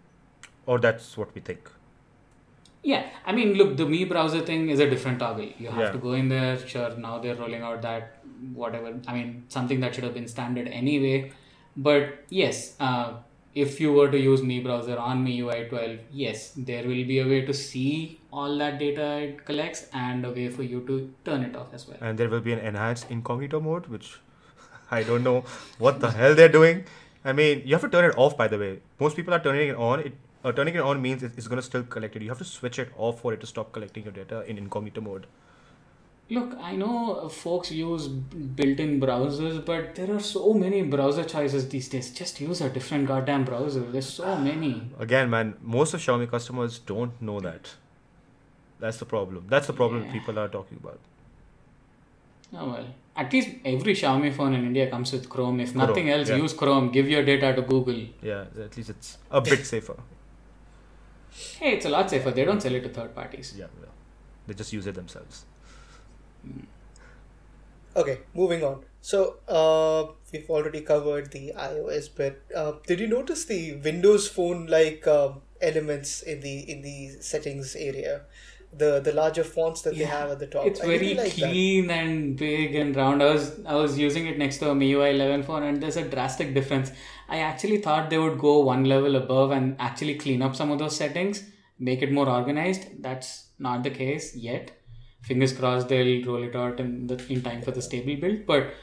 Or 0.65 0.79
that's 0.79 1.17
what 1.17 1.33
we 1.35 1.41
think. 1.41 1.69
Yeah, 2.83 3.09
I 3.25 3.31
mean, 3.31 3.53
look, 3.53 3.77
the 3.77 3.85
Mi 3.85 4.03
browser 4.03 4.41
thing 4.41 4.69
is 4.69 4.79
a 4.79 4.89
different 4.89 5.19
toggle. 5.19 5.49
You 5.57 5.69
have 5.69 5.79
Yeah. 5.85 5.91
to 5.91 5.97
go 5.97 6.13
in 6.13 6.27
there. 6.29 6.57
Sure, 6.67 6.89
now 6.97 7.19
they're 7.19 7.35
rolling 7.35 7.61
out 7.61 7.81
that 7.81 8.17
whatever. 8.53 8.93
I 9.07 9.13
mean, 9.13 9.43
something 9.47 9.79
that 9.79 9.95
should 9.95 10.03
have 10.03 10.13
been 10.13 10.27
standard 10.27 10.67
anyway. 10.67 11.31
But 11.77 12.25
yes, 12.29 12.75
uh, 12.79 13.13
if 13.55 13.79
you 13.79 13.93
were 13.93 14.09
to 14.11 14.19
use 14.19 14.43
Mi 14.43 14.59
browser 14.59 14.97
on 14.97 15.23
MIUI 15.25 15.69
12, 15.69 15.99
yes, 16.11 16.51
there 16.57 16.83
will 16.83 17.05
be 17.11 17.19
a 17.19 17.27
way 17.27 17.39
to 17.45 17.53
see 17.53 18.19
all 18.31 18.57
that 18.57 18.79
data 18.79 19.07
it 19.27 19.45
collects 19.45 19.87
and 19.93 20.25
a 20.25 20.31
way 20.31 20.49
for 20.49 20.63
you 20.63 20.81
to 20.87 20.97
turn 21.23 21.43
it 21.43 21.55
off 21.55 21.73
as 21.73 21.87
well. 21.87 21.97
And 22.01 22.17
there 22.17 22.29
will 22.29 22.41
be 22.41 22.51
an 22.53 22.59
enhanced 22.59 23.09
incognito 23.09 23.59
mode, 23.61 23.87
which 23.87 24.19
I 24.91 25.03
don't 25.03 25.23
know 25.23 25.45
what 25.77 25.99
the 26.01 26.11
hell 26.11 26.35
they're 26.35 26.49
doing. 26.59 26.83
I 27.23 27.31
mean, 27.31 27.61
you 27.65 27.73
have 27.75 27.81
to 27.83 27.89
turn 27.89 28.03
it 28.11 28.17
off, 28.17 28.35
by 28.35 28.47
the 28.49 28.57
way. 28.57 28.79
Most 28.99 29.15
people 29.15 29.33
are 29.33 29.39
turning 29.39 29.69
it 29.69 29.75
on. 29.77 29.99
It 30.01 30.13
uh, 30.43 30.51
turning 30.51 30.75
it 30.75 30.81
on 30.81 31.01
means 31.01 31.23
it- 31.23 31.33
it's 31.37 31.47
going 31.47 31.57
to 31.61 31.63
still 31.71 31.83
collect 31.83 32.15
it. 32.15 32.21
You 32.21 32.29
have 32.29 32.37
to 32.39 32.45
switch 32.45 32.79
it 32.79 32.91
off 32.97 33.21
for 33.21 33.33
it 33.33 33.39
to 33.41 33.47
stop 33.47 33.71
collecting 33.71 34.03
your 34.03 34.13
data 34.13 34.43
in 34.45 34.57
incognito 34.57 35.01
mode. 35.01 35.25
Look, 36.29 36.53
I 36.61 36.75
know 36.77 37.27
folks 37.29 37.69
use 37.71 38.07
built-in 38.07 38.99
browsers, 38.99 39.63
but 39.65 39.93
there 39.95 40.11
are 40.15 40.19
so 40.21 40.53
many 40.53 40.81
browser 40.81 41.23
choices 41.25 41.67
these 41.69 41.89
days. 41.89 42.11
Just 42.11 42.39
use 42.41 42.61
a 42.61 42.69
different 42.69 43.07
goddamn 43.07 43.43
browser. 43.43 43.81
There's 43.81 44.09
so 44.09 44.35
many. 44.49 44.89
Again, 44.99 45.29
man, 45.29 45.55
most 45.61 45.93
of 45.93 45.99
Xiaomi 45.99 46.29
customers 46.31 46.79
don't 46.79 47.21
know 47.21 47.39
that. 47.41 47.71
That's 48.79 48.97
the 48.97 49.05
problem. 49.05 49.45
That's 49.49 49.67
the 49.67 49.73
problem 49.73 50.05
Yeah. 50.05 50.11
people 50.13 50.39
are 50.39 50.47
talking 50.47 50.77
about. 50.81 50.99
Oh 52.55 52.69
well. 52.69 52.87
At 53.15 53.31
least 53.33 53.49
every 53.65 53.93
Xiaomi 53.93 54.33
phone 54.33 54.53
in 54.53 54.65
India 54.65 54.89
comes 54.89 55.11
with 55.11 55.29
Chrome. 55.29 55.59
If 55.59 55.73
Chrome, 55.73 55.87
nothing 55.87 56.09
else, 56.09 56.29
yeah. 56.29 56.35
use 56.37 56.53
Chrome. 56.53 56.89
Give 56.91 57.07
your 57.09 57.23
data 57.23 57.53
to 57.55 57.61
Google. 57.61 58.01
Yeah, 58.21 58.45
at 58.67 58.75
least 58.77 58.89
it's 58.89 59.17
a 59.29 59.41
bit 59.41 59.65
safer. 59.65 59.95
Hey, 61.59 61.73
it's 61.73 61.85
a 61.85 61.89
lot 61.89 62.09
safer. 62.09 62.31
They 62.31 62.45
don't 62.45 62.61
sell 62.61 62.75
it 62.75 62.81
to 62.83 62.89
third 62.89 63.15
parties. 63.15 63.53
Yeah, 63.57 63.65
yeah. 63.81 63.87
They 64.47 64.53
just 64.53 64.73
use 64.73 64.87
it 64.87 64.95
themselves. 64.95 65.45
Okay, 67.95 68.19
moving 68.33 68.63
on. 68.63 68.83
So 69.01 69.35
uh, 69.47 70.11
we've 70.31 70.49
already 70.49 70.81
covered 70.81 71.31
the 71.31 71.53
iOS 71.55 72.15
bit. 72.15 72.41
Uh, 72.55 72.73
did 72.87 72.99
you 72.99 73.07
notice 73.07 73.45
the 73.45 73.75
Windows 73.75 74.27
Phone 74.27 74.65
like 74.67 75.05
um, 75.07 75.41
elements 75.61 76.21
in 76.21 76.39
the 76.41 76.59
in 76.71 76.81
the 76.81 77.09
settings 77.21 77.75
area, 77.75 78.21
the 78.75 78.99
the 78.99 79.11
larger 79.11 79.43
fonts 79.43 79.81
that 79.83 79.95
they 79.95 80.05
have 80.05 80.31
at 80.31 80.39
the 80.39 80.47
top. 80.47 80.65
It's 80.65 80.81
I 80.81 80.85
very 80.87 80.99
really 80.99 81.15
like 81.15 81.35
that. 81.35 81.49
clean 81.49 81.91
and 81.91 82.35
big 82.35 82.73
and 82.75 82.95
round. 82.95 83.21
I 83.21 83.31
was 83.33 83.59
I 83.65 83.75
was 83.75 83.97
using 83.99 84.25
it 84.25 84.37
next 84.39 84.57
to 84.59 84.71
a 84.71 84.75
MIUI 84.75 85.11
11 85.13 85.43
phone, 85.43 85.63
and 85.63 85.81
there's 85.83 85.97
a 85.97 86.03
drastic 86.07 86.53
difference. 86.55 86.91
I 87.33 87.39
actually 87.39 87.77
thought 87.85 88.09
they 88.11 88.19
would 88.23 88.37
go 88.37 88.59
one 88.59 88.83
level 88.93 89.15
above 89.15 89.51
and 89.57 89.75
actually 89.79 90.15
clean 90.23 90.41
up 90.47 90.55
some 90.55 90.71
of 90.71 90.79
those 90.79 90.95
settings, 90.95 91.43
make 91.79 92.01
it 92.07 92.11
more 92.17 92.29
organized. 92.29 92.83
That's 93.01 93.29
not 93.57 93.83
the 93.83 93.89
case 93.89 94.35
yet. 94.35 94.71
Fingers 95.29 95.53
crossed 95.53 95.87
they'll 95.89 96.23
roll 96.25 96.43
it 96.43 96.55
out 96.55 96.79
in 96.79 97.07
the 97.07 97.17
in 97.33 97.41
time 97.41 97.61
for 97.67 97.71
the 97.71 97.81
stable 97.81 98.17
build. 98.23 98.45
But 98.45 98.73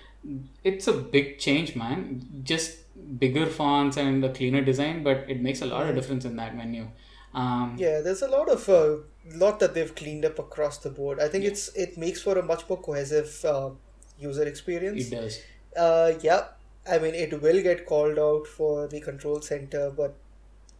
it's 0.64 0.88
a 0.88 0.92
big 1.16 1.38
change, 1.38 1.76
man. 1.76 2.00
Just 2.42 2.78
bigger 3.18 3.46
fonts 3.46 3.96
and 3.96 4.24
a 4.24 4.32
cleaner 4.32 4.62
design, 4.62 5.02
but 5.02 5.30
it 5.34 5.40
makes 5.40 5.62
a 5.62 5.66
lot 5.66 5.88
of 5.88 5.94
difference 5.94 6.24
in 6.24 6.36
that 6.36 6.56
menu. 6.56 6.88
Um, 7.32 7.76
Yeah, 7.78 8.00
there's 8.00 8.22
a 8.22 8.28
lot 8.28 8.48
of 8.48 8.68
uh, 8.68 8.96
lot 9.44 9.60
that 9.60 9.74
they've 9.74 9.94
cleaned 9.94 10.24
up 10.24 10.38
across 10.38 10.78
the 10.78 10.90
board. 10.90 11.20
I 11.20 11.28
think 11.28 11.44
it's 11.44 11.68
it 11.84 11.98
makes 12.06 12.22
for 12.22 12.38
a 12.38 12.42
much 12.42 12.68
more 12.68 12.80
cohesive 12.88 13.44
uh, 13.44 13.70
user 14.18 14.46
experience. 14.54 15.06
it 15.06 15.10
does. 15.16 15.38
Uh, 15.76 16.12
yeah, 16.20 16.48
I 16.88 16.98
mean 16.98 17.14
it 17.14 17.40
will 17.40 17.62
get 17.62 17.86
called 17.86 18.18
out 18.18 18.46
for 18.46 18.86
the 18.88 19.00
control 19.00 19.40
center, 19.40 19.90
but 19.90 20.14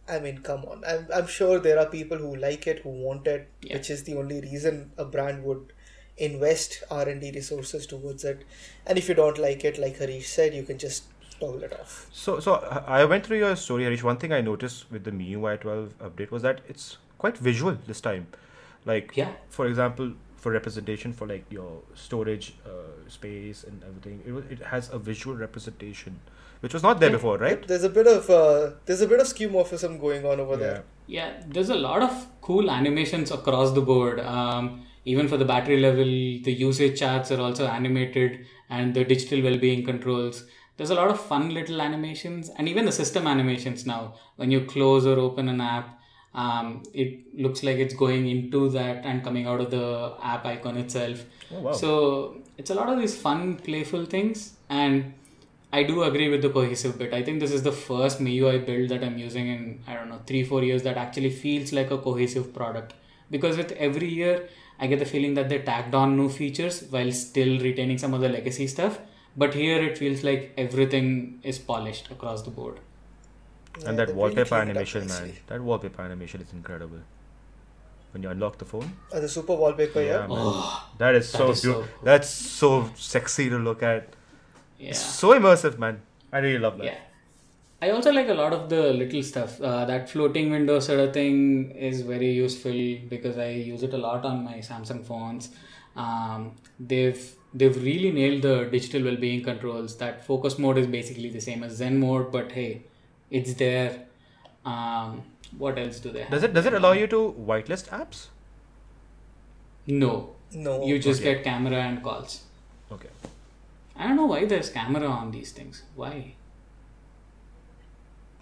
I 0.09 0.19
mean, 0.19 0.39
come 0.39 0.65
on. 0.65 0.83
I'm 0.87 1.07
I'm 1.13 1.27
sure 1.27 1.59
there 1.59 1.79
are 1.79 1.85
people 1.85 2.17
who 2.17 2.35
like 2.35 2.67
it, 2.67 2.79
who 2.79 2.89
want 2.89 3.27
it, 3.27 3.47
Yeah. 3.61 3.75
which 3.77 3.89
is 3.89 4.03
the 4.03 4.15
only 4.17 4.41
reason 4.41 4.91
a 4.97 5.05
brand 5.05 5.43
would 5.43 5.73
invest 6.17 6.83
R 6.91 7.07
and 7.07 7.21
D 7.21 7.31
resources 7.31 7.85
towards 7.87 8.23
it. 8.23 8.43
And 8.85 8.97
if 8.97 9.07
you 9.09 9.15
don't 9.15 9.37
like 9.37 9.63
it, 9.63 9.77
like 9.77 9.97
Harish 9.97 10.27
said, 10.27 10.53
you 10.53 10.63
can 10.63 10.77
just 10.77 11.03
toggle 11.39 11.63
it 11.63 11.73
off. 11.79 12.07
So, 12.11 12.39
so 12.39 12.55
I 12.55 13.01
I 13.01 13.05
went 13.05 13.25
through 13.25 13.37
your 13.37 13.55
story, 13.55 13.83
Harish. 13.83 14.03
One 14.03 14.17
thing 14.17 14.33
I 14.33 14.41
noticed 14.41 14.91
with 14.91 15.03
the 15.03 15.11
MIUI 15.11 15.61
12 15.61 15.93
update 16.09 16.31
was 16.31 16.41
that 16.41 16.61
it's 16.67 16.97
quite 17.19 17.37
visual 17.37 17.77
this 17.87 18.01
time. 18.01 18.27
Like, 18.85 19.15
Yeah. 19.15 19.33
for 19.49 19.67
example, 19.67 20.13
for 20.41 20.51
representation 20.51 21.13
for 21.13 21.27
like 21.27 21.45
your 21.51 21.71
storage 21.93 22.55
uh, 22.65 23.07
space 23.07 23.63
and 23.63 23.83
everything, 23.83 24.21
it, 24.25 24.59
it 24.59 24.65
has 24.65 24.89
a 24.91 24.97
visual 24.97 25.35
representation, 25.35 26.19
which 26.61 26.73
was 26.73 26.81
not 26.81 26.99
there 26.99 27.11
before, 27.11 27.37
right? 27.37 27.67
There's 27.67 27.83
a 27.83 27.89
bit 27.89 28.07
of 28.07 28.29
uh, 28.29 28.71
there's 28.85 29.01
a 29.01 29.07
bit 29.07 29.19
of 29.19 29.27
skeuomorphism 29.27 29.99
going 30.01 30.25
on 30.25 30.39
over 30.39 30.57
there. 30.57 30.83
Yeah, 31.05 31.43
there's 31.47 31.69
a 31.69 31.75
lot 31.75 32.01
of 32.01 32.25
cool 32.41 32.71
animations 32.71 33.31
across 33.31 33.71
the 33.73 33.81
board. 33.81 34.19
Um, 34.19 34.85
even 35.05 35.27
for 35.27 35.37
the 35.37 35.45
battery 35.45 35.79
level, 35.79 36.05
the 36.05 36.51
usage 36.51 36.99
charts 36.99 37.31
are 37.31 37.39
also 37.39 37.67
animated, 37.67 38.45
and 38.69 38.93
the 38.95 39.03
digital 39.03 39.43
well-being 39.43 39.85
controls. 39.85 40.45
There's 40.77 40.89
a 40.89 40.95
lot 40.95 41.09
of 41.09 41.19
fun 41.19 41.49
little 41.53 41.81
animations, 41.81 42.49
and 42.57 42.67
even 42.67 42.85
the 42.85 42.91
system 42.91 43.27
animations 43.27 43.85
now. 43.85 44.15
When 44.37 44.49
you 44.49 44.65
close 44.65 45.05
or 45.05 45.19
open 45.19 45.49
an 45.49 45.61
app, 45.61 45.99
um, 46.33 46.83
it 46.93 47.37
looks 47.37 47.63
like 47.63 47.77
it's 47.77 47.93
going 47.93 48.27
into 48.27 48.69
that 48.69 49.05
and 49.05 49.23
coming 49.23 49.47
out 49.47 49.59
of 49.59 49.71
the 49.71 50.13
app 50.23 50.45
icon 50.45 50.77
itself. 50.77 51.25
Oh, 51.53 51.59
wow. 51.59 51.71
So 51.73 52.37
it's 52.57 52.69
a 52.69 52.75
lot 52.75 52.89
of 52.89 52.99
these 52.99 53.15
fun, 53.15 53.57
playful 53.57 54.05
things, 54.05 54.53
and 54.69 55.13
I 55.73 55.83
do 55.83 56.03
agree 56.03 56.29
with 56.29 56.41
the 56.41 56.49
cohesive 56.49 56.97
bit. 56.97 57.13
I 57.13 57.23
think 57.23 57.39
this 57.39 57.51
is 57.51 57.63
the 57.63 57.71
first 57.71 58.19
MIUI 58.19 58.65
build 58.65 58.89
that 58.89 59.03
I'm 59.03 59.17
using 59.17 59.47
in 59.47 59.79
I 59.87 59.93
don't 59.93 60.09
know 60.09 60.19
three 60.25 60.43
four 60.43 60.63
years 60.63 60.83
that 60.83 60.97
actually 60.97 61.29
feels 61.29 61.71
like 61.71 61.91
a 61.91 61.97
cohesive 61.97 62.53
product. 62.53 62.93
Because 63.29 63.55
with 63.55 63.71
every 63.73 64.09
year, 64.09 64.49
I 64.79 64.87
get 64.87 64.99
the 64.99 65.05
feeling 65.05 65.35
that 65.35 65.47
they 65.47 65.59
tagged 65.59 65.95
on 65.95 66.17
new 66.17 66.27
features 66.27 66.83
while 66.89 67.11
still 67.11 67.59
retaining 67.59 67.97
some 67.97 68.13
of 68.13 68.19
the 68.21 68.27
legacy 68.27 68.67
stuff. 68.67 68.99
But 69.37 69.53
here 69.53 69.81
it 69.81 69.97
feels 69.97 70.23
like 70.23 70.53
everything 70.57 71.39
is 71.43 71.57
polished 71.57 72.11
across 72.11 72.41
the 72.41 72.49
board. 72.49 72.79
Yeah, 73.79 73.89
and 73.89 73.99
that 73.99 74.07
they've 74.07 74.15
really 74.15 74.19
wallpaper 74.35 74.55
up 74.55 74.61
animation, 74.61 75.07
man. 75.07 75.33
That 75.47 75.61
wallpaper 75.61 76.01
animation 76.01 76.41
is 76.41 76.51
incredible. 76.53 76.99
When 78.11 78.23
you 78.23 78.29
unlock 78.29 78.57
the 78.57 78.65
phone, 78.65 78.91
Uh, 79.13 79.19
the 79.21 79.29
super 79.29 79.55
wallpaper, 79.55 80.01
yeah. 80.01 80.11
Yeah, 80.21 80.27
man. 80.27 80.37
Oh, 80.39 80.89
that 80.97 81.15
is 81.15 81.31
That 81.31 81.37
so 81.37 81.51
is 81.51 81.61
so 81.61 81.67
beautiful. 81.73 81.93
cool. 81.97 82.05
That's 82.05 82.29
so 82.29 82.89
sexy 82.95 83.49
to 83.49 83.57
look 83.57 83.81
at. 83.83 84.09
yeah. 84.79 84.89
It's 84.89 84.99
so 84.99 85.29
immersive, 85.39 85.77
man. 85.79 86.01
I 86.33 86.39
really 86.39 86.59
love 86.59 86.77
that. 86.79 86.85
Yeah. 86.85 86.97
I 87.83 87.89
also 87.91 88.11
like 88.11 88.27
a 88.29 88.33
lot 88.33 88.53
of 88.53 88.69
the 88.69 88.93
little 88.93 89.23
stuff. 89.23 89.59
Uh, 89.61 89.85
that 89.85 90.09
floating 90.09 90.51
window 90.51 90.79
sort 90.79 90.99
of 90.99 91.13
thing 91.13 91.71
is 91.71 92.01
very 92.01 92.29
useful 92.31 92.79
because 93.09 93.37
I 93.37 93.49
use 93.49 93.81
it 93.83 93.93
a 93.93 93.97
lot 93.97 94.23
on 94.25 94.43
my 94.43 94.57
Samsung 94.57 95.03
phones. 95.05 95.49
Um, 95.95 96.51
they've 96.79 97.23
they've 97.53 97.75
really 97.83 98.11
nailed 98.11 98.43
the 98.43 98.65
digital 98.65 99.03
well-being 99.03 99.41
controls. 99.43 99.97
That 99.97 100.23
focus 100.25 100.59
mode 100.59 100.77
is 100.77 100.87
basically 100.87 101.29
the 101.29 101.41
same 101.41 101.63
as 101.63 101.73
Zen 101.77 101.99
mode, 101.99 102.31
but 102.31 102.51
hey, 102.51 102.83
it's 103.31 103.53
there. 103.55 104.05
Um, 104.65 105.23
what 105.57 105.79
else 105.79 105.99
do 105.99 106.11
they 106.11 106.21
have? 106.21 106.31
Does 106.31 106.43
it 106.43 106.53
does 106.53 106.65
it 106.71 106.73
allow 106.73 106.91
you 106.91 107.07
to 107.07 107.21
whitelist 107.49 107.89
apps? 108.01 108.27
No, 109.87 110.11
No. 110.53 110.85
you 110.85 110.99
just 110.99 111.21
Okay. 111.21 111.33
get 111.35 111.43
camera 111.43 111.77
and 111.89 112.03
calls. 112.03 112.43
Okay. 112.91 113.09
I 113.95 114.07
don't 114.07 114.15
know 114.17 114.25
why 114.27 114.45
there's 114.45 114.69
camera 114.69 115.07
on 115.07 115.31
these 115.31 115.51
things. 115.51 115.83
Why? 115.95 116.33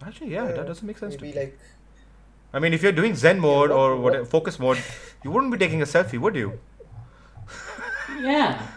Actually, 0.05 0.31
yeah, 0.33 0.45
that 0.57 0.65
doesn't 0.67 0.85
make 0.87 0.97
sense 0.97 1.15
to 1.15 1.21
Maybe 1.21 1.37
me. 1.37 1.43
like 1.45 1.59
I 2.53 2.59
mean, 2.59 2.73
if 2.73 2.81
you're 2.83 2.91
doing 2.99 3.15
Zen 3.15 3.39
mode 3.39 3.69
or 3.69 3.95
what- 3.95 4.13
what 4.19 4.27
focus 4.35 4.57
mode, 4.59 4.79
you 5.23 5.29
wouldn't 5.31 5.51
be 5.51 5.57
taking 5.63 5.81
a 5.83 5.85
selfie, 5.85 6.19
would 6.27 6.35
you? 6.35 6.59
Yeah. 8.19 8.67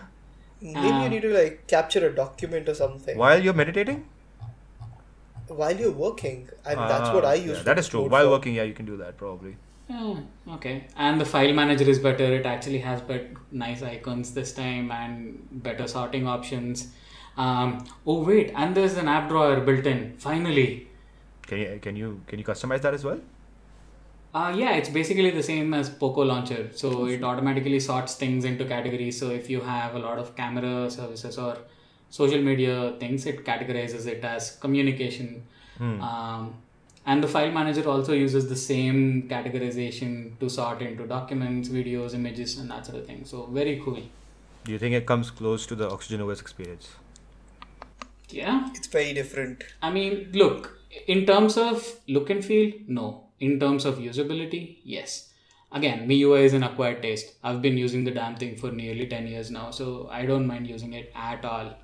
maybe 0.61 0.89
you 1.05 1.09
need 1.13 1.23
to 1.23 1.31
like 1.37 1.67
capture 1.71 2.01
a 2.07 2.15
document 2.15 2.69
or 2.69 2.75
something 2.81 3.17
While 3.19 3.43
you're 3.43 3.55
meditating? 3.61 4.03
While 5.49 5.77
you're 5.77 5.93
working. 5.93 6.49
I 6.65 6.75
mean, 6.75 6.89
that's 6.89 7.11
what 7.11 7.25
Ah, 7.25 7.31
I 7.31 7.35
yeah, 7.35 7.47
use. 7.53 7.65
that 7.65 7.79
is 7.79 7.89
true. 7.89 8.09
While 8.09 8.31
working, 8.31 8.55
yeah, 8.55 8.63
you 8.65 8.75
can 8.75 8.87
do 8.87 8.97
that 8.99 9.17
probably. 9.17 9.57
Yeah, 9.89 10.21
okay. 10.57 10.87
And 10.97 11.21
the 11.21 11.25
file 11.25 11.53
manager 11.53 11.85
is 11.85 11.99
better. 11.99 12.25
It 12.25 12.47
actually 12.47 12.79
has 12.79 13.01
but 13.03 13.27
nice 13.51 13.83
icons 13.83 14.33
this 14.35 14.53
time 14.53 14.91
and 14.91 15.47
better 15.63 15.87
sorting 15.87 16.27
options. 16.27 16.89
Um, 17.37 17.85
oh 18.07 18.23
wait, 18.25 18.53
and 18.55 18.75
there's 18.75 18.97
an 18.97 19.09
app 19.09 19.29
drawer 19.29 19.61
built 19.61 19.87
in. 19.87 20.17
Finally. 20.19 20.89
Can 21.47 21.59
you 21.59 21.79
can 21.83 21.97
you 21.97 22.21
can 22.27 22.39
you 22.39 22.45
customize 22.45 22.83
that 22.83 22.95
as 22.95 23.05
well? 23.05 23.21
Uh, 24.35 24.55
yeah, 24.57 24.71
it's 24.73 24.89
basically 24.89 25.31
the 25.31 25.43
same 25.43 25.75
as 25.75 25.91
Poco 25.91 26.23
Launcher. 26.23 26.71
So 26.75 27.07
it 27.07 27.23
automatically 27.23 27.79
sorts 27.81 28.15
things 28.15 28.47
into 28.47 28.65
categories. 28.65 29.19
So 29.21 29.31
if 29.31 29.51
you 29.51 29.61
have 29.61 29.95
a 29.95 29.99
lot 29.99 30.19
of 30.19 30.35
camera 30.35 30.91
services 30.91 31.37
or 31.39 31.59
social 32.19 32.43
media 32.43 32.95
things, 33.01 33.25
it 33.27 33.45
categorizes 33.45 34.07
it 34.07 34.23
as 34.23 34.57
communication. 34.65 35.43
Um, 35.81 36.55
and 37.07 37.25
the 37.25 37.29
file 37.29 37.51
manager 37.51 37.89
also 37.89 38.13
uses 38.13 38.49
the 38.49 38.57
same 38.57 39.29
categorization 39.29 40.39
to 40.39 40.49
sort 40.49 40.83
into 40.83 41.07
documents, 41.07 41.69
videos, 41.69 42.15
images, 42.15 42.59
and 42.59 42.71
that 42.71 42.87
sort 42.87 42.99
of 42.99 43.07
thing. 43.07 43.25
So 43.25 43.47
very 43.47 43.81
cool. 43.85 44.03
Do 44.65 44.73
you 44.73 44.79
think 44.79 44.95
it 44.95 45.07
comes 45.07 45.31
close 45.31 45.67
to 45.67 45.75
the 45.75 45.89
Oxygen 45.91 46.21
OS 46.21 46.41
experience? 46.41 46.91
Yeah. 48.29 48.69
It's 48.75 48.87
very 48.87 49.13
different. 49.15 49.65
I 49.83 49.91
mean, 49.91 50.31
look, 50.33 50.79
in 51.09 51.27
terms 51.27 51.57
of 51.57 51.85
look 52.07 52.31
and 52.31 52.45
feel, 52.45 52.73
no. 52.87 53.25
In 53.41 53.59
terms 53.59 53.85
of 53.85 53.99
usability, 53.99 54.77
yes. 54.85 55.31
Again, 55.73 56.07
MIUI 56.07 56.45
is 56.45 56.53
an 56.53 56.63
acquired 56.63 57.03
taste. 57.03 57.35
I've 57.43 57.63
been 57.63 57.79
using 57.79 58.05
the 58.05 58.11
damn 58.13 58.37
thing 58.37 58.57
for 58.57 58.71
nearly 58.71 59.07
10 59.07 59.27
years 59.27 59.51
now, 59.51 59.71
so 59.71 60.09
I 60.13 60.27
don't 60.27 60.47
mind 60.47 60.69
using 60.69 60.93
it 60.93 61.11
at 61.17 61.45
all. 61.45 61.75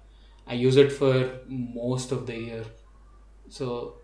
I 0.49 0.55
use 0.55 0.77
it 0.77 0.91
for 0.91 1.41
most 1.47 2.11
of 2.11 2.27
the 2.27 2.37
year. 2.37 2.65
So 3.51 3.95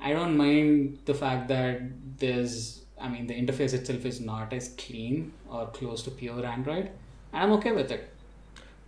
I 0.00 0.12
don't 0.12 0.36
mind 0.36 1.00
the 1.04 1.14
fact 1.14 1.48
that 1.48 1.82
there's, 2.18 2.84
I 2.98 3.08
mean, 3.08 3.26
the 3.26 3.34
interface 3.34 3.74
itself 3.74 4.06
is 4.06 4.20
not 4.20 4.52
as 4.52 4.74
clean 4.78 5.32
or 5.48 5.66
close 5.66 6.02
to 6.04 6.10
pure 6.10 6.44
Android, 6.44 6.90
and 7.32 7.42
I'm 7.42 7.52
okay 7.52 7.72
with 7.72 7.90
it. 7.90 8.08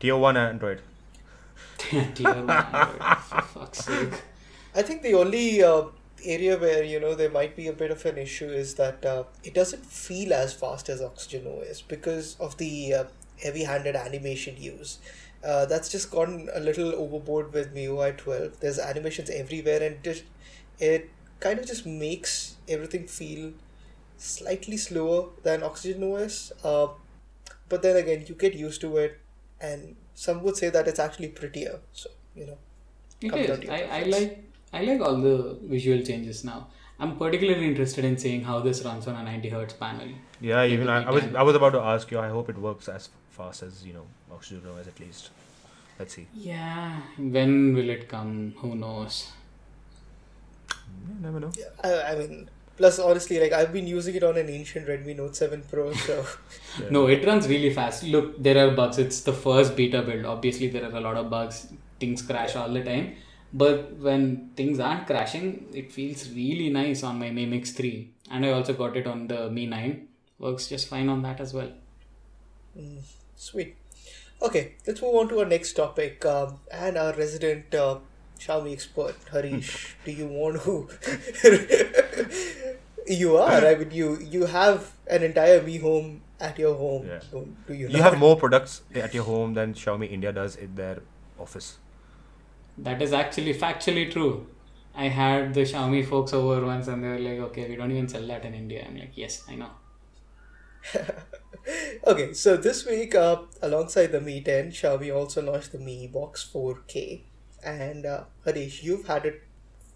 Tier 0.01 0.17
one 0.17 0.37
Android. 0.37 0.81
Tier 1.79 2.05
one 2.25 2.51
Android, 2.51 3.19
for 3.19 3.43
fuck's 3.43 3.85
sake. 3.85 4.23
I 4.75 4.81
think 4.81 5.03
the 5.03 5.15
only 5.15 5.63
uh, 5.63 5.85
area 6.25 6.59
where 6.59 6.83
you 6.83 6.99
know 6.99 7.15
there 7.15 7.31
might 7.31 7.55
be 7.57 7.69
a 7.69 7.73
bit 7.73 7.91
of 7.91 8.05
an 8.07 8.17
issue 8.17 8.49
is 8.49 8.75
that 8.77 9.05
uh, 9.05 9.25
it 9.45 9.53
doesn't 9.53 9.85
feel 9.85 10.33
as 10.33 10.55
fast 10.55 10.89
as 10.89 11.03
Oxygen 11.03 11.47
OS 11.47 11.83
because 11.83 12.37
of 12.41 12.57
the 12.57 12.95
uh, 12.95 13.05
heavy-handed 13.43 13.97
animation 13.97 14.57
use. 14.59 14.99
Uh, 15.45 15.67
that's 15.67 15.89
just 15.89 16.11
gone 16.11 16.49
a 16.55 16.61
little 16.61 16.95
overboard 16.95 17.53
with 17.53 17.75
MIUI 17.75 18.17
12. 18.17 18.61
There's 18.61 18.79
animations 18.79 19.31
everywhere, 19.31 19.83
and 19.83 20.03
just 20.05 20.25
it 20.79 21.11
kind 21.41 21.59
of 21.59 21.67
just 21.67 21.85
makes 21.87 22.57
everything 22.69 23.07
feel 23.07 23.53
slightly 24.17 24.77
slower 24.77 25.31
than 25.43 25.63
Oxygen 25.63 26.05
OS. 26.13 26.53
Uh, 26.65 26.89
but 27.69 27.83
then 27.83 27.97
again, 27.97 28.25
you 28.29 28.35
get 28.35 28.55
used 28.55 28.81
to 28.83 28.97
it, 28.99 29.19
and 29.61 29.97
some 30.15 30.43
would 30.45 30.57
say 30.57 30.71
that 30.71 30.87
it's 30.87 31.01
actually 31.01 31.29
prettier. 31.29 31.81
So 31.93 32.11
you 32.35 32.47
know. 32.47 32.59
It 33.21 33.31
Comes 33.31 33.47
down 33.47 33.55
is. 33.57 33.61
to 33.61 33.67
your 33.67 33.75
I, 33.75 34.01
I 34.01 34.03
like 34.05 34.45
I 34.73 34.83
like 34.83 35.01
all 35.01 35.21
the 35.21 35.59
visual 35.63 36.03
changes 36.03 36.45
now. 36.45 36.69
I'm 36.99 37.17
particularly 37.17 37.67
interested 37.67 38.05
in 38.05 38.17
seeing 38.17 38.43
how 38.45 38.61
this 38.61 38.83
runs 38.85 39.07
on 39.09 39.17
a 39.17 39.23
90 39.25 39.49
hertz 39.49 39.75
panel. 39.75 40.09
Yeah, 40.41 40.65
even 40.65 40.89
I, 40.89 41.03
I 41.05 41.11
was 41.11 41.25
I 41.35 41.43
was 41.43 41.57
about 41.57 41.71
to 41.71 41.81
ask 41.81 42.11
you. 42.11 42.19
I 42.19 42.29
hope 42.29 42.49
it 42.49 42.59
works 42.59 42.89
as 42.89 43.09
fast 43.33 43.63
as 43.63 43.85
you 43.85 43.93
know 43.93 44.07
Oxygen 44.31 44.69
OS 44.71 44.89
at 44.89 45.01
least. 45.01 45.31
Let's 45.99 46.15
see. 46.15 46.27
Yeah, 46.35 47.01
when 47.19 47.75
will 47.75 47.91
it 47.91 48.09
come? 48.09 48.55
Who 48.59 48.75
knows? 48.75 49.33
You 51.09 51.15
never 51.21 51.41
know. 51.41 51.53
Yeah, 51.57 51.69
I, 51.85 52.13
I 52.13 52.15
mean, 52.17 52.49
Plus, 52.77 52.99
honestly, 52.99 53.39
like 53.39 53.53
I've 53.53 53.73
been 53.73 53.87
using 53.87 54.15
it 54.15 54.23
on 54.23 54.37
an 54.39 54.49
ancient 54.49 54.89
Redmi 54.89 55.17
Note 55.17 55.37
7 55.37 55.63
Pro, 55.71 55.93
so 55.93 56.25
No, 56.91 57.07
it 57.07 57.25
runs 57.27 57.47
really 57.47 57.73
fast. 57.73 58.03
Look, 58.05 58.43
there 58.43 58.67
are 58.67 58.75
bugs. 58.75 58.99
It's 58.99 59.21
the 59.21 59.33
first 59.33 59.77
beta 59.77 60.03
build. 60.03 60.25
Obviously, 60.25 60.69
there 60.69 60.85
are 60.85 60.97
a 60.97 61.01
lot 61.01 61.17
of 61.17 61.29
bugs. 61.29 61.69
Things 62.01 62.23
crash 62.23 62.57
all 62.57 62.71
the 62.71 62.83
time. 62.83 63.17
But 63.53 63.93
when 63.99 64.51
things 64.57 64.81
aren't 64.81 65.07
crashing, 65.07 65.69
it 65.75 65.93
feels 65.93 66.31
really 66.31 66.71
nice 66.71 67.03
on 67.03 67.19
my 67.19 67.31
Mi 67.31 67.45
Mix 67.45 67.73
3. 67.73 68.11
And 68.31 68.47
I 68.47 68.53
also 68.53 68.73
got 68.73 68.97
it 68.97 69.07
on 69.07 69.27
the 69.27 69.51
Mi 69.51 69.67
9. 69.67 70.09
Works 70.39 70.69
just 70.69 70.89
fine 70.89 71.11
on 71.11 71.21
that 71.23 71.41
as 71.41 71.53
well. 71.53 71.71
Mm. 72.79 73.03
Sweet. 73.51 73.77
Okay, 74.49 74.63
let's 74.87 75.01
move 75.03 75.15
on 75.21 75.29
to 75.29 75.41
our 75.41 75.45
next 75.47 75.75
topic. 75.75 76.25
Um, 76.27 76.59
and 76.71 76.97
our 76.99 77.13
resident 77.15 77.75
uh, 77.75 77.99
Xiaomi 78.39 78.73
expert, 78.73 79.15
Harish, 79.31 79.97
do 80.05 80.13
you 80.13 80.27
want 80.27 80.63
to? 80.63 80.89
you 83.07 83.37
are. 83.37 83.65
I 83.67 83.75
mean, 83.77 83.91
you 83.91 84.09
you 84.37 84.47
have 84.47 84.91
an 85.07 85.23
entire 85.23 85.63
Mi 85.63 85.77
Home 85.79 86.23
at 86.41 86.59
your 86.59 86.75
home. 86.75 87.07
Yeah. 87.07 87.21
don't- 87.31 87.67
Do 87.67 87.75
you? 87.75 87.89
You 87.89 87.99
not? 87.99 88.11
have 88.11 88.19
more 88.19 88.37
products 88.37 88.83
at 88.95 89.15
your 89.15 89.25
home 89.25 89.55
than 89.55 89.75
Xiaomi 89.75 90.11
India 90.19 90.33
does 90.33 90.57
in 90.57 90.75
their 90.75 90.99
office. 91.39 91.79
That 92.79 93.03
is 93.03 93.13
actually 93.13 93.55
factually 93.55 94.11
true. 94.11 94.47
I 94.95 95.09
had 95.09 95.55
the 95.55 95.63
Xiaomi 95.63 96.07
folks 96.09 96.33
over 96.33 96.65
once 96.67 96.89
and 96.89 97.03
they 97.05 97.09
were 97.09 97.19
like, 97.19 97.39
okay, 97.51 97.69
we 97.69 97.77
don't 97.77 97.91
even 97.93 98.09
sell 98.09 98.27
that 98.27 98.45
in 98.45 98.55
India. 98.55 98.85
I'm 98.87 98.97
like, 98.97 99.13
yes, 99.15 99.43
I 99.49 99.55
know. 99.57 99.71
Okay, 102.07 102.33
so 102.33 102.57
this 102.57 102.85
week, 102.87 103.15
uh, 103.15 103.43
alongside 103.63 104.09
the 104.09 104.21
Mi 104.21 104.41
10, 104.41 104.71
Xiaomi 104.73 105.15
also 105.15 105.43
launched 105.43 105.73
the 105.73 105.79
Mi 105.79 106.07
Box 106.09 106.49
4K. 106.53 107.21
And 107.65 108.05
uh, 108.07 108.25
Harish, 108.45 108.83
you've 108.83 109.07
had 109.07 109.25
it 109.25 109.43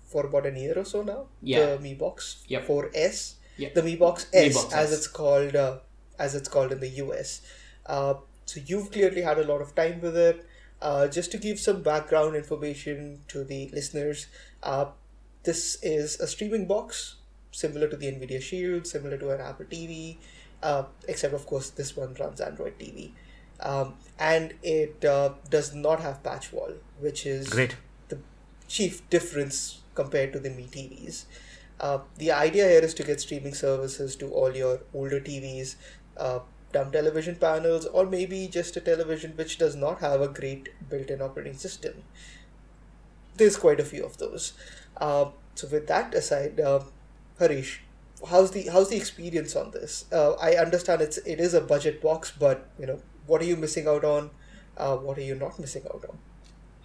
for 0.05 0.25
about 0.27 0.47
a 0.47 0.57
year 0.59 0.79
or 0.79 0.85
so 0.85 1.03
now. 1.03 1.27
Yeah. 1.43 1.75
The 1.75 1.79
Mi 1.81 1.95
Box 1.95 2.45
Yep. 2.49 2.67
4S. 2.67 3.35
Yep. 3.57 3.75
The 3.75 3.83
Mi 3.83 3.97
Box 3.97 4.27
Mi 4.33 4.41
S, 4.41 4.55
Box 4.55 4.73
as 4.75 4.93
S. 4.93 4.99
it's 4.99 5.07
called, 5.09 5.57
uh, 5.57 5.79
as 6.19 6.35
it's 6.35 6.49
called 6.49 6.71
in 6.73 6.81
the 6.81 6.89
US. 7.05 7.41
Uh, 7.87 8.15
so 8.45 8.61
you've 8.65 8.93
clearly 8.93 9.23
had 9.23 9.39
a 9.39 9.45
lot 9.45 9.61
of 9.61 9.75
time 9.75 10.01
with 10.01 10.17
it. 10.17 10.47
Uh, 10.81 11.09
just 11.09 11.33
to 11.33 11.39
give 11.39 11.59
some 11.59 11.83
background 11.83 12.37
information 12.37 13.21
to 13.29 13.43
the 13.43 13.69
listeners, 13.73 14.27
uh, 14.63 14.85
this 15.43 15.79
is 15.83 16.21
a 16.21 16.27
streaming 16.27 16.67
box 16.67 17.17
similar 17.51 17.89
to 17.89 17.97
the 17.97 18.07
Nvidia 18.07 18.41
Shield, 18.43 18.87
similar 18.87 19.17
to 19.17 19.31
an 19.31 19.41
Apple 19.41 19.65
TV, 19.67 20.19
uh, 20.63 20.85
except 21.09 21.35
of 21.35 21.47
course 21.47 21.71
this 21.71 21.97
one 21.97 22.15
runs 22.19 22.41
Android 22.41 22.79
TV, 22.79 23.11
um, 23.61 23.95
and 24.19 24.55
it 24.63 25.05
uh, 25.05 25.31
does 25.51 25.75
not 25.75 26.01
have 26.01 26.23
PatchWall, 26.23 26.75
which 27.01 27.27
is 27.27 27.49
Great. 27.49 27.77
the 28.09 28.19
chief 28.69 29.09
difference 29.11 29.81
compared 29.95 30.33
to 30.33 30.41
the 30.41 30.51
Mi 30.51 30.65
TVs. 30.65 31.25
Uh, 31.79 31.99
the 32.17 32.33
idea 32.33 32.67
here 32.69 32.81
is 32.81 32.95
to 32.95 33.03
get 33.03 33.21
streaming 33.21 33.55
services 33.55 34.17
to 34.17 34.31
all 34.31 34.55
your 34.57 34.81
older 34.95 35.21
TVs, 35.21 35.77
uh, 36.17 36.39
dumb 36.73 36.91
television 36.91 37.37
panels, 37.37 37.87
or 37.87 38.07
maybe 38.07 38.49
just 38.49 38.77
a 38.77 38.81
television 38.81 39.33
which 39.37 39.59
does 39.59 39.77
not 39.77 40.01
have 40.01 40.21
a 40.21 40.29
great 40.29 40.71
built-in 40.89 41.21
operating 41.21 41.55
system. 41.55 42.03
There's 43.37 43.57
quite 43.57 43.81
a 43.81 43.85
few 43.85 44.05
of 44.05 44.17
those. 44.17 44.55
Uh, 44.97 45.27
so 45.55 45.69
with 45.69 45.87
that 45.89 46.15
aside, 46.15 46.59
uh, 46.61 46.81
Harish, 47.39 47.83
how's 48.31 48.51
the 48.51 48.69
how's 48.73 48.91
the 48.91 48.97
experience 48.97 49.57
on 49.57 49.71
this? 49.71 50.05
Uh, 50.13 50.33
I 50.35 50.57
understand 50.57 51.03
it's 51.03 51.19
it 51.19 51.41
is 51.41 51.55
a 51.55 51.61
budget 51.61 52.01
box, 52.03 52.33
but 52.39 52.69
you 52.79 52.87
know 52.87 53.01
what 53.27 53.43
are 53.43 53.45
you 53.45 53.57
missing 53.57 53.87
out 53.89 54.05
on? 54.05 54.31
Uh, 54.77 54.97
what 54.97 55.19
are 55.19 55.23
you 55.23 55.35
not 55.35 55.59
missing 55.59 55.85
out 55.93 56.05
on? 56.09 56.19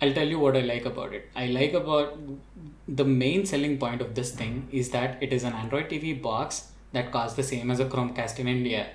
I'll 0.01 0.13
tell 0.13 0.27
you 0.27 0.39
what 0.39 0.57
I 0.57 0.61
like 0.61 0.85
about 0.85 1.13
it. 1.13 1.29
I 1.35 1.47
like 1.47 1.73
about 1.73 2.17
the 2.87 3.05
main 3.05 3.45
selling 3.45 3.77
point 3.77 4.01
of 4.01 4.15
this 4.15 4.31
thing 4.31 4.67
is 4.71 4.89
that 4.91 5.21
it 5.21 5.31
is 5.31 5.43
an 5.43 5.53
Android 5.53 5.89
TV 5.89 6.19
box 6.19 6.71
that 6.91 7.11
costs 7.11 7.35
the 7.35 7.43
same 7.43 7.69
as 7.69 7.79
a 7.79 7.85
Chromecast 7.85 8.39
in 8.39 8.47
India. 8.47 8.87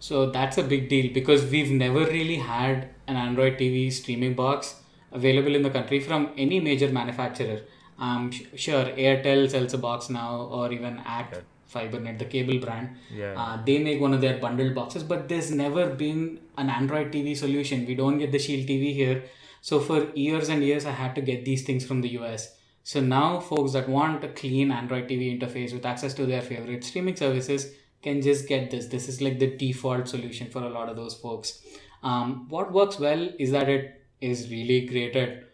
So 0.00 0.30
that's 0.30 0.58
a 0.58 0.62
big 0.62 0.88
deal 0.88 1.12
because 1.14 1.50
we've 1.50 1.70
never 1.70 2.00
really 2.00 2.36
had 2.36 2.90
an 3.06 3.16
Android 3.16 3.58
TV 3.58 3.90
streaming 3.92 4.34
box 4.34 4.76
available 5.12 5.54
in 5.54 5.62
the 5.62 5.70
country 5.70 6.00
from 6.00 6.30
any 6.36 6.60
major 6.60 6.88
manufacturer. 6.88 7.60
I'm 7.98 8.30
sure, 8.30 8.84
Airtel 8.84 9.50
sells 9.50 9.74
a 9.74 9.78
box 9.78 10.08
now, 10.08 10.48
or 10.50 10.72
even 10.72 11.02
Act 11.04 11.42
FiberNet, 11.72 12.18
the 12.18 12.24
cable 12.24 12.58
brand. 12.58 12.96
Yeah. 13.14 13.34
Uh, 13.36 13.62
they 13.64 13.78
make 13.78 14.00
one 14.00 14.14
of 14.14 14.20
their 14.20 14.38
bundled 14.38 14.74
boxes, 14.74 15.02
but 15.02 15.28
there's 15.28 15.50
never 15.50 15.90
been 15.90 16.40
an 16.56 16.70
Android 16.70 17.12
TV 17.12 17.36
solution. 17.36 17.86
We 17.86 17.94
don't 17.94 18.18
get 18.18 18.32
the 18.32 18.38
Shield 18.38 18.68
TV 18.68 18.94
here. 18.94 19.22
So 19.60 19.80
for 19.80 20.10
years 20.14 20.48
and 20.48 20.64
years, 20.64 20.86
I 20.86 20.92
had 20.92 21.14
to 21.16 21.20
get 21.20 21.44
these 21.44 21.64
things 21.64 21.84
from 21.84 22.00
the 22.00 22.08
US. 22.20 22.56
So 22.82 23.00
now, 23.00 23.40
folks 23.40 23.72
that 23.72 23.88
want 23.88 24.24
a 24.24 24.28
clean 24.28 24.70
Android 24.70 25.08
TV 25.08 25.38
interface 25.38 25.72
with 25.72 25.84
access 25.84 26.14
to 26.14 26.26
their 26.26 26.40
favorite 26.40 26.82
streaming 26.82 27.16
services 27.16 27.72
can 28.02 28.22
just 28.22 28.48
get 28.48 28.70
this. 28.70 28.86
This 28.86 29.08
is 29.08 29.20
like 29.20 29.38
the 29.38 29.54
default 29.56 30.08
solution 30.08 30.50
for 30.50 30.62
a 30.62 30.70
lot 30.70 30.88
of 30.88 30.96
those 30.96 31.14
folks. 31.14 31.62
Um, 32.02 32.48
what 32.48 32.72
works 32.72 32.98
well 32.98 33.28
is 33.38 33.50
that 33.50 33.68
it 33.68 34.02
is 34.20 34.50
really 34.50 34.86
great 34.86 35.16
at 35.16 35.44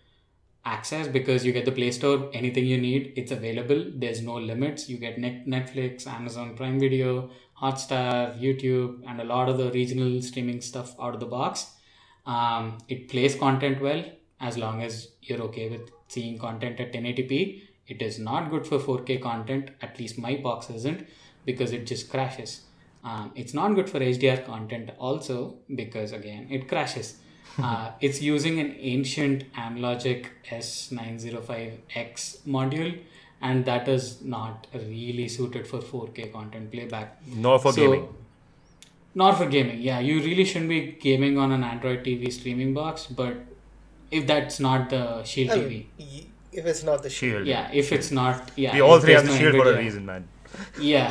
access 0.67 1.07
because 1.07 1.47
you 1.47 1.53
get 1.53 1.65
the 1.65 1.73
Play 1.73 1.91
Store, 1.93 2.29
anything 2.35 2.67
you 2.67 2.79
need, 2.79 3.13
it's 3.17 3.31
available. 3.31 3.87
There's 3.95 4.21
no 4.21 4.35
limits. 4.35 4.89
You 4.89 4.99
get 4.99 5.19
Net- 5.19 5.47
Netflix, 5.47 6.07
Amazon 6.07 6.57
Prime 6.57 6.79
Video, 6.81 7.31
Hotstar, 7.63 8.39
YouTube, 8.39 9.01
and 9.09 9.21
a 9.21 9.25
lot 9.25 9.49
of 9.49 9.59
the 9.59 9.71
regional 9.71 10.21
streaming 10.21 10.61
stuff 10.61 10.95
out 11.01 11.15
of 11.15 11.21
the 11.21 11.27
box. 11.27 11.67
Um, 12.27 12.79
it 12.89 13.09
plays 13.09 13.37
content 13.37 13.81
well 13.81 14.05
as 14.41 14.59
long 14.59 14.83
as 14.83 15.09
you're 15.23 15.41
okay 15.43 15.69
with 15.69 15.91
seeing 16.09 16.39
content 16.39 16.81
at 16.81 16.93
1080p. 16.93 17.63
It 17.87 18.03
is 18.03 18.19
not 18.19 18.51
good 18.51 18.67
for 18.67 18.79
4K 18.79 19.23
content, 19.23 19.71
at 19.81 19.99
least 19.99 20.19
my 20.19 20.37
box 20.37 20.69
isn't, 20.71 21.07
because 21.45 21.73
it 21.73 21.87
just 21.87 22.11
crashes. 22.11 22.63
Um, 23.05 23.31
it's 23.37 23.55
not 23.55 23.77
good 23.77 23.89
for 23.89 24.01
HDR 24.01 24.45
content 24.45 24.91
also 24.99 25.59
because 25.73 26.11
again 26.13 26.49
it 26.51 26.69
crashes. 26.69 27.19
Uh, 27.59 27.91
it's 28.01 28.21
using 28.21 28.61
an 28.61 28.75
ancient 28.79 29.51
Amlogic 29.55 30.27
S905X 30.51 32.39
module, 32.47 32.99
and 33.41 33.65
that 33.65 33.89
is 33.89 34.23
not 34.23 34.67
really 34.75 35.29
suited 35.29 35.67
for 35.67 35.79
4K 35.81 36.33
content 36.33 36.71
playback. 36.73 37.19
Nor 37.27 37.59
for 37.59 37.73
So- 37.73 37.81
gaming. 37.93 38.09
Not 39.15 39.39
for 39.39 39.47
gaming, 39.47 39.81
yeah. 39.81 39.99
You 39.99 40.21
really 40.23 40.45
shouldn't 40.45 40.69
be 40.69 40.81
gaming 41.01 41.39
on 41.39 41.51
an 41.51 41.65
Android 41.65 42.05
TV 42.05 42.31
streaming 42.31 42.75
box, 42.75 43.07
but 43.07 43.35
if 44.11 44.27
that's 44.27 44.61
not 44.61 44.91
the 44.91 45.23
Shield 45.25 45.51
I 45.53 45.57
TV, 45.59 45.69
mean, 45.71 45.87
y- 45.99 46.27
if 46.53 46.67
it's 46.67 46.83
not 46.85 47.03
the 47.03 47.09
Shield. 47.09 47.37
Shield. 47.37 47.47
yeah. 47.47 47.71
If 47.73 47.93
it's 47.93 48.11
not, 48.11 48.51
yeah. 48.57 48.75
We 48.75 48.83
all 48.83 49.01
three 49.01 49.15
there's 49.15 49.23
have 49.23 49.31
the 49.31 49.33
no 49.33 49.51
shield 49.53 49.63
for 49.65 49.73
a 49.73 49.79
reason, 49.79 50.05
man. 50.05 50.29
Yeah. 50.79 51.11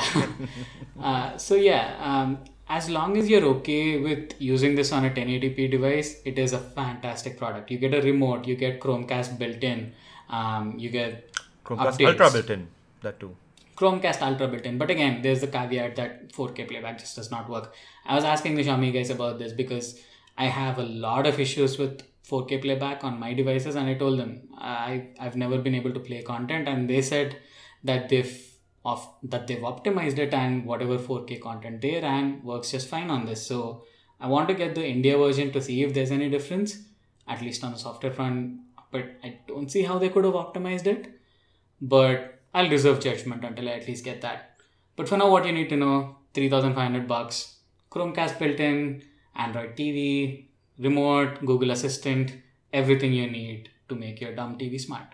uh, 1.01 1.35
so 1.37 1.55
yeah, 1.55 1.95
um, 1.99 2.37
as 2.68 2.89
long 2.89 3.18
as 3.18 3.30
you're 3.30 3.45
okay 3.45 3.99
with 3.99 4.34
using 4.39 4.76
this 4.76 4.91
on 4.91 5.05
a 5.05 5.09
1080p 5.09 5.70
device, 5.70 6.22
it 6.26 6.39
is 6.39 6.53
a 6.53 6.59
fantastic 6.59 7.38
product. 7.38 7.70
You 7.70 7.78
get 7.78 7.93
a 7.93 8.01
remote, 8.01 8.47
you 8.47 8.55
get 8.55 8.80
Chromecast 8.80 9.38
built 9.38 9.63
in, 9.63 9.93
um, 10.30 10.76
you 10.78 10.89
get 10.89 11.32
Chromecast 11.63 11.97
updates. 11.97 12.07
Ultra 12.07 12.32
built 12.32 12.49
in. 12.49 12.68
That 13.01 13.20
too. 13.20 13.36
Chromecast 13.76 14.22
Ultra 14.22 14.47
built 14.47 14.63
in. 14.63 14.78
But 14.78 14.89
again, 14.89 15.22
there's 15.22 15.41
the 15.41 15.47
caveat 15.47 15.95
that 15.97 16.34
4K 16.34 16.68
playback 16.68 16.99
just 16.99 17.16
does 17.16 17.30
not 17.30 17.49
work. 17.49 17.74
I 18.05 18.16
was 18.16 18.24
asking 18.24 18.55
the 18.55 18.63
Xiaomi 18.63 18.93
guys 18.93 19.09
about 19.09 19.38
this 19.38 19.53
because 19.53 20.01
I 20.38 20.45
have 20.45 20.80
a 20.80 20.84
lot 20.84 21.28
of 21.28 21.39
issues 21.39 21.78
with 21.78 22.01
4K 22.28 22.61
playback 22.61 23.03
on 23.03 23.20
my 23.20 23.34
devices, 23.34 23.76
and 23.76 23.88
I 23.88 23.93
told 23.93 24.18
them 24.18 24.41
I 24.57 25.09
I've 25.20 25.36
never 25.36 25.59
been 25.59 25.76
able 25.76 25.93
to 25.93 25.99
play 25.99 26.24
content, 26.24 26.68
and 26.68 26.89
they 26.89 27.01
said 27.03 27.38
that 27.84 28.09
they've 28.09 28.55
of 28.86 29.07
that 29.23 29.47
they've 29.47 29.59
optimized 29.59 30.19
it 30.19 30.33
and 30.33 30.65
whatever 30.65 30.97
4K 30.97 31.41
content 31.41 31.81
they 31.81 31.99
ran 31.99 32.41
works 32.43 32.71
just 32.71 32.88
fine 32.88 33.09
on 33.09 33.25
this. 33.25 33.45
So 33.45 33.83
I 34.19 34.27
want 34.27 34.47
to 34.49 34.53
get 34.53 34.75
the 34.75 34.86
India 34.86 35.17
version 35.17 35.51
to 35.53 35.61
see 35.61 35.83
if 35.83 35.93
there's 35.93 36.11
any 36.11 36.29
difference, 36.29 36.77
at 37.27 37.41
least 37.41 37.63
on 37.63 37.71
the 37.73 37.79
software 37.79 38.13
front. 38.13 38.59
But 38.91 39.05
I 39.23 39.39
don't 39.47 39.69
see 39.69 39.83
how 39.83 39.97
they 39.97 40.09
could 40.09 40.23
have 40.23 40.36
optimized 40.36 40.88
it 40.88 41.15
but 41.81 42.39
I'll 42.53 42.69
reserve 42.69 42.99
judgment 42.99 43.43
until 43.43 43.69
I 43.69 43.73
at 43.73 43.88
least 43.88 44.05
get 44.05 44.21
that. 44.21 44.57
But 44.95 45.09
for 45.09 45.17
now, 45.17 45.29
what 45.29 45.45
you 45.45 45.51
need 45.51 45.69
to 45.69 45.77
know 45.77 46.17
3500 46.33 47.07
bucks, 47.07 47.57
Chromecast 47.91 48.39
built 48.39 48.59
in, 48.59 49.03
Android 49.36 49.75
TV, 49.75 50.47
remote, 50.79 51.45
Google 51.45 51.71
Assistant, 51.71 52.33
everything 52.71 53.13
you 53.13 53.29
need 53.29 53.69
to 53.89 53.95
make 53.95 54.21
your 54.21 54.33
dumb 54.33 54.57
TV 54.57 54.79
smart. 54.79 55.07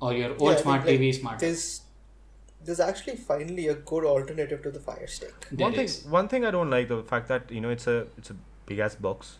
Or 0.00 0.14
your 0.14 0.30
old 0.38 0.52
Yeah, 0.52 0.56
smart 0.56 0.84
TV 0.84 1.14
smart. 1.14 1.40
There's 1.40 1.82
there's 2.68 2.80
actually 2.80 3.16
finally 3.16 3.68
a 3.68 3.74
good 3.74 4.04
alternative 4.04 4.62
to 4.62 4.70
the 4.70 4.78
Fire 4.78 5.06
Stick. 5.06 5.46
There 5.50 5.64
one 5.66 5.74
thing, 5.74 5.84
is. 5.86 6.04
one 6.04 6.28
thing 6.28 6.44
I 6.44 6.50
don't 6.50 6.70
like 6.70 6.88
the 6.88 7.02
fact 7.02 7.28
that 7.28 7.50
you 7.50 7.60
know 7.62 7.70
it's 7.70 7.86
a 7.86 8.06
it's 8.18 8.30
a 8.30 8.36
big 8.66 8.78
ass 8.78 8.94
box. 8.94 9.38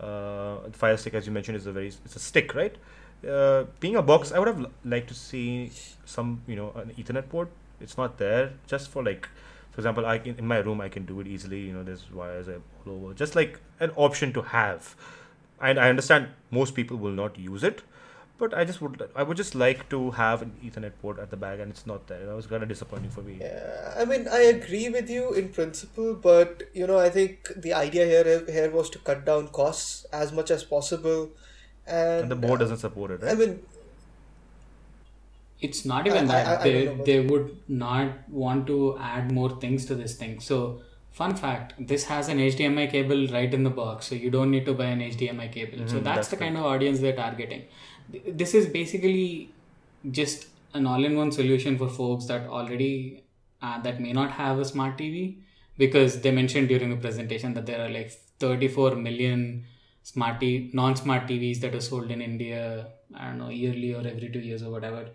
Uh, 0.00 0.58
the 0.66 0.78
Fire 0.82 0.96
Stick, 0.96 1.14
as 1.14 1.26
you 1.26 1.32
mentioned, 1.32 1.56
is 1.56 1.66
a 1.66 1.72
very 1.72 1.88
it's 1.88 2.16
a 2.16 2.20
stick, 2.20 2.54
right? 2.54 2.76
Uh, 3.28 3.64
being 3.80 3.96
a 3.96 4.02
box, 4.02 4.30
I 4.30 4.38
would 4.38 4.46
have 4.46 4.60
l- 4.60 4.70
liked 4.84 5.08
to 5.08 5.14
see 5.14 5.72
some 6.04 6.42
you 6.46 6.54
know 6.54 6.72
an 6.76 6.92
Ethernet 6.96 7.28
port. 7.28 7.50
It's 7.80 7.98
not 7.98 8.16
there. 8.18 8.52
Just 8.68 8.90
for 8.90 9.02
like, 9.02 9.28
for 9.72 9.80
example, 9.80 10.06
I 10.06 10.18
can 10.18 10.36
in 10.38 10.46
my 10.46 10.58
room 10.58 10.80
I 10.80 10.88
can 10.88 11.04
do 11.04 11.20
it 11.20 11.26
easily. 11.26 11.60
You 11.60 11.72
know, 11.72 11.82
there's 11.82 12.10
wires 12.12 12.48
all 12.48 12.92
over. 12.92 13.14
Just 13.14 13.34
like 13.34 13.60
an 13.80 13.90
option 13.96 14.32
to 14.34 14.42
have. 14.42 14.94
And 15.60 15.80
I 15.80 15.88
understand 15.88 16.28
most 16.52 16.76
people 16.76 16.96
will 16.96 17.16
not 17.20 17.36
use 17.36 17.64
it, 17.64 17.82
but 18.38 18.54
I 18.54 18.64
just 18.64 18.80
would 18.82 19.02
I 19.16 19.22
would 19.28 19.36
just 19.36 19.54
like 19.54 19.88
to 19.90 20.10
have 20.12 20.42
an 20.42 20.52
Ethernet 20.64 20.92
port 21.02 21.18
at 21.18 21.30
the 21.30 21.36
back, 21.36 21.58
and 21.60 21.70
it's 21.70 21.86
not 21.86 22.06
there. 22.06 22.24
That 22.26 22.34
was 22.40 22.46
kind 22.46 22.62
of 22.62 22.68
disappointing 22.68 23.10
for 23.10 23.22
me. 23.22 23.38
Yeah, 23.40 23.94
I 23.98 24.04
mean, 24.04 24.28
I 24.28 24.40
agree 24.50 24.88
with 24.88 25.10
you 25.10 25.32
in 25.34 25.48
principle, 25.48 26.14
but 26.14 26.62
you 26.74 26.86
know, 26.86 26.98
I 26.98 27.10
think 27.10 27.50
the 27.56 27.72
idea 27.74 28.06
here 28.06 28.44
here 28.58 28.70
was 28.70 28.90
to 28.90 28.98
cut 29.10 29.24
down 29.30 29.48
costs 29.48 30.06
as 30.12 30.32
much 30.40 30.50
as 30.58 30.64
possible, 30.64 31.30
and, 31.86 32.22
And 32.22 32.30
the 32.30 32.36
board 32.46 32.60
uh, 32.60 32.64
doesn't 32.64 32.78
support 32.86 33.10
it, 33.10 33.22
Right? 33.22 33.32
I 33.32 33.34
mean, 33.44 33.58
It's 35.66 35.84
not 35.90 36.06
even 36.06 36.24
I- 36.24 36.26
that 36.32 36.46
I- 36.48 36.60
I 36.60 36.64
they 36.64 36.72
don't 36.72 36.84
know 36.84 36.92
about 36.94 37.06
they 37.06 37.20
would 37.30 37.56
not 37.68 38.28
want 38.42 38.66
to 38.68 38.76
add 39.12 39.32
more 39.38 39.48
things 39.64 39.86
to 39.86 39.94
this 40.00 40.14
thing. 40.20 40.38
So 40.48 40.58
fun 41.20 41.34
fact, 41.40 41.72
this 41.92 42.04
has 42.10 42.28
an 42.34 42.38
HDMI 42.44 42.86
cable 42.92 43.26
right 43.36 43.52
in 43.58 43.64
the 43.64 43.72
box, 43.78 44.06
so 44.06 44.14
you 44.14 44.30
don't 44.30 44.52
need 44.52 44.66
to 44.66 44.74
buy 44.74 44.84
an 44.96 45.00
HDMI 45.06 45.48
cable. 45.56 45.78
so 45.78 45.96
Mhm, 45.96 46.04
that's, 46.04 46.04
that's 46.04 46.28
the 46.28 46.36
kind 46.44 46.56
of 46.56 46.64
audience 46.64 47.00
they're 47.00 47.16
targeting. 47.16 47.64
Th- 48.10 48.24
This 48.36 48.54
is 48.54 48.66
basically 48.68 49.56
just 50.10 50.46
an 50.74 50.86
all-in-one 50.86 51.32
solution 51.32 51.78
for 51.78 51.88
folks 51.88 52.26
that 52.26 52.46
already 52.48 53.24
uh, 53.62 53.80
that 53.82 54.00
may 54.00 54.12
not 54.12 54.30
have 54.32 54.58
a 54.58 54.64
smart 54.64 54.98
TV 54.98 55.42
because 55.76 56.20
they 56.20 56.30
mentioned 56.30 56.68
during 56.68 56.90
the 56.90 56.96
presentation 56.96 57.54
that 57.54 57.66
there 57.66 57.84
are 57.84 57.88
like 57.90 58.10
34 58.38 58.94
million 58.96 59.64
smart 60.02 60.40
t- 60.40 60.70
non-smart 60.72 61.26
TVs 61.28 61.60
that 61.60 61.74
are 61.74 61.80
sold 61.80 62.10
in 62.10 62.22
India. 62.22 62.88
I 63.14 63.26
don't 63.28 63.38
know 63.38 63.48
yearly 63.50 63.94
or 63.94 64.06
every 64.06 64.28
two 64.30 64.40
years 64.40 64.62
or 64.62 64.70
whatever. 64.70 65.08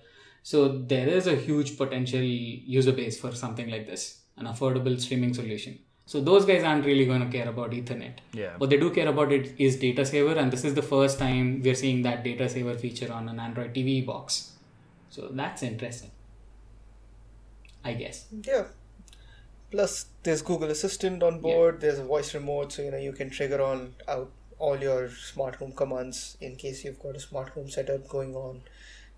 So 0.44 0.68
there 0.80 1.08
is 1.08 1.28
a 1.28 1.36
huge 1.36 1.78
potential 1.78 2.22
user 2.22 2.92
base 2.92 3.20
for 3.20 3.32
something 3.34 3.70
like 3.70 3.88
this, 3.88 4.22
an 4.38 4.46
affordable 4.46 5.00
streaming 5.00 5.34
solution. 5.34 5.80
So 6.06 6.20
those 6.22 6.46
guys 6.46 6.64
aren't 6.64 6.86
really 6.86 7.06
going 7.06 7.22
to 7.22 7.38
care 7.38 7.48
about 7.48 7.72
Ethernet. 7.72 8.16
Yeah. 8.34 8.58
What 8.58 8.70
they 8.70 8.78
do 8.78 8.90
care 8.92 9.08
about 9.08 9.32
it 9.32 9.54
is 9.58 9.78
data 9.78 10.06
saver, 10.06 10.34
and 10.34 10.52
this 10.52 10.66
is 10.66 10.74
the 10.76 10.82
first 10.82 11.18
time 11.18 11.62
we're 11.64 11.76
seeing 11.76 12.02
that 12.04 12.24
data 12.24 12.50
saver 12.50 12.76
feature 12.76 13.12
on 13.12 13.30
an 13.30 13.40
Android 13.40 13.74
TV 13.74 14.06
box. 14.06 14.52
So 15.10 15.30
that's 15.32 15.64
interesting. 15.64 16.12
I 17.84 17.94
guess. 17.94 18.26
yeah. 18.44 18.66
Plus, 19.72 20.06
there's 20.22 20.42
Google 20.44 20.70
Assistant 20.70 21.24
on 21.24 21.40
board. 21.40 21.82
There's 21.82 21.98
a 22.00 22.04
voice 22.04 22.34
remote, 22.36 22.72
so 22.72 22.84
you 22.84 22.92
know 22.92 22.98
you 22.98 23.12
can 23.12 23.30
trigger 23.32 23.62
on 23.62 23.96
out 24.08 24.30
all 24.60 24.78
your 24.78 25.10
smart 25.10 25.56
home 25.56 25.72
commands 25.72 26.38
in 26.40 26.56
case 26.56 26.84
you've 26.86 27.00
got 27.02 27.16
a 27.16 27.20
smart 27.20 27.50
home 27.50 27.70
setup 27.70 28.08
going 28.08 28.36
on, 28.36 28.62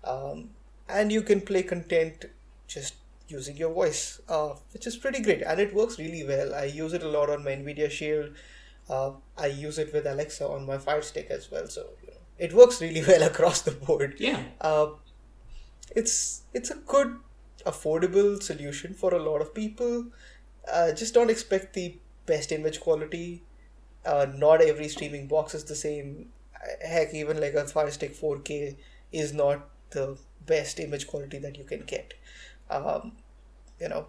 um, 0.04 0.50
and 0.88 1.12
you 1.12 1.20
can 1.22 1.42
play 1.42 1.62
content 1.62 2.24
just 2.66 2.94
using 3.28 3.56
your 3.56 3.72
voice, 3.72 4.20
uh, 4.28 4.54
which 4.72 4.86
is 4.86 4.96
pretty 4.96 5.20
great, 5.20 5.42
and 5.42 5.60
it 5.60 5.74
works 5.74 5.98
really 5.98 6.24
well. 6.24 6.54
I 6.54 6.64
use 6.64 6.92
it 6.92 7.02
a 7.02 7.08
lot 7.08 7.30
on 7.30 7.44
my 7.44 7.52
Nvidia 7.52 7.90
Shield. 7.90 8.30
Uh, 8.88 9.12
I 9.36 9.46
use 9.46 9.78
it 9.78 9.92
with 9.92 10.06
Alexa 10.06 10.46
on 10.46 10.64
my 10.64 10.78
Fire 10.78 11.02
Stick 11.02 11.28
as 11.30 11.50
well, 11.50 11.66
so 11.68 11.86
you 12.02 12.10
know, 12.10 12.18
it 12.38 12.52
works 12.52 12.80
really 12.80 13.04
well 13.08 13.22
across 13.22 13.62
the 13.62 13.72
board. 13.72 14.14
Yeah. 14.18 14.42
Uh, 14.60 14.88
it's 15.94 16.42
it's 16.52 16.70
a 16.70 16.76
good 16.76 17.18
affordable 17.64 18.42
solution 18.42 18.94
for 18.94 19.12
a 19.14 19.22
lot 19.22 19.40
of 19.40 19.54
people 19.54 20.06
uh, 20.72 20.92
just 20.92 21.14
don't 21.14 21.30
expect 21.30 21.74
the 21.74 21.98
best 22.26 22.52
image 22.52 22.80
quality 22.80 23.42
uh, 24.04 24.26
not 24.34 24.60
every 24.60 24.88
streaming 24.88 25.26
box 25.26 25.54
is 25.54 25.64
the 25.64 25.74
same 25.74 26.28
heck 26.84 27.12
even 27.14 27.40
like 27.40 27.54
a 27.54 27.66
fire 27.66 27.90
stick 27.90 28.14
4k 28.16 28.76
is 29.12 29.32
not 29.32 29.68
the 29.90 30.16
best 30.44 30.78
image 30.80 31.06
quality 31.06 31.38
that 31.38 31.56
you 31.56 31.64
can 31.64 31.80
get 31.80 32.14
um, 32.70 33.12
you 33.80 33.88
know 33.88 34.06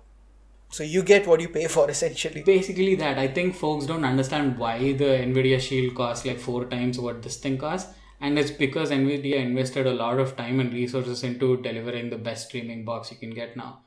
so 0.69 0.83
you 0.83 1.01
get 1.01 1.25
what 1.27 1.39
you 1.39 1.49
pay 1.49 1.67
for 1.67 1.89
essentially 1.89 2.43
Basically, 2.43 2.95
that 2.95 3.17
I 3.17 3.27
think 3.27 3.55
folks 3.55 3.85
don't 3.85 4.03
understand 4.03 4.57
why 4.57 4.93
the 4.93 5.05
Nvidia 5.05 5.59
Shield 5.61 5.95
costs 5.95 6.25
like 6.25 6.39
four 6.39 6.65
times 6.65 6.99
what 6.99 7.21
this 7.21 7.37
thing 7.37 7.57
costs, 7.57 7.93
and 8.19 8.37
it's 8.37 8.51
because 8.51 8.91
Nvidia 8.91 9.37
invested 9.37 9.87
a 9.87 9.93
lot 9.93 10.19
of 10.19 10.35
time 10.35 10.59
and 10.59 10.73
resources 10.73 11.23
into 11.23 11.61
delivering 11.61 12.09
the 12.09 12.17
best 12.17 12.49
streaming 12.49 12.83
box 12.83 13.11
you 13.11 13.17
can 13.17 13.29
get 13.29 13.55
now. 13.55 13.79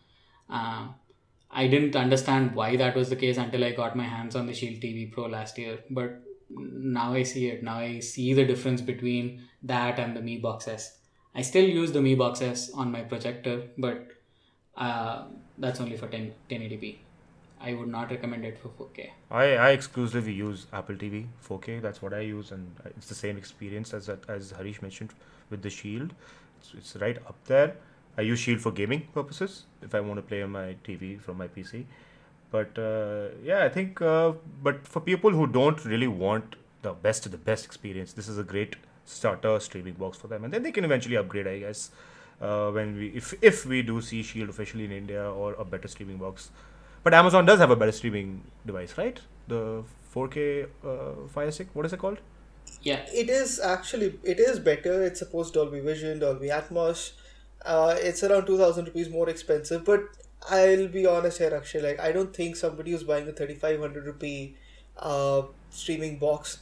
Uh, 0.48 0.88
I 1.50 1.66
didn't 1.66 1.96
understand 1.96 2.54
why 2.54 2.76
that 2.76 2.96
was 2.96 3.10
the 3.10 3.16
case 3.16 3.36
until 3.36 3.64
I 3.64 3.72
got 3.72 3.96
my 3.96 4.04
hands 4.04 4.34
on 4.34 4.46
the 4.46 4.54
Shield 4.54 4.80
TV 4.80 5.12
Pro 5.12 5.26
last 5.26 5.58
year, 5.58 5.80
but 5.90 6.22
now 6.48 7.12
I 7.12 7.24
see 7.24 7.48
it. 7.48 7.62
Now 7.62 7.78
I 7.78 7.98
see 7.98 8.32
the 8.32 8.44
difference 8.46 8.80
between 8.80 9.42
that 9.64 9.98
and 9.98 10.16
the 10.16 10.22
Mi 10.22 10.38
Box 10.38 10.66
S. 10.66 10.98
I 11.34 11.42
still 11.42 11.68
use 11.68 11.92
the 11.92 12.00
Mi 12.00 12.14
Box 12.14 12.40
S 12.40 12.70
on 12.70 12.90
my 12.90 13.02
projector, 13.02 13.68
but 13.76 14.08
uh, 14.76 15.24
that's 15.58 15.80
only 15.80 15.96
for 15.96 16.08
10, 16.08 16.32
1080p. 16.50 16.96
I 17.60 17.74
would 17.74 17.88
not 17.88 18.10
recommend 18.10 18.44
it 18.44 18.58
for 18.58 18.68
4K. 18.68 19.10
I, 19.30 19.44
I 19.56 19.70
exclusively 19.70 20.32
use 20.32 20.66
Apple 20.72 20.94
TV 20.94 21.26
4K. 21.46 21.82
That's 21.82 22.00
what 22.00 22.14
I 22.14 22.20
use, 22.20 22.52
and 22.52 22.74
it's 22.86 23.08
the 23.08 23.14
same 23.14 23.36
experience 23.36 23.92
as 23.92 24.08
as 24.28 24.52
Harish 24.52 24.80
mentioned 24.80 25.10
with 25.50 25.60
the 25.60 25.68
Shield. 25.68 26.14
It's, 26.58 26.72
it's 26.74 26.96
right 26.96 27.18
up 27.18 27.36
there. 27.44 27.76
I 28.16 28.22
use 28.22 28.38
Shield 28.38 28.60
for 28.60 28.72
gaming 28.72 29.08
purposes 29.12 29.64
if 29.82 29.94
I 29.94 30.00
want 30.00 30.16
to 30.16 30.22
play 30.22 30.42
on 30.42 30.52
my 30.52 30.76
TV 30.84 31.20
from 31.20 31.36
my 31.36 31.48
PC. 31.48 31.84
But 32.50 32.78
uh, 32.78 33.28
yeah, 33.44 33.64
I 33.64 33.68
think. 33.68 34.00
Uh, 34.00 34.32
but 34.62 34.86
for 34.88 35.00
people 35.00 35.30
who 35.30 35.46
don't 35.46 35.84
really 35.84 36.08
want 36.08 36.56
the 36.82 36.92
best 36.92 37.26
of 37.26 37.32
the 37.32 37.38
best 37.38 37.66
experience, 37.66 38.14
this 38.14 38.26
is 38.28 38.38
a 38.38 38.42
great 38.42 38.76
starter 39.04 39.60
streaming 39.60 39.94
box 39.94 40.16
for 40.16 40.28
them, 40.28 40.44
and 40.44 40.52
then 40.52 40.62
they 40.62 40.72
can 40.72 40.84
eventually 40.84 41.16
upgrade, 41.16 41.46
I 41.46 41.58
guess. 41.58 41.90
Uh, 42.40 42.70
when 42.70 42.96
we 42.96 43.08
if 43.08 43.34
if 43.42 43.66
we 43.66 43.82
do 43.82 44.00
see 44.00 44.22
Shield 44.22 44.48
officially 44.48 44.84
in 44.84 44.92
India 44.92 45.30
or 45.30 45.54
a 45.54 45.64
better 45.64 45.88
streaming 45.88 46.18
box, 46.18 46.50
but 47.02 47.12
Amazon 47.14 47.44
does 47.44 47.58
have 47.58 47.70
a 47.70 47.76
better 47.76 47.92
streaming 47.92 48.42
device, 48.66 48.96
right? 48.96 49.20
The 49.48 49.84
4K 50.14 50.66
uh, 50.84 51.28
Fire 51.28 51.50
Stick. 51.50 51.68
What 51.74 51.86
is 51.86 51.92
it 51.92 51.98
called? 51.98 52.18
Yeah, 52.82 53.04
It 53.12 53.28
is 53.28 53.60
actually 53.60 54.18
it 54.22 54.40
is 54.40 54.58
better. 54.58 55.02
It 55.04 55.16
supports 55.16 55.50
Dolby 55.50 55.80
Vision, 55.80 56.18
Dolby 56.18 56.48
Atmos. 56.48 57.12
Uh, 57.64 57.94
it's 57.98 58.22
around 58.24 58.46
two 58.46 58.56
thousand 58.56 58.86
rupees 58.86 59.10
more 59.10 59.28
expensive, 59.28 59.84
but 59.84 60.00
I'll 60.48 60.88
be 60.88 61.06
honest 61.06 61.38
here, 61.38 61.54
actually. 61.54 61.82
Like 61.82 62.00
I 62.00 62.12
don't 62.12 62.34
think 62.34 62.56
somebody 62.56 62.92
who's 62.92 63.02
buying 63.04 63.28
a 63.28 63.32
thirty 63.32 63.54
five 63.54 63.80
hundred 63.80 64.06
rupee 64.06 64.56
uh, 64.98 65.42
streaming 65.70 66.18
box 66.18 66.58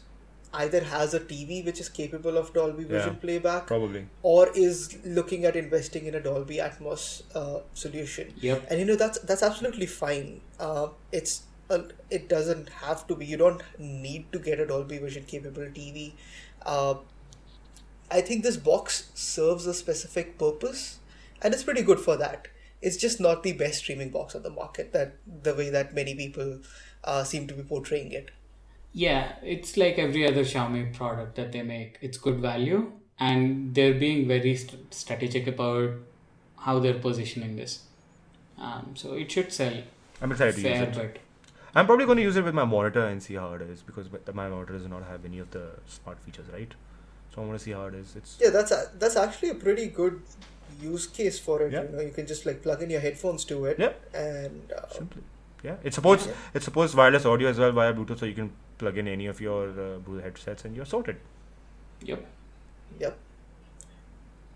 either 0.55 0.83
has 0.85 1.13
a 1.15 1.21
TV 1.21 1.65
which 1.65 1.79
is 1.81 1.89
capable 1.89 2.39
of 2.39 2.53
Dolby 2.55 2.85
Vision 2.85 3.15
Yeah. 3.15 3.21
playback 3.21 3.67
Probably. 3.67 4.07
or 4.23 4.49
is 4.55 4.99
looking 5.05 5.45
at 5.45 5.57
investing 5.57 6.07
in 6.07 6.15
a 6.15 6.21
Dolby 6.21 6.57
Atmos 6.57 7.23
uh, 7.35 7.61
solution. 7.75 8.33
Yep. 8.41 8.67
And 8.71 8.81
you 8.81 8.87
know 8.87 8.97
that's 8.97 9.19
that's 9.21 9.43
absolutely 9.43 9.87
fine. 9.87 10.41
Uh, 10.59 10.89
it's 11.13 11.43
uh, 11.71 11.81
it 12.11 12.29
doesn't 12.31 12.71
have 12.71 13.07
to 13.09 13.15
be. 13.15 13.27
You 13.27 13.37
don't 13.37 13.63
need 13.79 14.33
to 14.33 14.39
get 14.39 14.59
a 14.59 14.67
Dolby 14.67 14.99
Vision 14.99 15.25
capable 15.25 15.63
TV. 15.81 16.13
Uh, 16.65 16.95
I 18.11 18.21
think 18.23 18.43
this 18.43 18.57
box 18.57 19.11
serves 19.15 19.67
a 19.67 19.75
specific 19.75 20.39
purpose, 20.39 20.99
and 21.43 21.53
it's 21.53 21.63
pretty 21.63 21.83
good 21.83 22.01
for 22.01 22.17
that. 22.17 22.49
It's 22.81 22.97
just 22.97 23.21
not 23.21 23.43
the 23.43 23.53
best 23.53 23.81
streaming 23.81 24.11
box 24.11 24.35
on 24.35 24.43
the 24.45 24.51
market. 24.51 24.93
That 24.93 25.17
the 25.43 25.55
way 25.55 25.69
that 25.69 25.95
many 25.95 26.15
people 26.15 26.61
uh, 27.05 27.25
seem 27.25 27.47
to 27.49 27.55
be 27.55 27.63
portraying 27.63 28.13
it. 28.13 28.31
Yeah, 28.93 29.33
it's 29.43 29.77
like 29.77 29.99
every 29.99 30.27
other 30.27 30.43
Xiaomi 30.43 30.95
product 30.95 31.37
that 31.37 31.53
they 31.53 31.63
make. 31.63 31.99
It's 32.01 32.19
good 32.19 32.39
value, 32.41 32.93
and 33.21 33.75
they're 33.75 33.95
being 33.95 34.27
very 34.27 34.57
st- 34.57 34.93
strategic 34.93 35.47
about 35.47 35.91
how 36.59 36.79
they're 36.79 36.99
positioning 36.99 37.57
this. 37.57 37.83
Um, 38.59 38.95
so 38.95 39.13
it 39.15 39.31
should 39.31 39.53
sell 39.53 39.73
I'm 40.21 40.33
excited 40.33 40.57
to 40.57 40.61
use 40.61 40.69
fair, 40.79 40.83
it. 40.85 40.95
but 40.95 41.19
I'm 41.79 41.87
probably 41.87 42.07
going 42.07 42.17
to 42.17 42.23
use 42.25 42.37
it 42.37 42.45
with 42.45 42.55
my 42.55 42.65
monitor 42.65 43.05
and 43.07 43.23
see 43.23 43.35
how 43.35 43.53
it 43.53 43.63
is 43.63 43.83
because 43.83 44.11
my- 44.11 44.33
my 44.33 44.49
monitor 44.49 44.73
does 44.73 44.89
not 44.89 45.05
have 45.05 45.25
any 45.25 45.39
of 45.39 45.51
the 45.53 45.67
smart 45.87 46.19
features, 46.21 46.47
right? 46.53 46.73
So 47.35 47.43
I 47.43 47.45
want 47.47 47.59
to 47.59 47.65
see 47.65 47.71
how 47.73 47.85
it 47.87 47.95
is. 47.95 48.17
It's 48.17 48.37
Yeah, 48.41 48.51
that's 48.51 48.73
a, 48.73 48.91
that's 48.99 49.17
actually 49.17 49.51
a 49.51 49.55
pretty 49.55 49.87
good 49.87 50.21
use 50.81 51.07
case 51.07 51.39
for 51.39 51.63
it. 51.63 51.73
Yeah. 51.73 51.83
You 51.83 51.89
know, 51.91 52.01
you 52.01 52.11
can 52.11 52.27
just 52.27 52.47
like 52.47 52.63
plug 52.63 52.83
in 52.83 52.91
your 52.91 53.01
headphones 53.01 53.45
to 53.45 53.65
it, 53.67 53.79
Yeah. 53.79 53.93
and 54.15 54.73
uh, 54.73 54.89
simply 54.89 55.23
yeah. 55.63 55.77
It 55.85 55.95
supports 55.95 56.27
Yeah. 56.27 56.33
it 56.55 56.63
supports 56.65 56.95
wireless 56.95 57.25
audio 57.27 57.49
as 57.51 57.59
well 57.59 57.71
via 57.73 57.93
Bluetooth, 57.93 58.19
so 58.19 58.27
you 58.27 58.35
can 58.35 58.51
plug 58.79 58.99
in 58.99 59.09
any 59.09 59.27
of 59.27 59.41
your 59.41 59.69
uh, 59.71 59.99
Bluetooth 60.07 60.23
headsets 60.23 60.65
and 60.65 60.75
you're 60.77 60.85
sorted. 60.95 61.17
yep. 62.03 62.25
Yep. 63.01 63.17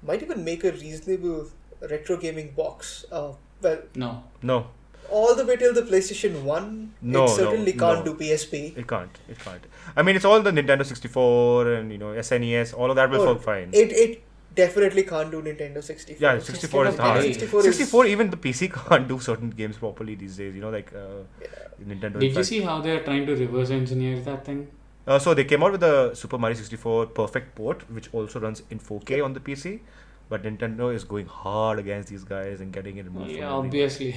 Might 0.02 0.22
even 0.22 0.44
make 0.44 0.64
a 0.64 0.72
reasonable 0.72 1.46
retro 1.90 2.16
gaming 2.16 2.50
box. 2.56 3.04
Uh, 3.12 3.32
well, 3.60 3.78
No, 3.94 4.24
No, 4.42 4.66
all 5.10 5.34
the 5.34 5.44
way 5.46 5.56
till 5.56 5.74
the 5.74 5.82
PlayStation 5.82 6.42
1, 6.42 6.94
No, 7.02 7.24
it 7.24 7.26
no, 7.28 7.36
certainly 7.36 7.72
can't 7.72 8.04
no. 8.06 8.12
do 8.12 8.14
PSP. 8.24 8.76
it 8.76 8.88
can't. 8.88 9.18
It 9.28 9.38
can't. 9.38 9.64
I 9.96 10.02
mean, 10.02 10.16
it's 10.16 10.24
all 10.24 10.40
the 10.40 10.50
Nintendo 10.50 10.84
64 10.84 11.72
and 11.74 11.92
you 11.92 11.98
know 11.98 12.14
SNES. 12.14 12.74
All 12.76 12.90
of 12.90 12.96
that 12.96 13.10
will 13.10 13.20
Oh, 13.22 13.32
work 13.34 13.42
fine. 13.42 13.70
It, 13.72 13.92
it 13.92 14.22
definitely 14.54 15.02
can't 15.04 15.30
do 15.30 15.40
Nintendo 15.42 15.82
64. 15.82 16.16
yeah, 16.28 16.38
64 16.38 16.86
is 16.86 16.88
kind 16.88 16.98
of 16.98 17.04
hard. 17.04 17.20
petty. 17.20 17.32
64 17.34 18.04
is 18.06 18.10
even 18.12 18.30
the 18.30 18.36
PC 18.36 18.72
can't 18.88 19.08
do 19.08 19.18
certain 19.20 19.50
games 19.50 19.76
properly 19.78 20.14
these 20.14 20.36
days. 20.36 20.54
You 20.54 20.60
know, 20.60 20.70
like 20.70 20.92
uh, 20.94 21.22
Yeah. 21.40 21.48
Nintendo. 21.94 22.20
Did 22.20 22.34
you 22.36 22.44
see 22.44 22.60
how 22.60 22.80
they're 22.80 23.02
trying 23.02 23.26
to 23.26 23.34
reverse 23.36 23.70
engineer 23.70 24.20
that 24.20 24.44
thing? 24.44 24.68
Uh, 25.06 25.18
so 25.18 25.34
they 25.34 25.44
came 25.44 25.62
out 25.64 25.72
with 25.72 25.80
the 25.80 26.14
Super 26.14 26.38
Mario 26.38 26.56
64 26.56 27.06
Perfect 27.06 27.54
port, 27.56 27.90
which 27.90 28.08
also 28.14 28.38
runs 28.40 28.62
in 28.70 28.78
4K 28.78 29.24
on 29.24 29.32
the 29.32 29.40
PC. 29.40 29.80
But 30.28 30.44
Nintendo 30.44 30.94
is 30.94 31.04
going 31.04 31.26
hard 31.26 31.78
against 31.78 32.08
these 32.08 32.24
guys 32.24 32.60
and 32.60 32.72
getting 32.72 32.96
it 32.98 33.04
removed. 33.06 33.26
from 33.26 33.36
Yeah, 33.36 33.46
everywhere. 33.46 33.64
obviously. 33.66 34.14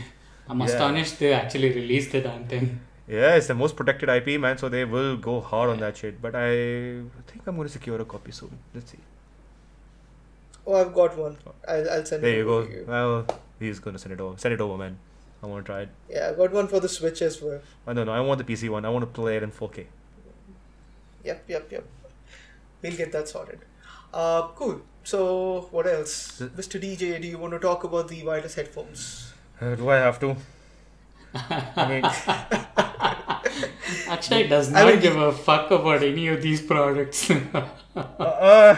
I'm 0.47 0.59
Yeah. 0.59 0.65
astonished 0.67 1.17
they 1.19 1.33
actually 1.33 1.71
released 1.73 2.11
the 2.11 2.21
damn 2.21 2.45
thing. 2.47 2.79
Yeah, 3.07 3.35
it's 3.35 3.47
the 3.47 3.55
most 3.55 3.75
protected 3.75 4.09
IP, 4.09 4.37
man. 4.39 4.57
So 4.59 4.69
they 4.69 4.85
will 4.85 5.17
go 5.17 5.41
hard 5.41 5.69
on 5.71 5.79
that 5.79 5.97
shit. 5.97 6.21
But 6.21 6.35
I 6.35 6.49
think 7.27 7.41
I'm 7.47 7.55
going 7.55 7.67
to 7.67 7.73
secure 7.73 7.99
a 7.99 8.05
copy 8.05 8.31
soon. 8.31 8.57
Let's 8.73 8.91
see. 8.91 8.99
Oh, 10.67 10.73
I've 10.75 10.93
got 10.93 11.17
one. 11.17 11.37
I'll, 11.67 11.89
I'll 11.89 12.05
send 12.05 12.23
There 12.23 12.29
it 12.31 12.33
There 12.33 12.37
you 12.37 12.45
go. 12.45 12.61
you. 12.61 12.85
Well, 12.87 13.25
he's 13.59 13.79
gonna 13.79 13.99
send 13.99 14.13
it 14.13 14.21
over. 14.21 14.37
Send 14.37 14.53
it 14.53 14.61
over, 14.61 14.77
man. 14.77 14.97
I 15.43 15.47
want 15.47 15.65
to 15.65 15.71
try 15.71 15.81
it. 15.81 15.89
Yeah, 16.09 16.31
I 16.31 16.33
got 16.35 16.51
one 16.51 16.67
for 16.67 16.79
the 16.79 16.89
Switch 16.89 17.21
as 17.21 17.41
well. 17.41 17.59
I 17.85 17.93
don't 17.93 18.05
know. 18.07 18.13
I 18.13 18.19
want 18.21 18.39
the 18.45 18.51
PC 18.53 18.69
one. 18.69 18.83
I 18.85 18.89
want 18.89 19.03
to 19.03 19.07
play 19.07 19.37
it 19.37 19.43
in 19.43 19.51
4K. 19.51 19.85
Yep, 21.23 21.43
yep, 21.47 21.71
yep. 21.71 21.85
We'll 22.81 22.95
get 22.95 23.11
that 23.11 23.27
sorted. 23.27 23.59
Uh, 24.13 24.47
cool. 24.55 24.81
So, 25.03 25.67
what 25.71 25.85
else? 25.87 26.41
S- 26.41 26.49
Mr. 26.49 26.79
DJ, 26.81 27.21
do 27.21 27.27
you 27.27 27.37
want 27.37 27.53
to 27.53 27.59
talk 27.59 27.83
about 27.83 28.07
the 28.07 28.23
wireless 28.23 28.55
headphones? 28.55 29.33
Uh, 29.61 29.75
do 29.75 29.87
I 29.89 29.97
have 29.97 30.19
to? 30.21 30.35
I 31.35 31.89
mean, 31.89 32.05
Akshay 34.07 34.47
does 34.47 34.73
I 34.73 34.91
not 34.93 35.01
give 35.01 35.15
a 35.17 35.31
fuck 35.31 35.69
about 35.69 36.01
any 36.01 36.27
of 36.29 36.41
these 36.41 36.61
products. 36.61 37.29
uh, 37.95 38.75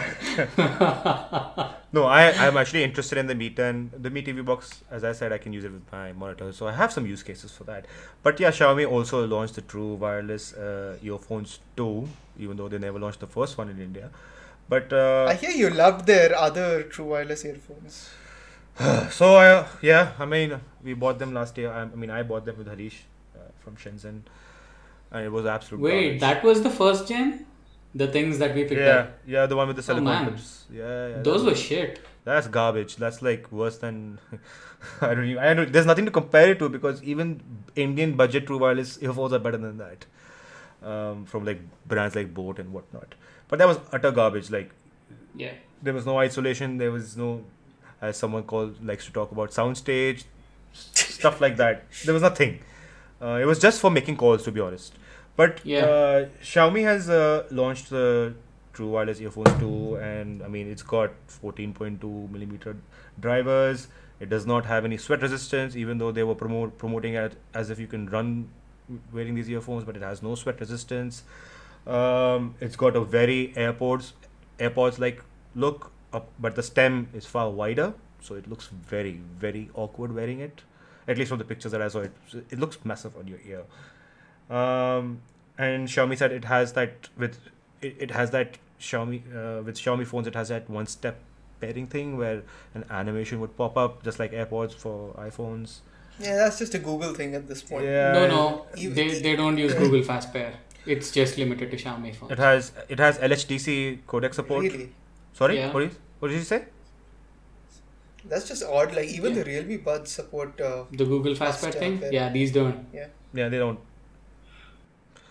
no, 1.92 2.04
I 2.04 2.30
I'm 2.46 2.56
actually 2.56 2.84
interested 2.84 3.18
in 3.18 3.26
the 3.26 3.34
Mi 3.34 3.50
10. 3.50 3.92
The 3.96 4.10
Mi 4.10 4.22
TV 4.22 4.44
box, 4.44 4.82
as 4.90 5.04
I 5.04 5.12
said, 5.12 5.32
I 5.32 5.38
can 5.38 5.52
use 5.52 5.64
it 5.64 5.72
with 5.72 5.90
my 5.90 6.12
monitor, 6.12 6.52
so 6.52 6.66
I 6.66 6.72
have 6.72 6.92
some 6.92 7.06
use 7.06 7.22
cases 7.22 7.52
for 7.52 7.64
that. 7.64 7.86
But 8.22 8.38
yeah, 8.40 8.50
Xiaomi 8.50 8.90
also 8.90 9.26
launched 9.26 9.54
the 9.54 9.62
True 9.62 9.94
Wireless 9.94 10.52
uh, 10.54 10.98
earphones 11.02 11.60
too, 11.76 12.08
even 12.38 12.56
though 12.56 12.68
they 12.68 12.78
never 12.78 12.98
launched 12.98 13.20
the 13.20 13.26
first 13.26 13.56
one 13.56 13.68
in 13.70 13.80
India. 13.80 14.10
But 14.68 14.92
uh, 14.92 15.26
I 15.28 15.34
hear 15.34 15.50
you 15.50 15.70
loved 15.70 16.06
their 16.06 16.36
other 16.36 16.82
true 16.82 17.06
wireless 17.06 17.44
earphones. 17.44 18.10
so 19.10 19.36
uh, 19.36 19.66
yeah, 19.80 20.12
I 20.18 20.26
mean, 20.26 20.60
we 20.84 20.94
bought 20.94 21.18
them 21.18 21.32
last 21.32 21.56
year. 21.56 21.72
I, 21.72 21.82
I 21.82 21.86
mean, 21.86 22.10
I 22.10 22.22
bought 22.22 22.44
them 22.44 22.58
with 22.58 22.68
Harish 22.68 23.04
uh, 23.34 23.40
from 23.60 23.76
Shenzhen, 23.76 24.20
and 25.10 25.24
it 25.24 25.32
was 25.32 25.46
absolute. 25.46 25.80
Wait, 25.80 26.02
garbage. 26.02 26.20
that 26.20 26.44
was 26.44 26.62
the 26.62 26.70
first 26.70 27.08
gen? 27.08 27.46
The 28.00 28.06
things 28.16 28.38
that 28.40 28.54
we 28.54 28.64
picked 28.64 28.80
Yeah, 28.80 28.96
up? 28.98 29.18
yeah, 29.34 29.46
the 29.52 29.56
one 29.60 29.68
with 29.68 29.76
the 29.76 29.82
silicone 29.82 30.26
clips. 30.26 30.48
Yeah, 30.80 31.08
yeah. 31.08 31.22
Those 31.28 31.44
were 31.48 31.54
shit. 31.54 32.00
That's 32.24 32.46
garbage. 32.56 32.96
That's 33.04 33.20
like 33.28 33.50
worse 33.60 33.78
than 33.84 34.18
I 35.00 35.14
don't 35.14 35.24
even. 35.30 35.42
I 35.42 35.54
don't. 35.54 35.72
There's 35.76 35.86
nothing 35.92 36.04
to 36.10 36.12
compare 36.18 36.50
it 36.52 36.58
to 36.60 36.68
because 36.74 37.02
even 37.14 37.40
Indian 37.86 38.14
budget 38.20 38.46
true 38.50 38.58
wireless 38.64 38.98
earphones 39.08 39.32
are 39.38 39.42
better 39.46 39.56
than 39.66 39.78
that. 39.84 40.06
Um, 40.94 41.24
from 41.32 41.44
like 41.50 41.60
brands 41.94 42.14
like 42.20 42.32
Boat 42.34 42.60
and 42.64 42.72
whatnot. 42.72 43.14
But 43.48 43.58
that 43.58 43.66
was 43.72 43.78
utter 43.98 44.12
garbage. 44.20 44.50
Like 44.58 44.70
Yeah. 45.34 45.54
there 45.82 45.94
was 46.00 46.06
no 46.12 46.18
isolation. 46.18 46.76
There 46.84 46.92
was 46.92 47.16
no, 47.16 47.30
as 48.00 48.16
someone 48.24 48.44
called 48.54 48.84
likes 48.92 49.06
to 49.06 49.12
talk 49.12 49.32
about 49.32 49.50
soundstage, 49.50 50.24
stuff 50.72 51.40
like 51.40 51.56
that. 51.56 51.84
There 52.04 52.14
was 52.14 52.22
nothing. 52.22 52.60
Uh, 53.20 53.38
it 53.42 53.46
was 53.46 53.58
just 53.58 53.80
for 53.80 53.90
making 53.90 54.16
calls, 54.16 54.44
to 54.44 54.52
be 54.52 54.60
honest. 54.60 54.94
But 55.38 55.60
Yeah. 55.64 55.84
uh, 55.86 56.28
Xiaomi 56.50 56.82
has 56.84 57.08
uh, 57.08 57.46
launched 57.62 57.90
the 57.90 58.34
True 58.72 58.88
Wireless 58.94 59.20
earphones 59.20 59.52
too, 59.60 59.96
and 59.96 60.42
I 60.42 60.48
mean 60.54 60.70
it's 60.70 60.82
got 60.92 61.12
14.2 61.34 62.30
millimeter 62.36 62.76
drivers. 63.26 63.88
It 64.26 64.28
does 64.34 64.46
not 64.50 64.66
have 64.70 64.84
any 64.84 64.96
sweat 65.04 65.22
resistance, 65.26 65.76
even 65.82 65.98
though 65.98 66.10
they 66.18 66.24
were 66.30 66.34
promote 66.34 66.76
promoting 66.78 67.14
it 67.14 67.36
as 67.54 67.70
if 67.70 67.82
you 67.84 67.86
can 67.86 68.06
run 68.16 68.32
wearing 69.12 69.36
these 69.40 69.50
earphones, 69.56 69.84
but 69.90 69.96
it 70.00 70.02
has 70.02 70.22
no 70.22 70.34
sweat 70.34 70.60
resistance. 70.60 71.22
Um, 71.86 72.54
it's 72.60 72.76
got 72.84 72.96
a 72.96 73.04
very 73.16 73.52
AirPods 73.66 74.12
AirPods 74.58 74.98
like 74.98 75.22
look 75.54 75.92
up, 76.12 76.32
but 76.46 76.56
the 76.56 76.64
stem 76.70 77.08
is 77.14 77.26
far 77.26 77.50
wider, 77.50 77.92
so 78.20 78.34
it 78.34 78.48
looks 78.54 78.66
very 78.94 79.20
very 79.46 79.70
awkward 79.74 80.14
wearing 80.22 80.40
it. 80.48 80.62
At 81.06 81.16
least 81.16 81.28
from 81.34 81.38
the 81.38 81.48
pictures 81.54 81.72
that 81.78 81.80
I 81.80 81.88
saw, 81.96 82.00
it 82.10 82.12
it 82.56 82.58
looks 82.66 82.84
massive 82.94 83.16
on 83.22 83.28
your 83.34 83.40
ear. 83.54 83.62
Um, 84.50 85.20
and 85.58 85.88
Xiaomi 85.88 86.16
said 86.16 86.32
it 86.32 86.44
has 86.44 86.72
that 86.74 87.08
with 87.16 87.38
it, 87.82 87.96
it 87.98 88.10
has 88.12 88.30
that 88.30 88.58
Xiaomi 88.80 89.22
uh, 89.34 89.62
with 89.62 89.76
Xiaomi 89.76 90.06
phones 90.06 90.26
it 90.26 90.34
has 90.34 90.48
that 90.48 90.68
one 90.70 90.86
step 90.86 91.18
pairing 91.60 91.86
thing 91.86 92.16
where 92.16 92.42
an 92.74 92.84
animation 92.90 93.40
would 93.40 93.56
pop 93.56 93.76
up 93.76 94.02
just 94.04 94.18
like 94.18 94.32
AirPods 94.32 94.74
for 94.74 95.12
iPhones. 95.14 95.80
Yeah, 96.20 96.36
that's 96.36 96.58
just 96.58 96.74
a 96.74 96.78
Google 96.78 97.14
thing 97.14 97.34
at 97.34 97.46
this 97.48 97.62
point. 97.62 97.84
Yeah, 97.84 98.12
no, 98.12 98.26
no. 98.26 98.66
You- 98.76 98.92
They, 98.94 99.20
they 99.20 99.36
don't 99.36 99.56
use 99.58 99.74
Google 99.74 100.02
Fast 100.02 100.32
Pair. 100.32 100.54
It's 100.86 101.10
just 101.10 101.36
limited 101.36 101.70
to 101.72 101.76
Xiaomi 101.76 102.14
phones. 102.14 102.32
It 102.32 102.38
has 102.38 102.72
it 102.88 102.98
has 102.98 103.18
LHDC 103.18 103.98
codec 104.06 104.34
support. 104.34 104.62
Really? 104.62 104.92
Sorry, 105.34 105.56
Yeah. 105.58 105.72
what, 105.72 105.80
did, 105.80 105.94
what 106.20 106.28
did 106.28 106.38
you 106.38 106.44
say? 106.44 106.64
That's 108.24 108.48
just 108.48 108.62
odd. 108.64 108.94
Like, 108.94 109.08
even 109.08 109.34
Yeah. 109.34 109.42
the 109.42 109.50
Realme 109.50 109.76
Buds 109.84 110.10
support. 110.10 110.60
Uh, 110.60 110.84
The 110.90 111.04
Google 111.04 111.34
Fast 111.34 111.60
Pair 111.62 111.72
Fast 111.72 111.78
thing? 111.78 111.98
Pair. 111.98 112.12
Yeah, 112.12 112.30
these 112.32 112.52
don't. 112.52 112.86
Yeah. 112.92 113.06
Yeah, 113.32 113.48
they 113.48 113.58
don't. 113.58 113.78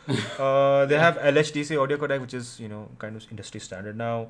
uh, 0.40 0.86
they 0.86 0.98
have 0.98 1.18
LHDC 1.18 1.82
audio 1.82 1.98
codec, 1.98 2.22
which 2.22 2.34
is 2.34 2.60
you 2.60 2.68
know 2.68 2.90
kind 3.00 3.16
of 3.16 3.26
industry 3.32 3.60
standard 3.60 3.98
now, 3.98 4.28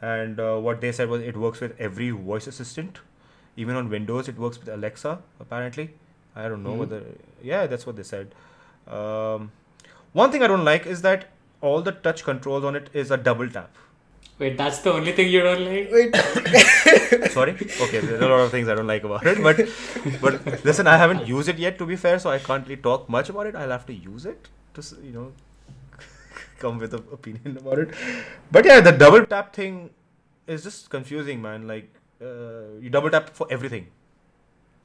and 0.00 0.40
uh, 0.40 0.56
what 0.56 0.80
they 0.80 0.92
said 0.92 1.08
was 1.08 1.22
it 1.22 1.36
works 1.36 1.60
with 1.60 1.74
every 1.78 2.10
voice 2.10 2.46
assistant, 2.46 2.98
even 3.56 3.76
on 3.76 3.88
Windows 3.88 4.28
it 4.28 4.38
works 4.38 4.58
with 4.58 4.68
Alexa. 4.68 5.18
Apparently, 5.40 5.90
I 6.34 6.48
don't 6.48 6.62
know 6.62 6.74
Mhm. 6.74 6.78
whether 6.84 7.02
yeah 7.42 7.66
that's 7.66 7.86
what 7.86 7.96
they 7.96 8.02
said. 8.02 8.34
Um, 8.88 9.52
one 10.12 10.32
thing 10.32 10.42
I 10.42 10.46
don't 10.48 10.64
like 10.64 10.86
is 10.86 11.02
that 11.02 11.28
all 11.60 11.80
the 11.82 11.92
touch 11.92 12.24
controls 12.24 12.64
on 12.64 12.74
it 12.76 12.90
is 12.92 13.10
a 13.10 13.16
double 13.16 13.48
tap. 13.48 13.70
Wait, 14.38 14.56
that's 14.58 14.78
the 14.80 14.92
only 14.92 15.12
thing 15.12 15.28
you 15.28 15.40
don't 15.42 15.64
like? 15.64 15.90
wait, 15.92 16.16
Sorry. 17.32 17.52
Okay, 17.52 18.00
there 18.00 18.16
are 18.20 18.24
a 18.24 18.28
lot 18.28 18.40
of 18.40 18.50
things 18.50 18.66
I 18.68 18.74
don't 18.74 18.86
like 18.88 19.04
about 19.04 19.24
it, 19.26 19.40
but 19.42 19.60
but 20.20 20.64
listen, 20.64 20.86
I 20.86 20.96
haven't 20.96 21.28
used 21.28 21.48
it 21.48 21.58
yet 21.58 21.78
to 21.78 21.86
be 21.86 21.96
fair, 21.96 22.18
so 22.18 22.30
I 22.30 22.38
can't 22.38 22.66
really 22.66 22.80
talk 22.88 23.08
much 23.08 23.28
about 23.28 23.46
it. 23.46 23.54
I'll 23.54 23.70
have 23.76 23.86
to 23.86 23.94
use 23.94 24.26
it 24.26 24.48
to 24.74 24.82
you 25.02 25.12
know 25.12 25.32
come 26.58 26.78
with 26.78 26.94
an 26.94 27.04
opinion 27.12 27.56
about 27.56 27.78
it. 27.78 27.94
But 28.50 28.64
yeah, 28.64 28.80
the 28.80 28.92
double 28.92 29.24
tap 29.26 29.52
thing 29.54 29.90
is 30.46 30.62
just 30.64 30.90
confusing, 30.90 31.42
man. 31.42 31.66
Like 31.66 31.90
uh, 32.20 32.78
you 32.80 32.90
double 32.90 33.10
tap 33.10 33.30
for 33.30 33.46
everything, 33.50 33.88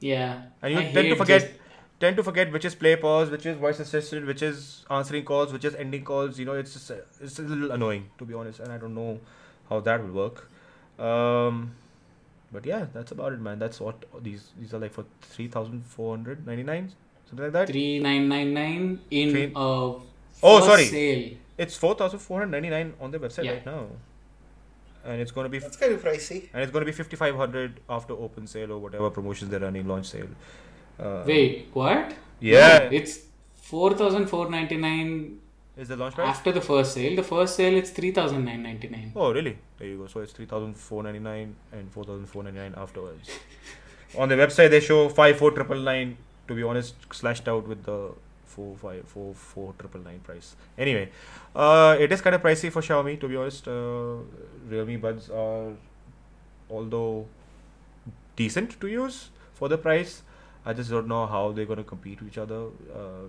Yeah. 0.00 0.42
and 0.62 0.72
you 0.72 0.78
I 0.80 0.92
tend 0.92 1.08
to 1.08 1.16
forget. 1.16 1.52
Tend 2.00 2.16
to 2.16 2.22
forget 2.22 2.52
which 2.52 2.64
is 2.64 2.76
play 2.76 2.94
pause, 2.94 3.28
which 3.28 3.44
is 3.44 3.56
voice 3.58 3.80
assisted, 3.80 4.24
which 4.24 4.40
is 4.40 4.84
answering 4.88 5.24
calls, 5.24 5.52
which 5.52 5.64
is 5.64 5.74
ending 5.74 6.04
calls. 6.04 6.38
You 6.38 6.44
know, 6.44 6.52
it's 6.52 6.72
just 6.74 6.92
uh, 6.92 6.98
it's 7.20 7.40
a 7.40 7.42
little 7.42 7.72
annoying 7.72 8.04
to 8.18 8.24
be 8.24 8.34
honest, 8.34 8.60
and 8.60 8.70
I 8.70 8.76
don't 8.78 8.94
know 8.94 9.18
how 9.68 9.80
that 9.80 10.04
will 10.04 10.12
work. 10.12 10.48
Um, 11.00 11.72
but 12.52 12.64
yeah, 12.64 12.86
that's 12.92 13.10
about 13.10 13.32
it, 13.32 13.40
man. 13.40 13.58
That's 13.58 13.80
what 13.80 14.04
these 14.22 14.50
these 14.60 14.72
are 14.74 14.78
like 14.78 14.92
for 14.92 15.06
three 15.22 15.48
thousand 15.48 15.84
four 15.86 16.14
hundred 16.16 16.46
ninety 16.46 16.62
nine, 16.62 16.92
something 17.28 17.44
like 17.44 17.52
that. 17.52 17.66
3999 17.68 19.00
in 19.10 19.30
Three- 19.30 19.52
a 19.54 19.94
Oh, 20.42 20.60
sorry. 20.60 20.84
sale. 20.84 21.30
It's 21.58 21.76
four 21.76 21.94
thousand 21.96 22.20
four 22.20 22.38
hundred 22.40 22.52
ninety 22.52 22.70
nine 22.70 22.94
on 23.00 23.10
the 23.10 23.18
website 23.18 23.44
Yeah. 23.44 23.52
right 23.54 23.66
now, 23.66 23.86
and 25.04 25.20
it's 25.20 25.32
gonna 25.32 25.48
be 25.48 25.58
that's 25.58 25.76
kind 25.76 25.92
of 25.92 26.02
pricey. 26.02 26.48
and 26.52 26.62
it's 26.62 26.70
gonna 26.72 26.84
be 26.84 26.92
fifty 26.92 27.16
five 27.16 27.34
hundred 27.36 27.80
after 27.90 28.12
open 28.14 28.46
sale 28.46 28.70
or 28.72 28.78
whatever 28.78 29.10
promotions 29.10 29.50
they're 29.50 29.60
running, 29.60 29.88
launch 29.88 30.06
sale. 30.10 30.28
Uh, 31.00 31.22
Wait, 31.26 31.68
what? 31.72 32.14
Yeah, 32.40 32.78
No, 32.84 32.88
it's 32.92 33.18
4499 33.54 35.38
is 35.76 35.88
the 35.88 35.96
launch 35.96 36.14
price? 36.14 36.28
after 36.28 36.52
the 36.52 36.60
first 36.60 36.92
sale. 36.94 37.16
The 37.16 37.22
first 37.22 37.56
sale 37.56 37.74
it's 37.76 37.90
3999. 37.90 39.12
Oh, 39.16 39.32
really? 39.32 39.58
There 39.78 39.88
you 39.88 39.98
go. 39.98 40.06
So 40.06 40.20
it's 40.20 40.32
three 40.32 40.46
thousand 40.46 40.74
four 40.76 41.02
ninety 41.02 41.18
nine 41.20 41.54
and 41.72 41.90
four 41.90 42.04
thousand 42.04 42.26
four 42.26 42.42
ninety 42.44 42.58
nine 42.60 42.74
afterwards. 42.76 43.28
On 44.18 44.28
the 44.28 44.36
website, 44.36 44.70
they 44.70 44.80
show 44.80 45.08
five 45.08 45.36
four 45.38 45.50
triple 45.50 45.80
nine. 45.80 46.16
To 46.48 46.54
be 46.54 46.62
honest, 46.62 46.94
slashed 47.12 47.48
out 47.48 47.68
with 47.68 47.84
the 47.84 48.12
four 48.46 48.76
five 48.76 49.06
four 49.06 49.34
four 49.34 49.74
triple 49.78 50.00
nine 50.00 50.20
price. 50.20 50.54
Anyway, 50.78 51.10
uh, 51.54 51.96
it 52.00 52.10
is 52.10 52.20
kind 52.22 52.34
of 52.34 52.42
pricey 52.42 52.70
for 52.72 52.80
Xiaomi. 52.82 53.20
To 53.20 53.28
be 53.28 53.36
honest, 53.36 53.68
uh, 53.68 54.16
Realme 54.68 54.96
buds 55.00 55.28
are, 55.30 55.72
although 56.70 57.26
decent 58.36 58.80
to 58.80 58.88
use 58.88 59.30
for 59.54 59.68
the 59.68 59.78
price. 59.78 60.22
I 60.64 60.72
just 60.72 60.90
don't 60.90 61.06
know 61.08 61.26
how 61.26 61.52
they're 61.52 61.66
gonna 61.66 61.84
compete 61.84 62.20
with 62.20 62.32
each 62.32 62.38
other. 62.38 62.64
Uh, 62.94 63.28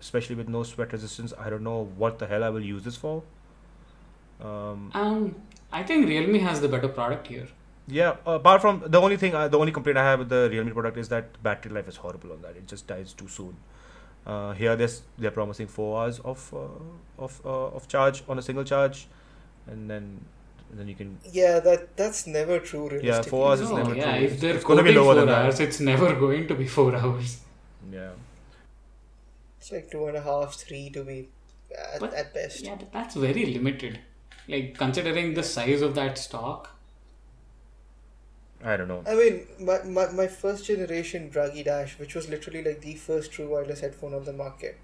especially 0.00 0.34
with 0.34 0.48
no 0.48 0.62
sweat 0.62 0.92
resistance, 0.92 1.32
I 1.38 1.50
don't 1.50 1.62
know 1.62 1.90
what 1.96 2.18
the 2.18 2.26
hell 2.26 2.42
I 2.44 2.48
will 2.48 2.64
use 2.64 2.84
this 2.84 2.96
for. 2.96 3.22
Um, 4.40 4.90
Um, 4.94 5.34
I 5.72 5.82
think 5.82 6.08
Realme 6.08 6.38
has 6.40 6.60
the 6.60 6.68
better 6.68 6.88
product 6.88 7.26
here. 7.26 7.48
Yeah, 7.88 8.16
apart 8.26 8.60
from 8.60 8.82
the 8.86 9.00
only 9.00 9.16
thing, 9.16 9.34
uh, 9.34 9.48
the 9.48 9.58
only 9.58 9.72
complaint 9.72 9.98
I 9.98 10.04
have 10.04 10.18
with 10.20 10.28
the 10.28 10.48
Realme 10.50 10.70
product 10.72 10.96
is 10.98 11.08
that 11.08 11.42
battery 11.42 11.72
life 11.72 11.88
is 11.88 11.96
horrible 11.96 12.32
on 12.32 12.42
that. 12.42 12.56
It 12.56 12.66
just 12.66 12.86
dies 12.86 13.12
too 13.12 13.28
soon. 13.28 13.56
Uh, 14.26 14.52
here, 14.52 14.76
this 14.76 15.02
they're 15.16 15.30
promising 15.30 15.66
four 15.68 16.00
hours 16.02 16.18
of 16.20 16.52
uh, 16.54 17.22
of 17.22 17.40
uh, 17.44 17.76
of 17.78 17.88
charge 17.88 18.22
on 18.28 18.38
a 18.38 18.42
single 18.42 18.64
charge, 18.64 19.06
and 19.66 19.88
then 19.88 20.20
and 20.70 20.78
then 20.78 20.86
you 20.88 20.94
can 20.94 21.18
Yeah, 21.32 21.60
that 21.60 21.96
that's 21.96 22.26
never 22.26 22.58
true. 22.58 22.88
Realistically. 22.90 23.30
four 23.30 23.48
hours 23.48 23.60
is 23.60 23.70
No, 23.70 23.76
never 23.78 23.94
yeah, 23.94 24.16
true. 24.18 24.26
if 24.26 24.40
they're 24.40 24.54
It's 24.56 24.64
gonna 24.64 24.82
be 24.82 24.92
lower 24.92 25.04
four 25.04 25.14
than 25.14 25.26
that. 25.28 25.44
hours, 25.46 25.60
it's 25.60 25.80
never 25.80 26.14
going 26.14 26.46
to 26.48 26.54
be 26.54 26.66
four 26.66 26.94
hours. 26.94 27.40
yeah. 27.90 28.10
It's 29.58 29.72
like 29.72 29.90
two 29.90 30.06
and 30.06 30.16
a 30.16 30.20
half, 30.20 30.54
three 30.54 30.90
to 30.90 31.04
be 31.04 31.28
at, 31.94 32.00
But- 32.00 32.14
at 32.14 32.34
best. 32.34 32.64
Yeah, 32.64 32.76
but 32.76 32.92
that's 32.92 33.14
very 33.14 33.46
limited. 33.46 34.00
Like 34.46 34.76
considering 34.78 35.34
the 35.34 35.42
size 35.42 35.80
of 35.82 35.94
that 35.94 36.18
stock. 36.18 36.74
I 38.64 38.76
don't 38.76 38.88
know. 38.88 39.02
I 39.06 39.14
mean, 39.14 39.46
my, 39.60 39.82
my, 39.84 40.10
my 40.10 40.26
first 40.26 40.64
generation 40.66 41.28
Bragi 41.28 41.62
Dash, 41.62 41.98
which 41.98 42.14
was 42.14 42.28
literally 42.28 42.62
like 42.64 42.80
the 42.80 42.94
first 42.96 43.30
true 43.32 43.48
wireless 43.48 43.80
headphone 43.80 44.14
on 44.14 44.24
the 44.24 44.32
market, 44.32 44.76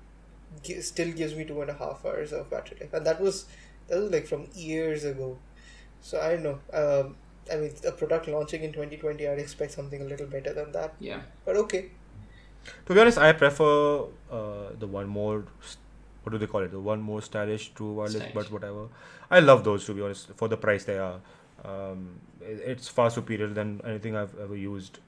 gi- 0.62 0.80
still 0.80 1.10
gives 1.12 1.34
me 1.34 1.44
two 1.44 1.60
and 1.60 1.70
a 1.70 1.74
half 1.74 2.04
hours 2.04 2.32
of 2.32 2.48
battery 2.50 2.78
life, 2.80 2.92
and 2.94 3.04
that 3.06 3.20
was 3.20 3.46
that 3.88 3.98
was 4.00 4.10
like 4.12 4.26
from 4.26 4.46
years 4.54 5.04
ago. 5.04 5.38
So 6.00 6.20
I 6.20 6.30
don't 6.36 6.42
know. 6.44 6.58
Um, 6.72 7.16
I 7.52 7.56
mean, 7.56 7.72
a 7.86 7.92
product 7.92 8.28
launching 8.28 8.62
in 8.62 8.72
2020, 8.72 9.26
I'd 9.28 9.38
expect 9.38 9.72
something 9.72 10.00
a 10.00 10.04
little 10.04 10.26
better 10.26 10.52
than 10.54 10.70
that. 10.72 10.94
Yeah. 11.00 11.20
But 11.44 11.56
okay. 11.56 11.90
To 12.86 12.94
be 12.94 13.00
honest, 13.00 13.18
I 13.18 13.32
prefer 13.32 14.04
uh, 14.30 14.70
the 14.78 14.86
one 14.86 15.06
more. 15.08 15.44
st- 15.60 15.80
What 16.22 16.32
do 16.32 16.38
they 16.38 16.46
call 16.46 16.62
it? 16.66 16.70
The 16.70 16.80
one 16.80 17.02
more 17.02 17.20
stylish 17.20 17.64
true 17.74 17.92
wireless, 17.94 18.14
Stylish. 18.22 18.34
but 18.34 18.50
whatever. 18.52 18.84
I 19.30 19.40
love 19.40 19.64
those 19.64 19.84
to 19.86 19.94
be 19.94 20.00
honest. 20.00 20.30
For 20.36 20.48
the 20.48 20.56
price 20.56 20.84
they 20.84 20.96
are, 20.96 21.20
um, 21.64 22.20
it's 22.40 22.88
far 22.88 23.10
superior 23.10 23.48
than 23.48 23.80
anything 23.84 24.16
I've 24.16 24.38
ever 24.38 24.56
used 24.56 24.98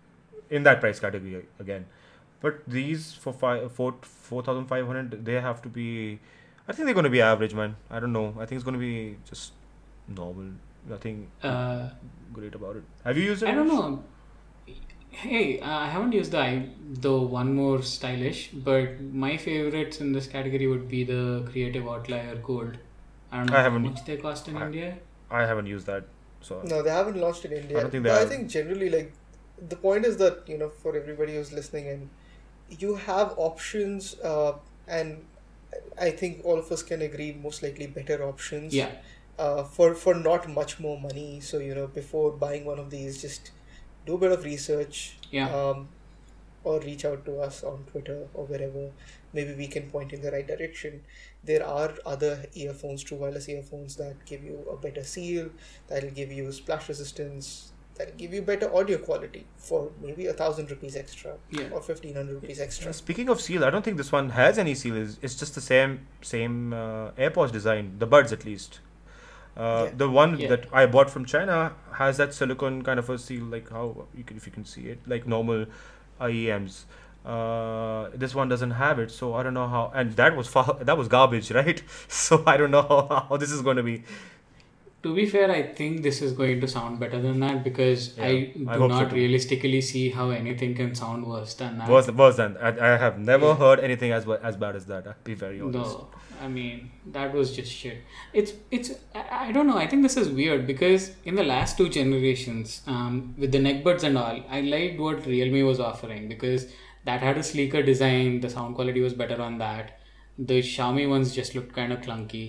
in 0.50 0.62
that 0.64 0.80
price 0.80 0.98
category 1.00 1.44
again. 1.58 1.86
But 2.40 2.60
these 2.66 3.12
for 3.14 3.32
five, 3.32 3.72
four, 3.72 3.94
four 4.02 4.42
thousand 4.42 4.66
five 4.66 4.86
hundred, 4.86 5.24
they 5.24 5.40
have 5.40 5.62
to 5.62 5.68
be. 5.68 6.18
I 6.68 6.72
think 6.72 6.86
they're 6.86 6.94
going 6.94 7.04
to 7.04 7.10
be 7.10 7.22
average, 7.22 7.54
man. 7.54 7.76
I 7.90 8.00
don't 8.00 8.12
know. 8.12 8.34
I 8.38 8.46
think 8.46 8.52
it's 8.58 8.64
going 8.64 8.74
to 8.74 8.80
be 8.80 9.16
just 9.24 9.52
normal. 10.08 10.50
Nothing 10.88 11.28
Uh, 11.42 11.90
great 12.32 12.54
about 12.54 12.76
it. 12.76 12.84
Have 13.04 13.16
you 13.18 13.24
used 13.24 13.42
it? 13.42 13.48
I 13.48 13.54
don't 13.54 13.66
know. 13.68 14.04
Hey, 15.10 15.60
uh, 15.60 15.68
I 15.78 15.88
haven't 15.88 16.12
used 16.12 16.32
the 16.32 16.38
i- 16.40 16.68
the 17.06 17.12
one 17.34 17.54
more 17.54 17.82
stylish, 17.82 18.40
but 18.68 19.00
my 19.24 19.36
favorites 19.36 20.00
in 20.00 20.12
this 20.12 20.26
category 20.34 20.66
would 20.72 20.88
be 20.88 21.04
the 21.04 21.20
Creative 21.50 21.88
Outlier 21.88 22.36
Gold. 22.50 22.76
I 23.32 23.38
don't 23.38 23.46
know 23.50 23.54
I 23.54 23.58
how 23.58 23.62
haven't- 23.70 23.82
much 23.90 24.04
they 24.04 24.16
cost 24.18 24.48
in 24.48 24.56
I- 24.58 24.66
India. 24.66 24.98
I 25.30 25.46
haven't 25.52 25.66
used 25.74 25.86
that. 25.86 26.04
So 26.46 26.62
No, 26.62 26.82
they 26.82 26.90
haven't 26.90 27.16
launched 27.16 27.44
in 27.44 27.52
India. 27.52 27.78
I 27.78 27.82
don't 27.82 27.90
think 27.90 28.04
they 28.04 28.10
But 28.10 28.22
I 28.22 28.26
think 28.26 28.48
generally, 28.48 28.90
like, 28.90 29.12
the 29.68 29.76
point 29.76 30.04
is 30.04 30.16
that, 30.18 30.48
you 30.48 30.58
know, 30.58 30.68
for 30.68 30.96
everybody 30.96 31.34
who's 31.34 31.52
listening, 31.52 31.88
and 31.88 32.08
you 32.82 32.94
have 32.96 33.34
options, 33.36 34.14
uh, 34.20 34.52
and 34.86 35.24
I 35.98 36.10
think 36.10 36.44
all 36.44 36.58
of 36.58 36.70
us 36.70 36.82
can 36.82 37.02
agree 37.02 37.32
most 37.32 37.62
likely 37.62 37.86
better 37.86 38.22
options. 38.28 38.74
Yeah, 38.74 38.92
uh, 39.38 39.64
for 39.64 39.94
for 39.94 40.14
not 40.14 40.48
much 40.48 40.78
more 40.78 40.98
money. 41.00 41.40
So 41.40 41.58
you 41.58 41.74
know, 41.74 41.86
before 41.88 42.32
buying 42.46 42.64
one 42.64 42.78
of 42.78 42.90
these, 42.90 43.20
just 43.20 43.50
do 44.06 44.14
a 44.14 44.18
bit 44.18 44.32
of 44.32 44.44
research. 44.44 45.16
Yeah. 45.30 45.48
Um, 45.60 45.88
or 46.66 46.80
reach 46.80 47.04
out 47.08 47.24
to 47.26 47.38
us 47.46 47.62
on 47.70 47.84
Twitter 47.90 48.18
or 48.34 48.44
wherever. 48.52 48.84
Maybe 49.32 49.54
we 49.62 49.68
can 49.76 49.88
point 49.94 50.12
in 50.16 50.20
the 50.26 50.30
right 50.34 50.46
direction. 50.50 51.00
There 51.52 51.64
are 51.64 51.94
other 52.14 52.34
earphones, 52.54 53.04
true 53.08 53.18
wireless 53.22 53.48
earphones 53.48 53.96
that 54.02 54.24
give 54.30 54.44
you 54.50 54.58
a 54.74 54.76
better 54.76 55.04
seal, 55.14 55.50
that'll 55.88 56.14
give 56.20 56.32
you 56.38 56.50
splash 56.60 56.88
resistance, 56.88 57.72
that'll 57.98 58.16
give 58.22 58.34
you 58.38 58.42
better 58.48 58.68
audio 58.80 58.98
quality 58.98 59.44
for 59.68 59.90
maybe 60.06 60.26
a 60.32 60.32
thousand 60.40 60.70
rupees 60.70 60.96
extra 61.02 61.34
yeah. 61.50 61.68
or 61.76 61.80
fifteen 61.90 62.14
hundred 62.20 62.40
rupees 62.40 62.60
extra. 62.66 62.92
Speaking 63.02 63.28
of 63.36 63.40
seal, 63.46 63.64
I 63.68 63.70
don't 63.76 63.84
think 63.90 63.96
this 64.02 64.12
one 64.18 64.30
has 64.40 64.58
any 64.64 64.74
seal. 64.74 64.96
It's, 65.04 65.18
it's 65.22 65.36
just 65.44 65.54
the 65.60 65.66
same 65.68 66.00
same 66.34 66.72
uh, 66.72 67.10
AirPods 67.26 67.52
design, 67.60 67.94
the 68.04 68.10
buds 68.16 68.32
at 68.38 68.44
least. 68.50 68.80
Uh, 69.56 69.84
Yeah. 69.84 69.92
The 70.00 70.08
one 70.14 70.32
Yeah. 70.38 70.48
that 70.52 70.64
I 70.80 70.86
bought 70.94 71.10
from 71.12 71.24
China 71.34 71.58
has 72.00 72.18
that 72.22 72.34
silicone 72.38 72.82
kind 72.88 72.98
of 73.04 73.12
a 73.12 73.18
seal, 73.26 73.44
like 73.54 73.70
how 73.76 73.84
you 74.22 74.24
can 74.30 74.36
if 74.40 74.48
you 74.48 74.52
can 74.56 74.66
see 74.72 74.84
it, 74.94 75.06
like 75.14 75.30
normal 75.34 75.64
IEMs. 76.20 76.84
Uh, 77.24 78.08
this 78.14 78.34
one 78.34 78.48
doesn't 78.48 78.70
have 78.70 79.00
it, 79.00 79.10
so 79.10 79.34
I 79.34 79.42
don't 79.42 79.54
know 79.54 79.66
how. 79.66 79.90
And 79.94 80.12
that 80.16 80.36
was 80.36 80.46
far, 80.46 80.78
that 80.80 80.96
was 80.96 81.08
garbage, 81.08 81.50
right? 81.60 81.82
So 82.08 82.42
I 82.46 82.56
don't 82.56 82.70
know 82.70 82.82
how, 82.82 83.26
how 83.28 83.36
this 83.36 83.50
is 83.50 83.62
going 83.62 83.76
to 83.78 83.82
be. 83.82 84.04
To 85.06 85.14
be 85.16 85.24
fair, 85.32 85.48
I 85.54 85.62
think 85.78 86.02
this 86.04 86.20
is 86.26 86.32
going 86.42 86.60
to 86.62 86.68
sound 86.74 86.98
better 87.00 87.18
than 87.24 87.40
that 87.40 87.62
because 87.64 88.06
Yeah, 88.18 88.24
I 88.28 88.30
do 88.54 88.66
I 88.68 88.76
hope 88.76 88.90
so 88.90 88.98
not 89.00 89.12
realistically 89.16 89.80
see 89.88 90.04
how 90.18 90.26
anything 90.36 90.74
can 90.78 90.94
sound 91.00 91.26
worse 91.32 91.54
than 91.62 91.78
that. 91.78 91.88
Worse, 91.96 92.08
worse 92.22 92.36
than 92.42 92.56
I, 92.68 92.70
I 92.88 92.96
have 93.02 93.18
never 93.32 93.50
Yeah. 93.50 93.56
heard 93.64 93.82
anything 93.88 94.12
as 94.20 94.26
as 94.52 94.56
bad 94.64 94.78
as 94.80 94.86
that. 94.92 95.06
I'll 95.12 95.20
be 95.28 95.36
very 95.42 95.60
honest. 95.66 95.98
No, 95.98 96.08
I 96.46 96.48
mean 96.56 96.90
that 97.18 97.36
was 97.40 97.54
just 97.58 97.70
shit. 97.82 98.00
It's 98.42 98.54
it's 98.78 98.90
I, 99.20 99.24
I 99.44 99.52
don't 99.58 99.70
know. 99.72 99.78
I 99.84 99.86
think 99.92 100.02
this 100.08 100.16
is 100.24 100.32
weird 100.40 100.66
because 100.72 101.06
in 101.32 101.40
the 101.42 101.46
last 101.52 101.78
two 101.82 101.88
generations, 101.98 102.74
um, 102.96 103.20
with 103.44 103.52
the 103.58 103.62
neckbuds 103.68 104.08
and 104.10 104.18
all, 104.24 104.42
I 104.58 104.60
liked 104.74 104.98
what 105.06 105.24
Realme 105.34 105.62
was 105.70 105.80
offering 105.92 106.28
because 106.34 106.66
that 107.04 107.20
had 107.30 107.38
a 107.44 107.48
sleeker 107.52 107.82
design. 107.92 108.40
The 108.40 108.50
sound 108.58 108.74
quality 108.82 109.00
was 109.08 109.14
better 109.24 109.40
on 109.50 109.58
that. 109.66 109.98
The 110.52 110.60
Xiaomi 110.74 111.08
ones 111.16 111.34
just 111.40 111.54
looked 111.58 111.74
kind 111.80 111.92
of 111.98 112.00
clunky, 112.06 112.46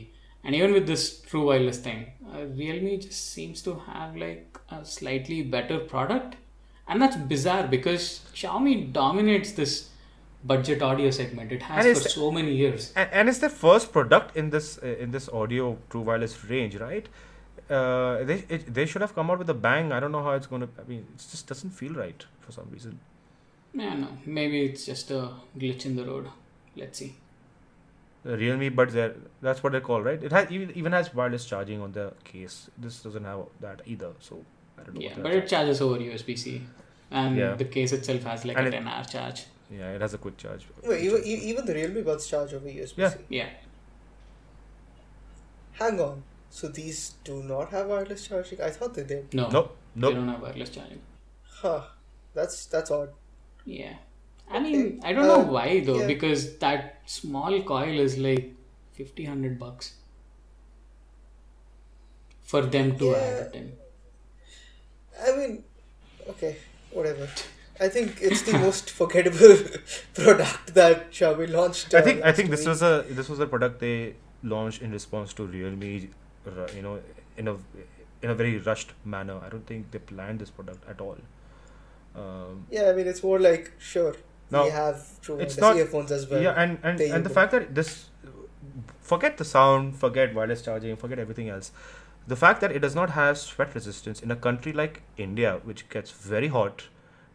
and 0.47 0.55
even 0.55 0.73
with 0.73 0.87
this 0.87 1.03
true 1.21 1.45
wireless 1.47 1.77
thing, 1.89 2.07
uh, 2.33 2.45
Realme 2.61 2.99
just 3.01 3.33
seems 3.33 3.61
to 3.67 3.75
have 3.91 4.15
like 4.15 4.57
a 4.71 4.83
slightly 4.85 5.43
better 5.43 5.77
product, 5.79 6.37
and 6.87 7.01
that's 7.01 7.17
bizarre 7.35 7.67
because 7.67 8.21
Xiaomi 8.33 8.91
dominates 8.93 9.51
this 9.51 9.89
budget 10.43 10.81
audio 10.81 11.11
segment. 11.11 11.51
It 11.51 11.63
has 11.63 11.85
for 11.85 11.91
it's- 11.91 12.13
so 12.15 12.31
many 12.31 12.53
years. 12.55 12.91
and, 12.95 13.09
and 13.11 13.29
it's 13.29 13.39
the 13.39 13.49
first 13.49 13.91
product 13.91 14.35
in 14.37 14.49
this 14.49 14.79
uh, 14.81 14.87
in 15.05 15.11
this 15.11 15.29
audio 15.29 15.77
true 15.89 16.01
wireless 16.01 16.35
range 16.45 16.75
right 16.77 17.07
uh, 17.69 18.23
they 18.23 18.43
it, 18.57 18.73
they 18.73 18.85
should 18.85 19.01
have 19.01 19.13
come 19.15 19.29
out 19.31 19.39
with 19.39 19.49
a 19.49 19.53
bang 19.65 19.91
i 19.91 19.99
don't 19.99 20.13
know 20.17 20.23
how 20.27 20.31
it's 20.41 20.47
going 20.47 20.61
to 20.61 20.69
i 20.83 20.85
mean 20.91 21.01
it 21.15 21.23
just 21.31 21.47
doesn't 21.51 21.71
feel 21.71 21.93
right 22.03 22.25
for 22.45 22.53
some 22.59 22.69
reason 22.77 22.99
Yeah, 23.73 23.95
no, 24.01 24.07
maybe 24.25 24.59
it's 24.67 24.85
just 24.89 25.11
a 25.15 25.17
glitch 25.63 25.83
in 25.87 25.95
the 25.97 26.05
road. 26.05 26.27
Let's 26.81 26.97
see. 27.01 27.09
The 28.27 28.37
realme 28.39 28.69
buds 28.77 28.93
there 28.99 29.11
that's 29.47 29.61
what 29.63 29.73
they 29.75 29.79
call 29.89 30.01
right 30.07 30.23
it 30.29 30.31
has 30.37 30.51
even, 30.55 30.71
even 30.81 30.91
has 30.97 31.13
wireless 31.19 31.45
charging 31.51 31.81
on 31.87 31.91
the 31.97 32.05
case 32.29 32.55
this 32.85 33.01
doesn't 33.03 33.23
have 33.31 33.43
that 33.65 33.81
either 33.93 34.09
so 34.29 34.39
i 34.79 34.83
don't 34.83 34.95
know 34.95 35.01
Yeah, 35.07 35.13
but 35.27 35.33
it 35.39 35.47
charges 35.53 35.81
over 35.85 35.97
USB 36.07 36.37
C, 36.43 36.61
and 37.11 37.37
Yeah. 37.41 37.53
the 37.61 37.65
case 37.77 37.93
itself 37.99 38.23
has 38.31 38.43
like 38.49 38.57
And 38.57 38.67
a 38.67 38.69
it- 38.71 38.79
10 38.79 38.87
hour 38.95 39.05
charge. 39.13 39.45
yeah 39.77 39.93
it 39.99 40.01
has 40.07 40.13
a 40.17 40.19
quick 40.25 40.37
charge 40.43 40.65
Wait, 40.83 41.03
even, 41.07 41.23
e- 41.33 41.43
even 41.51 41.65
the 41.69 41.73
Realme 41.79 42.03
buds 42.09 42.27
charge 42.33 42.53
over 42.59 42.67
USB-C. 42.67 43.01
Yeah. 43.05 43.13
Yeah, 43.29 43.49
Hang 45.79 45.99
on. 46.01 46.23
So 46.49 46.67
these 46.69 46.99
do 47.23 47.43
not 47.43 47.69
have 47.69 47.87
wireless 47.87 48.27
charging? 48.27 48.61
I 48.61 48.69
thought 48.71 48.93
they 48.93 49.03
did. 49.03 49.33
no, 49.33 49.43
nope 49.43 49.53
Nope. 49.53 49.77
they 49.95 50.01
nope 50.01 50.13
don't 50.15 50.27
have 50.29 50.41
wireless 50.41 50.69
charging. 50.69 51.01
Huh. 51.61 51.81
That's 52.33 52.65
that's 52.67 52.91
odd. 52.91 53.09
Yeah, 53.65 53.95
I 54.49 54.59
mean, 54.59 55.01
I 55.03 55.13
don't 55.13 55.27
know 55.27 55.41
Uh, 55.41 55.51
why 55.57 55.79
though, 55.81 55.99
yeah. 56.01 56.07
because 56.07 56.57
that 56.59 57.01
small 57.05 57.61
coil 57.63 57.99
is 57.99 58.17
like 58.17 58.53
50, 58.93 59.23
100 59.25 59.59
bucks 59.59 59.93
for 62.43 62.61
them 62.61 62.97
to 62.99 63.05
Yeah. 63.11 63.17
add 63.27 63.39
it 63.47 63.55
in. 63.61 63.71
I 65.27 65.35
mean, 65.37 65.63
okay, 66.29 66.55
whatever. 66.91 67.27
I 67.79 67.89
think 67.89 68.19
it's 68.21 68.41
the 68.43 68.53
most 68.57 68.89
forgettable 68.89 69.55
product 70.19 70.73
that 70.73 71.11
Xiaomi 71.11 71.49
launched. 71.55 71.93
i 71.93 71.99
uh, 71.99 72.01
think 72.07 72.23
i 72.29 72.31
think 72.37 72.49
this 72.53 72.61
week. 72.61 72.69
was 72.69 72.81
a 72.87 72.93
this 73.19 73.29
was 73.33 73.39
a 73.45 73.47
product 73.51 73.79
they 73.83 74.15
launched 74.53 74.81
in 74.87 74.91
response 74.97 75.33
to 75.39 75.45
realme 75.55 75.83
ru- 76.55 76.71
you 76.77 76.81
know 76.87 76.93
in 77.43 77.47
a 77.51 77.53
in 78.23 78.31
a 78.33 78.35
very 78.39 78.55
rushed 78.69 78.93
manner 79.15 79.35
i 79.45 79.49
don't 79.53 79.67
think 79.73 79.91
they 79.95 80.01
planned 80.13 80.39
this 80.45 80.49
product 80.59 80.89
at 80.95 81.03
all 81.07 81.19
um, 82.23 82.65
Yeah, 82.71 82.89
I 82.89 82.93
mean, 82.97 83.07
it's 83.13 83.21
more 83.29 83.39
like 83.39 83.71
sure 83.77 84.15
No, 84.51 84.63
we 84.63 84.69
have 84.71 84.99
true 85.21 85.37
it's 85.39 85.57
wireless 85.57 85.61
not- 85.61 85.75
earphones 85.77 86.11
as 86.11 86.27
well. 86.29 86.41
yeah 86.41 86.53
and 86.63 86.77
and, 86.83 86.99
and 87.01 87.25
the 87.25 87.29
fact 87.37 87.51
that 87.51 87.73
this 87.75 88.09
forget 89.01 89.37
the 89.37 89.45
sound 89.45 89.95
forget 90.03 90.33
wireless 90.35 90.61
charging 90.67 90.95
forget 90.95 91.19
everything 91.19 91.49
else 91.49 91.71
the 92.27 92.35
fact 92.35 92.61
that 92.61 92.71
it 92.71 92.79
does 92.85 92.95
not 92.99 93.11
have 93.17 93.37
sweat 93.37 93.73
resistance 93.75 94.21
in 94.21 94.31
a 94.31 94.35
country 94.45 94.73
like 94.79 95.01
india 95.25 95.51
which 95.71 95.83
gets 95.89 96.11
very 96.11 96.47
hot 96.55 96.85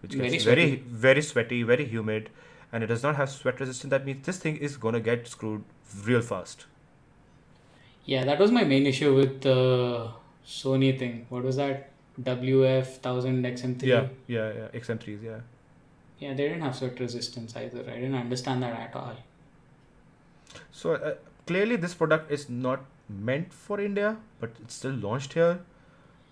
which 0.01 0.15
Very 0.15 0.31
gets 0.31 0.45
very 0.45 0.67
sweaty. 0.69 0.83
very 1.07 1.23
sweaty 1.23 1.63
very 1.63 1.87
humid 1.95 2.29
and 2.73 2.83
it 2.85 2.89
does 2.89 3.03
not 3.03 3.17
have 3.17 3.31
sweat 3.31 3.61
resistance 3.61 3.91
that 3.97 4.05
means 4.11 4.27
this 4.27 4.39
thing 4.47 4.57
is 4.69 4.77
going 4.87 4.95
to 4.95 5.01
get 5.09 5.29
screwed 5.37 5.65
real 6.11 6.23
fast 6.33 6.67
Yeah, 8.05 8.25
that 8.29 8.41
was 8.43 8.51
my 8.55 8.63
main 8.71 8.87
issue 8.91 9.09
with 9.17 9.35
the 9.43 9.53
Sony 10.53 10.89
thing. 11.03 11.19
What 11.35 11.45
was 11.49 11.57
that? 11.61 11.91
WF 12.29 12.89
1000 13.03 13.45
XM3? 13.51 13.83
yeah 13.91 14.01
yeah 14.37 14.49
yeah 14.61 14.81
xm3s 14.81 15.23
yeah 15.27 15.37
Yeah, 16.23 16.35
they 16.39 16.47
didn't 16.49 16.63
have 16.69 16.77
sweat 16.81 17.01
resistance 17.05 17.55
either. 17.65 17.83
I 17.95 17.95
didn't 18.01 18.15
understand 18.27 18.63
that 18.63 18.79
at 18.87 18.97
all. 19.03 19.17
so 20.71 20.95
uh, 20.95 21.15
clearly 21.47 21.77
this 21.77 21.95
product 21.95 22.31
is 22.37 22.49
not 22.49 22.85
meant 23.29 23.53
for 23.53 23.81
india 23.81 24.17
but 24.41 24.51
it's 24.63 24.75
still 24.75 24.97
launched 25.07 25.33
here 25.35 25.53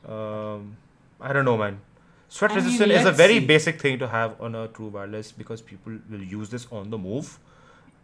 um, 0.08 0.76
i 1.20 1.32
don't 1.32 1.44
know 1.44 1.56
man 1.56 1.80
sweat 2.28 2.52
I 2.52 2.56
mean, 2.56 2.64
resistant 2.64 2.92
is 2.92 3.04
a 3.06 3.12
very 3.12 3.38
see. 3.40 3.46
basic 3.46 3.80
thing 3.80 3.98
to 3.98 4.08
have 4.08 4.40
on 4.40 4.54
a 4.54 4.68
true 4.68 4.88
wireless 4.88 5.32
because 5.32 5.60
people 5.62 5.98
will 6.10 6.22
use 6.22 6.50
this 6.50 6.66
on 6.70 6.90
the 6.90 6.98
move 6.98 7.38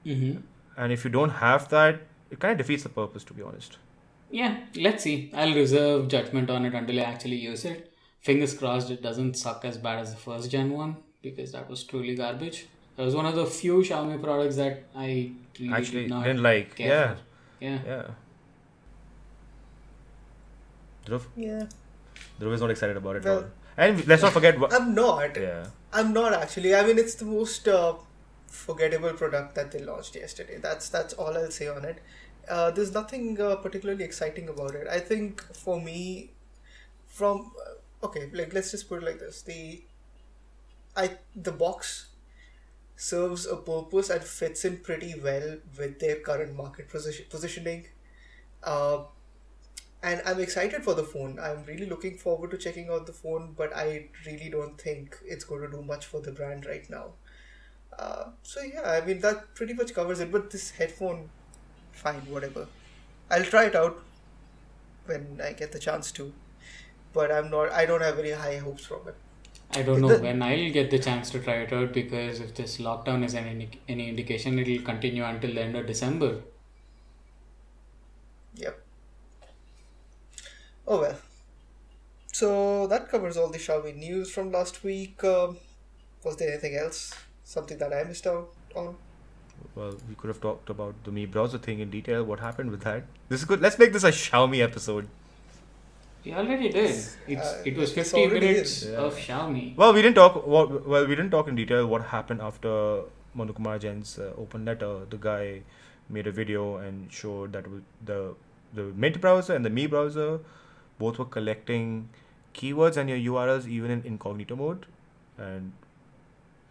Mm-hmm. 0.07 0.37
and 0.83 0.93
if 0.93 1.05
you 1.05 1.11
don't 1.11 1.31
have 1.39 1.69
that 1.71 2.03
it 2.31 2.39
kind 2.39 2.53
of 2.53 2.59
defeats 2.59 2.85
the 2.85 2.89
purpose 2.89 3.25
to 3.25 3.35
be 3.35 3.43
honest 3.43 3.79
Yeah, 4.37 4.55
let's 4.85 5.05
see. 5.07 5.15
I'll 5.43 5.55
reserve 5.57 6.09
judgment 6.13 6.51
on 6.55 6.65
it 6.69 6.75
until 6.79 6.99
I 7.01 7.03
actually 7.09 7.37
use 7.43 7.65
it. 7.71 7.93
Fingers 8.29 8.55
crossed 8.61 8.91
it 8.95 9.03
doesn't 9.07 9.37
suck 9.43 9.65
as 9.69 9.79
bad 9.85 10.01
as 10.05 10.13
the 10.15 10.21
first 10.23 10.51
gen 10.55 10.71
one 10.79 10.97
because 11.31 11.53
that 11.53 11.69
was 11.71 11.85
truly 11.85 12.15
garbage. 12.23 12.67
That 12.97 13.05
was 13.05 13.15
one 13.21 13.27
of 13.27 13.35
the 13.41 13.47
few 13.47 13.79
Xiaomi 13.89 14.23
products 14.23 14.57
that 14.57 14.85
I 14.95 15.09
really 15.61 15.73
actually 15.81 16.03
did 16.03 16.11
not 16.11 16.25
didn't 16.25 16.43
like 16.43 16.75
care 16.77 16.89
yeah 16.89 17.15
for. 17.15 17.21
Yeah. 17.67 17.79
yeah 17.87 18.07
Dhruv, 21.07 21.23
yeah, 21.37 21.67
Dhruv 22.41 22.53
is 22.55 22.61
not 22.61 22.71
excited 22.71 22.97
about 22.97 23.17
it 23.17 23.19
at 23.21 23.25
Well- 23.25 23.39
all 23.45 23.51
and 23.79 24.07
let's 24.09 24.23
not 24.23 24.33
forget 24.33 24.59
what 24.59 24.73
I'm 24.73 24.95
not. 24.95 25.37
yeah 25.37 25.67
I'm 25.93 26.13
not 26.13 26.33
actually. 26.33 26.75
I 26.75 26.85
mean, 26.87 26.99
it's 26.99 27.15
the 27.15 27.27
most 27.27 27.69
uh, 27.69 27.95
forgettable 28.47 29.13
product 29.21 29.55
that 29.55 29.71
they 29.73 29.81
launched 29.89 30.17
yesterday. 30.17 30.57
That's 30.63 30.89
that's 30.89 31.15
all 31.15 31.37
I'll 31.41 31.51
say 31.51 31.69
on 31.69 31.85
it. 31.85 31.99
Uh, 32.49 32.71
there's 32.71 32.93
nothing 32.95 33.41
uh, 33.41 33.57
particularly 33.57 34.05
exciting 34.05 34.49
about 34.49 34.75
it. 34.75 34.87
I 34.89 34.99
think 34.99 35.43
for 35.63 35.81
me, 35.81 36.31
from 37.07 37.53
uh, 37.67 38.07
okay, 38.07 38.25
like 38.33 38.53
let's 38.55 38.71
just 38.73 38.89
put 38.89 39.03
it 39.03 39.07
like 39.07 39.19
this: 39.19 39.43
the 39.43 39.83
I 40.97 41.19
the 41.35 41.53
box 41.53 42.09
serves 42.97 43.47
a 43.47 43.57
purpose 43.57 44.11
and 44.11 44.23
fits 44.25 44.65
in 44.65 44.79
pretty 44.79 45.15
well 45.23 45.59
with 45.79 45.99
their 46.01 46.17
current 46.17 46.57
market 46.57 46.89
position, 46.89 47.27
positioning. 47.29 47.87
Uh, 48.63 49.05
and 50.03 50.23
I'm 50.25 50.41
excited 50.41 50.83
for 50.85 50.95
the 50.95 51.03
phone. 51.05 51.39
I'm 51.41 51.65
really 51.65 51.87
looking 51.87 52.17
forward 52.17 52.51
to 52.53 52.59
checking 52.59 52.89
out 52.91 53.07
the 53.07 53.13
phone, 53.13 53.55
but 53.57 53.75
I 53.77 54.09
really 54.25 54.49
don't 54.51 54.81
think 54.81 55.19
it's 55.25 55.45
going 55.45 55.63
to 55.63 55.71
do 55.77 55.83
much 55.83 56.07
for 56.07 56.21
the 56.21 56.33
brand 56.33 56.65
right 56.67 56.89
now. 56.89 57.13
Uh, 57.99 58.27
so 58.43 58.61
yeah, 58.63 58.83
I 58.91 59.05
mean 59.05 59.21
that 59.21 59.55
pretty 59.55 59.75
much 59.75 59.95
covers 59.95 60.21
it. 60.21 60.31
But 60.33 60.51
this 60.51 60.71
headphone, 60.71 61.31
fine, 61.93 62.21
whatever. 62.29 62.67
I'll 63.31 63.45
try 63.45 63.65
it 63.65 63.75
out 63.75 64.03
when 65.07 65.41
I 65.43 65.53
get 65.53 65.73
the 65.73 65.79
chance 65.79 66.13
to. 66.13 66.33
But 67.13 67.33
I'm 67.33 67.51
not. 67.51 67.73
I 67.73 67.87
don't 67.87 68.03
have 68.03 68.17
very 68.17 68.33
high 68.33 68.59
hopes 68.59 68.87
from 68.87 69.09
it. 69.09 69.17
I 69.73 69.83
don't 69.83 70.01
know 70.01 70.09
The- 70.09 70.23
when 70.23 70.43
I'll 70.43 70.71
get 70.71 70.91
the 70.91 70.99
chance 70.99 71.31
to 71.31 71.41
try 71.41 71.55
it 71.57 71.73
out 71.73 71.93
because 71.93 72.41
if 72.41 72.55
this 72.55 72.79
lockdown 72.79 73.25
is 73.25 73.35
any 73.35 73.69
any 73.89 74.09
indication, 74.09 74.59
it'll 74.59 74.83
continue 74.85 75.25
until 75.25 75.55
the 75.55 75.61
end 75.63 75.77
of 75.77 75.87
December. 75.87 76.41
Yep. 78.55 78.79
Oh 80.89 81.01
well. 81.01 81.17
So 82.33 82.87
that 82.87 83.09
covers 83.09 83.37
all 83.37 83.49
the 83.49 83.59
Xiaomi 83.59 83.97
news 83.97 84.31
from 84.31 84.53
last 84.53 84.83
week. 84.85 85.23
Um, 85.25 85.59
was 86.25 86.37
there 86.37 86.51
anything 86.51 86.77
else? 86.77 87.15
Something 87.45 87.79
that 87.79 87.93
I 87.93 88.05
missed 88.05 88.27
out 88.27 88.51
on? 88.75 88.97
Well, 89.75 89.97
we 90.09 90.15
could 90.15 90.29
have 90.29 90.41
talked 90.41 90.71
about 90.71 90.95
the 91.05 91.11
Mi 91.11 91.27
browser 91.27 91.59
thing 91.59 91.81
in 91.81 91.91
detail. 91.91 92.25
What 92.25 92.41
happened 92.41 92.71
with 92.71 92.83
that? 92.83 93.05
This 93.29 93.41
is 93.41 93.47
good. 93.47 93.61
Let's 93.61 93.79
make 93.79 93.93
this 93.93 94.05
a 94.05 94.11
Xiaomi 94.11 94.63
episode. 94.63 95.09
We 96.27 96.33
already 96.35 96.69
did. 96.71 96.91
It's 96.91 97.19
Uh, 97.29 97.63
it 97.71 97.77
was 97.81 97.95
this 97.95 98.11
50 98.13 98.27
minutes 98.35 98.71
is. 98.83 98.95
of 99.07 99.17
Xiaomi. 99.25 99.65
Well, 99.77 99.93
we 99.99 100.03
didn't 100.03 100.17
talk. 100.17 100.39
Well, 100.55 100.67
well, 100.95 101.07
we 101.07 101.15
didn't 101.21 101.31
talk 101.31 101.49
in 101.53 101.55
detail 101.61 101.87
what 101.87 102.07
happened 102.15 102.43
after 102.49 102.73
Manu 103.35 103.53
Kumar 103.59 103.79
Jain's 103.85 104.19
uh, 104.19 104.33
open 104.45 104.65
letter. 104.71 104.91
The 105.15 105.21
guy 105.29 105.63
made 106.17 106.27
a 106.27 106.33
video 106.33 106.65
and 106.89 107.13
showed 107.21 107.53
that 107.59 107.67
the 108.11 108.19
the 108.81 108.87
Mint 109.05 109.21
browser 109.27 109.55
and 109.55 109.65
the 109.65 109.71
Mi 109.79 109.87
browser 109.95 110.41
both 111.05 111.19
were 111.23 111.31
collecting 111.37 112.09
keywords 112.55 112.97
and 112.97 113.09
your 113.15 113.21
URLs 113.35 113.69
even 113.79 113.91
in 113.97 114.03
incognito 114.13 114.57
mode, 114.57 114.87
and 115.39 115.73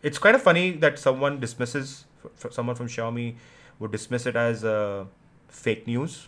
it's 0.03 0.17
kind 0.27 0.35
of 0.35 0.41
funny 0.49 0.65
that 0.85 0.99
someone 0.99 1.39
dismisses 1.39 1.95
f- 2.25 2.45
f- 2.45 2.53
someone 2.59 2.75
from 2.75 2.87
Xiaomi 2.97 3.27
would 3.79 3.91
dismiss 3.91 4.25
it 4.25 4.35
as 4.35 4.63
uh, 4.75 5.05
fake 5.63 5.85
news 5.87 6.27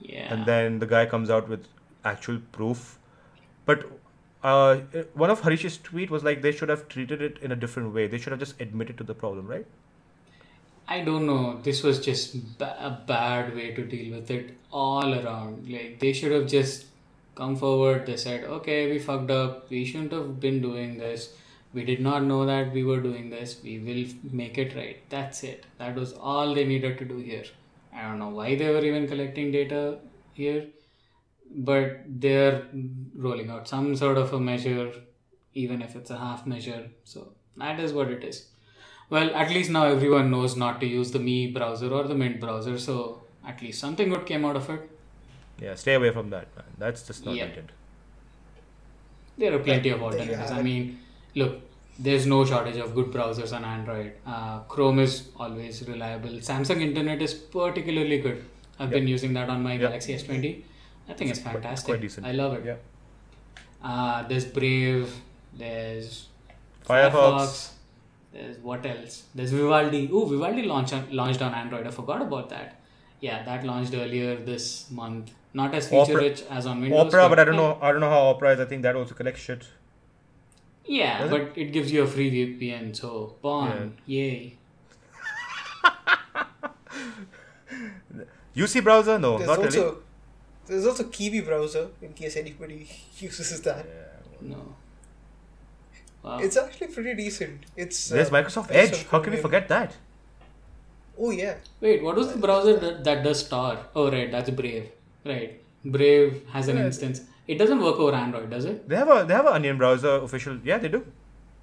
Yeah. 0.00 0.32
and 0.34 0.46
then 0.46 0.78
the 0.82 0.86
guy 0.94 1.06
comes 1.12 1.30
out 1.36 1.48
with 1.52 1.66
actual 2.12 2.38
proof 2.58 2.98
but 3.66 3.84
uh, 4.42 4.76
one 5.22 5.30
of 5.30 5.40
harish's 5.40 5.78
tweet 5.90 6.10
was 6.10 6.24
like 6.30 6.42
they 6.42 6.52
should 6.52 6.68
have 6.68 6.88
treated 6.88 7.22
it 7.28 7.38
in 7.42 7.52
a 7.52 7.56
different 7.66 7.94
way 7.94 8.06
they 8.06 8.18
should 8.18 8.32
have 8.36 8.40
just 8.46 8.60
admitted 8.66 8.98
to 8.98 9.04
the 9.12 9.14
problem 9.24 9.46
right 9.46 9.66
I 10.88 11.00
don't 11.04 11.26
know. 11.26 11.60
This 11.62 11.82
was 11.82 12.00
just 12.00 12.58
ba- 12.58 12.76
a 12.80 12.90
bad 13.06 13.54
way 13.54 13.72
to 13.74 13.84
deal 13.84 14.14
with 14.14 14.30
it 14.30 14.56
all 14.72 15.14
around. 15.14 15.68
Like 15.70 15.98
they 16.00 16.12
should 16.14 16.32
have 16.32 16.46
just 16.46 16.86
come 17.34 17.56
forward. 17.56 18.06
They 18.06 18.16
said, 18.16 18.44
"Okay, 18.58 18.78
we 18.92 18.98
fucked 19.08 19.30
up. 19.30 19.68
We 19.74 19.84
shouldn't 19.90 20.14
have 20.18 20.40
been 20.46 20.62
doing 20.62 20.96
this. 21.02 21.26
We 21.74 21.84
did 21.90 22.00
not 22.06 22.24
know 22.30 22.40
that 22.52 22.72
we 22.78 22.84
were 22.90 23.00
doing 23.08 23.28
this. 23.34 23.54
We 23.66 23.74
will 23.88 24.02
make 24.42 24.56
it 24.64 24.74
right." 24.80 25.04
That's 25.16 25.42
it. 25.50 25.66
That 25.82 26.00
was 26.02 26.14
all 26.32 26.54
they 26.60 26.64
needed 26.72 26.96
to 27.02 27.10
do 27.12 27.18
here. 27.28 27.44
I 27.92 28.08
don't 28.08 28.18
know 28.24 28.32
why 28.40 28.48
they 28.62 28.70
were 28.78 28.84
even 28.92 29.06
collecting 29.12 29.52
data 29.58 29.82
here, 30.40 30.66
but 31.54 32.00
they're 32.06 32.66
rolling 33.14 33.50
out 33.50 33.68
some 33.68 33.94
sort 33.96 34.18
of 34.18 34.32
a 34.32 34.40
measure, 34.40 34.92
even 35.54 35.82
if 35.82 35.96
it's 35.96 36.10
a 36.10 36.18
half 36.18 36.46
measure. 36.46 36.90
So 37.04 37.32
that 37.56 37.80
is 37.80 37.92
what 37.92 38.10
it 38.10 38.22
is. 38.24 38.48
Well, 39.10 39.34
at 39.34 39.50
least 39.50 39.70
now 39.70 39.84
everyone 39.86 40.30
knows 40.30 40.56
not 40.56 40.80
to 40.80 40.86
use 40.86 41.10
the 41.12 41.18
Mi 41.18 41.50
browser 41.50 41.88
or 41.90 42.04
the 42.04 42.14
Mint 42.14 42.40
browser, 42.40 42.78
so 42.78 43.22
at 43.46 43.62
least 43.62 43.80
something 43.80 44.10
good 44.10 44.26
came 44.26 44.44
out 44.44 44.56
of 44.56 44.68
it. 44.70 44.82
yeah 45.64 45.74
stay 45.82 45.94
away 45.98 46.10
from 46.16 46.26
that 46.32 46.48
man 46.56 46.66
that's 46.82 47.00
just 47.06 47.24
not 47.26 47.34
Yeah. 47.36 47.46
needed 47.48 47.70
There 49.42 49.54
are 49.54 49.58
plenty 49.68 49.90
of 49.94 50.02
alternatives. 50.02 50.50
have 50.50 50.58
I 50.58 50.62
mean, 50.62 50.98
look, 51.34 51.54
there's 51.98 52.26
no 52.26 52.44
shortage 52.44 52.76
of 52.84 52.94
good 52.94 53.08
browsers 53.16 53.52
on 53.56 53.64
Android. 53.64 54.12
Uh, 54.26 54.60
Chrome 54.74 54.98
is 55.00 55.28
always 55.36 55.82
reliable. 55.88 56.30
Samsung 56.50 56.80
Internet 56.88 57.22
is 57.22 57.34
particularly 57.34 58.18
good. 58.26 58.44
I've 58.78 58.90
been 58.90 59.08
using 59.08 59.32
that 59.38 59.48
on 59.48 59.62
my 59.62 59.72
Yep. 59.72 59.80
Galaxy 59.84 60.14
S20. 60.14 60.52
I 61.08 61.12
think 61.14 61.30
it's 61.30 61.38
It's 61.40 61.48
fantastic. 61.48 61.86
quite 61.86 62.00
decent. 62.00 62.26
I 62.26 62.32
love 62.32 62.54
it. 62.58 62.64
yeah 62.70 62.76
Uh, 63.90 64.26
there's 64.28 64.44
Brave. 64.44 65.12
There's 65.62 66.26
Firefox. 66.88 67.70
There's 68.32 68.58
what 68.58 68.84
else? 68.86 69.24
There's 69.34 69.52
Vivaldi. 69.52 70.08
Oh, 70.12 70.24
Vivaldi 70.26 70.62
launched 70.72 70.92
on, 70.92 71.06
launched 71.20 71.42
on 71.42 71.54
Android. 71.54 71.86
I 71.86 71.90
forgot 71.90 72.20
about 72.22 72.48
that. 72.50 72.80
Yeah, 73.20 73.42
that 73.44 73.64
launched 73.64 73.94
earlier 73.94 74.36
this 74.36 74.90
month. 74.90 75.32
Not 75.54 75.74
as 75.74 75.88
feature 75.88 76.02
Opera- 76.18 76.28
rich 76.28 76.42
as 76.50 76.66
on 76.66 76.80
Windows. 76.82 77.06
opera 77.06 77.28
but 77.30 77.38
i 77.40 77.44
don't 77.48 77.54
yeah. 77.54 77.60
know 77.60 77.78
i 77.80 77.90
don't 77.90 78.02
know 78.02 78.10
how 78.14 78.20
opera 78.32 78.50
is 78.54 78.60
i 78.64 78.66
think 78.72 78.82
that 78.86 78.94
also 79.00 79.14
collects 79.20 79.40
shit 79.40 79.62
Yeah, 80.96 81.20
Does 81.22 81.30
but 81.30 81.56
it 81.62 81.72
gives 81.76 81.90
you 81.94 82.02
a 82.02 82.06
free 82.06 82.28
VPN, 82.34 82.92
so 82.98 83.08
bon, 83.46 83.94
yay. 84.06 84.56
uc 88.56 88.82
browser 88.84 89.18
no 89.18 89.38
There's 89.38 89.48
not 89.48 89.58
also 89.58 89.84
really 89.84 89.96
there's 90.68 90.86
also 90.86 91.04
Kiwi 91.04 91.40
browser 91.40 91.88
in 92.02 92.12
case 92.12 92.36
anybody 92.36 92.88
uses 93.18 93.60
that. 93.62 93.86
No. 94.40 94.74
Wow. 96.22 96.38
It's 96.40 96.56
actually 96.56 96.88
pretty 96.88 97.14
decent. 97.14 97.64
It's 97.76 98.08
there's 98.08 98.28
uh, 98.28 98.36
microsoft 98.36 98.70
edge 98.70 99.06
how 99.06 99.20
can 99.20 99.32
we 99.32 99.38
forget 99.40 99.68
that 99.68 99.96
Oh 101.20 101.30
yeah, 101.30 101.54
Wait, 101.80 102.02
what 102.02 102.14
was 102.16 102.28
the 102.32 102.38
browser 102.38 102.76
that, 102.78 103.02
that 103.04 103.24
does 103.24 103.42
Tor? 103.48 103.78
Oh, 103.96 104.08
right, 104.10 104.30
that's 104.30 104.50
Brave. 104.50 104.84
Right. 105.24 105.60
Brave 105.84 106.42
has 106.52 106.68
an 106.68 106.76
Yeah. 106.76 106.86
instance. 106.86 107.22
It 107.48 107.58
doesn't 107.58 107.80
work 107.82 107.96
over 107.96 108.14
Android, 108.14 108.50
does 108.50 108.64
it? 108.66 108.88
they 108.88 108.96
have 108.96 109.10
a 109.16 109.24
they 109.24 109.34
have 109.34 109.46
an 109.46 109.54
onion 109.54 109.78
browser 109.78 110.14
official 110.26 110.58
yeah 110.64 110.78
they 110.78 110.88
do 110.88 111.00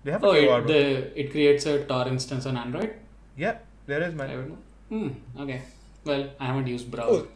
they 0.04 0.12
have 0.12 0.24
a 0.24 0.28
Oh, 0.28 0.34
KOR 0.34 0.60
it, 0.62 0.68
the, 0.68 1.20
it 1.22 1.32
creates 1.32 1.66
a 1.66 1.86
Tor 1.86 2.08
instance 2.08 2.46
on 2.46 2.58
Android? 2.58 2.94
yeah 3.38 3.58
there 3.86 4.02
is 4.08 4.14
I 4.14 4.18
man 4.18 4.30
don't 4.36 4.50
know. 4.50 4.58
Hmm, 4.90 5.42
okay. 5.44 5.62
Well, 6.06 6.30
I 6.40 6.46
haven't 6.48 6.68
used 6.68 6.90
browser. 6.92 7.24
Oh, 7.24 7.28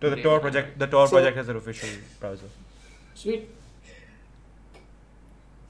So 0.00 0.10
the 0.10 0.16
Tor 0.22 0.34
on 0.36 0.40
project, 0.40 0.78
the 0.78 0.86
Tor 0.86 1.06
So- 1.06 1.16
project 1.16 1.36
has 1.36 1.48
an 1.48 1.56
official 1.56 1.88
browser. 2.20 2.48
Sweet. 3.14 3.48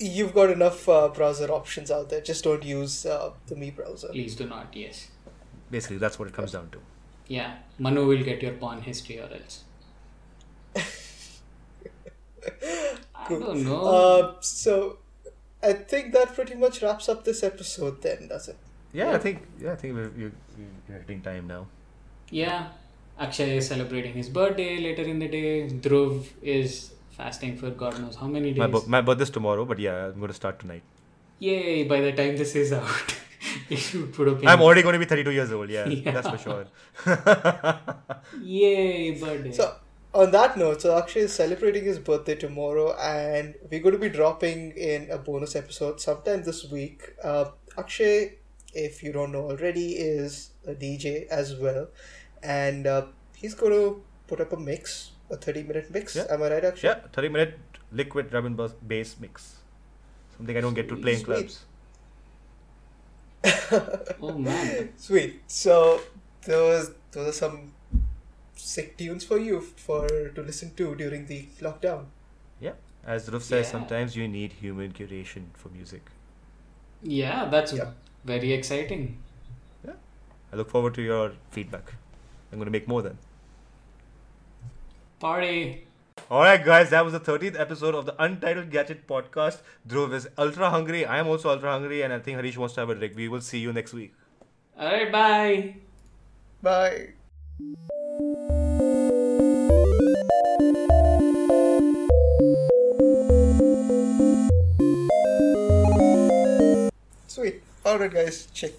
you've 0.01 0.33
got 0.35 0.51
enough 0.51 0.89
uh, 0.89 1.09
browser 1.09 1.51
options 1.51 1.91
out 1.91 2.09
there. 2.09 2.21
Just 2.21 2.45
don't 2.45 2.63
use 2.65 3.05
uh, 3.05 3.31
the 3.47 3.57
Mi 3.57 3.71
browser. 3.71 4.09
Please 4.09 4.37
do 4.37 4.47
not, 4.47 4.69
yes. 4.75 5.09
Basically, 5.71 5.99
that's 5.99 6.19
what 6.19 6.29
it 6.29 6.35
comes 6.35 6.53
down 6.53 6.71
to. 6.71 6.79
Yeah, 7.27 7.57
Manu 7.79 8.07
will 8.07 8.23
get 8.23 8.43
your 8.43 8.53
porn 8.53 8.81
history 8.83 9.19
or 9.21 9.29
else. 9.33 9.65
I 13.15 13.25
Cool. 13.27 13.41
don't 13.41 13.65
know. 13.65 13.85
Uh, 13.85 14.35
so 14.41 14.99
I 15.63 15.73
think 15.73 16.13
that 16.13 16.35
pretty 16.35 16.55
much 16.55 16.81
wraps 16.83 17.09
up 17.09 17.25
this 17.25 17.43
episode. 17.43 18.01
Then 18.03 18.29
does 18.29 18.49
it? 18.49 18.57
Yeah, 18.93 19.11
Yeah. 19.11 19.17
I 19.17 19.19
think 19.19 19.43
yeah, 19.61 19.73
I 19.73 19.77
think 19.77 19.95
we're, 19.95 20.11
we're, 20.11 20.33
we're 20.89 20.99
hitting 21.01 21.21
time 21.21 21.47
now. 21.47 21.67
yeah, 22.31 22.69
Akshay 23.19 23.57
is 23.57 23.66
celebrating 23.69 24.12
his 24.14 24.29
birthday 24.29 24.79
later 24.81 25.03
in 25.03 25.19
the 25.19 25.29
day. 25.29 25.69
Dhruv 25.69 26.27
is 26.43 26.93
fasting 27.11 27.57
for 27.57 27.71
God 27.71 28.01
knows 28.01 28.16
how 28.16 28.27
many 28.27 28.51
days. 28.53 28.59
My 28.59 28.66
bu- 28.69 28.87
my 28.87 29.01
birthday's 29.01 29.31
tomorrow, 29.31 29.64
but 29.64 29.79
yeah, 29.79 30.07
I'm 30.07 30.19
going 30.25 30.29
to 30.29 30.35
start 30.43 30.61
tonight. 30.61 30.83
Yay, 31.41 31.85
by 31.85 32.01
the 32.01 32.12
time 32.12 32.37
this 32.37 32.55
is 32.55 32.73
out, 32.73 33.16
you 33.69 33.77
should 33.77 34.12
put 34.12 34.29
up 34.29 34.45
I'm 34.47 34.61
already 34.61 34.83
going 34.83 34.93
to 34.95 34.99
be 34.99 35.05
32 35.05 35.31
years 35.33 35.53
old. 35.53 35.69
Yeah, 35.71 35.87
Yeah. 35.97 36.12
that's 36.12 36.29
for 36.29 36.39
sure. 36.39 36.66
Yay, 38.43 39.12
birthday. 39.21 39.53
So 39.53 39.75
on 40.14 40.31
that 40.33 40.57
note, 40.57 40.83
so 40.83 40.97
Akshay 40.97 41.21
is 41.21 41.33
celebrating 41.33 41.85
his 41.85 41.99
birthday 41.99 42.35
tomorrow, 42.35 42.97
and 42.99 43.55
we're 43.71 43.81
going 43.81 43.95
to 43.95 44.01
be 44.01 44.09
dropping 44.09 44.73
in 44.73 45.11
a 45.11 45.19
bonus 45.19 45.55
episode 45.57 46.01
sometime 46.01 46.43
this 46.43 46.71
week. 46.71 47.14
Uh, 47.23 47.47
Akshay, 47.77 48.35
if 48.75 49.03
you 49.03 49.12
don't 49.12 49.33
know 49.33 49.51
already, 49.51 49.93
is 49.93 50.51
a 50.66 50.73
DJ 50.75 51.27
as 51.29 51.55
well, 51.57 51.89
and 52.43 52.86
uh, 52.86 53.07
he's 53.36 53.55
going 53.55 53.72
to 53.72 54.03
put 54.26 54.41
up 54.41 54.53
a 54.53 54.57
mix, 54.57 55.12
a 55.30 55.36
thirty-minute 55.36 55.91
mix. 55.93 56.16
Yeah. 56.16 56.26
Am 56.30 56.43
I 56.43 56.51
right, 56.51 56.64
Akshay? 56.64 56.89
yeah, 56.89 57.01
30 57.12 57.28
minute 57.28 57.59
liquid 57.93 58.30
drum 58.30 58.47
and 58.47 58.57
bass- 58.57 58.74
bass 58.86 59.16
mix. 59.20 59.57
Something 60.36 60.57
I 60.57 60.61
don't 60.61 60.74
get 60.74 60.89
to 60.89 60.97
play 60.97 61.14
in 61.16 61.24
clubs. 61.24 61.64
oh 64.22 64.36
man. 64.39 64.91
Sweet. 64.97 65.41
So 65.47 66.01
those 66.45 66.93
those 67.12 67.28
are 67.28 67.32
some 67.32 67.72
sick 68.55 68.97
tunes 68.97 69.24
for 69.24 69.39
you 69.39 69.61
for 69.61 70.07
to 70.09 70.43
listen 70.43 70.74
to 70.74 70.95
during 70.95 71.26
the 71.26 71.47
lockdown. 71.61 72.07
Yeah, 72.61 72.72
as 73.07 73.28
Dhruv 73.28 73.43
says, 73.43 73.66
Yeah. 73.66 73.72
sometimes 73.72 74.16
you 74.16 74.26
need 74.28 74.53
human 74.55 74.93
curation 74.93 75.45
for 75.55 75.68
music. 75.68 76.03
Yeah, 77.03 77.49
that's 77.51 77.72
Yeah. 77.72 77.93
very 78.24 78.53
exciting. 78.53 79.18
Yeah, 79.86 79.95
I 80.53 80.57
look 80.57 80.70
forward 80.70 80.95
to 80.95 81.03
your 81.03 81.32
feedback. 81.51 81.95
I'm 82.53 82.59
going 82.59 82.67
to 82.67 82.71
make 82.71 82.89
more 82.89 83.03
then. 83.03 83.19
Party. 85.21 85.85
All 86.31 86.41
right, 86.41 86.63
guys, 86.63 86.91
that 86.91 87.05
was 87.05 87.13
the 87.13 87.21
13th 87.21 87.59
episode 87.59 87.95
of 87.95 88.07
the 88.07 88.15
Untitled 88.23 88.71
Gadget 88.71 89.07
podcast. 89.07 89.61
Dhruv 89.87 90.13
is 90.13 90.29
ultra 90.37 90.71
hungry. 90.71 91.07
I 91.07 91.19
am 91.19 91.29
also 91.29 91.51
ultra 91.51 91.71
hungry, 91.71 92.03
and 92.03 92.13
I 92.13 92.19
think 92.19 92.37
Harish 92.37 92.57
wants 92.57 92.75
to 92.75 92.81
have 92.81 92.91
a 92.91 92.95
drink. 92.95 93.15
We 93.17 93.29
will 93.29 93.41
see 93.41 93.59
you 93.59 93.73
next 93.73 93.93
week. 93.93 94.15
All 94.79 94.87
right, 94.87 95.11
bye. 95.11 95.77
Bye. 96.63 97.15
Sweet. 107.27 107.63
Alright 107.87 108.13
guys, 108.13 108.49
check 108.53 108.73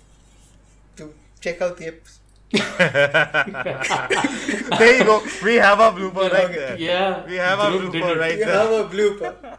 to 0.98 1.14
check 1.42 1.62
out 1.62 1.78
the 1.78 1.88
episode. 1.88 2.20
There 2.52 3.47
you 4.97 5.04
go. 5.04 5.22
We 5.43 5.56
have 5.56 5.80
a 5.80 5.91
blooper 5.91 6.32
right 6.32 6.52
there. 6.52 6.78
Yeah. 6.78 7.26
We 7.26 7.36
have 7.36 7.60
a 7.60 7.64
blooper 7.78 8.18
right 8.18 8.38
You 8.39 8.45
there. 8.45 8.68
We 8.68 8.76
have 8.76 8.86
a 8.86 8.89
blooper. 8.95 9.58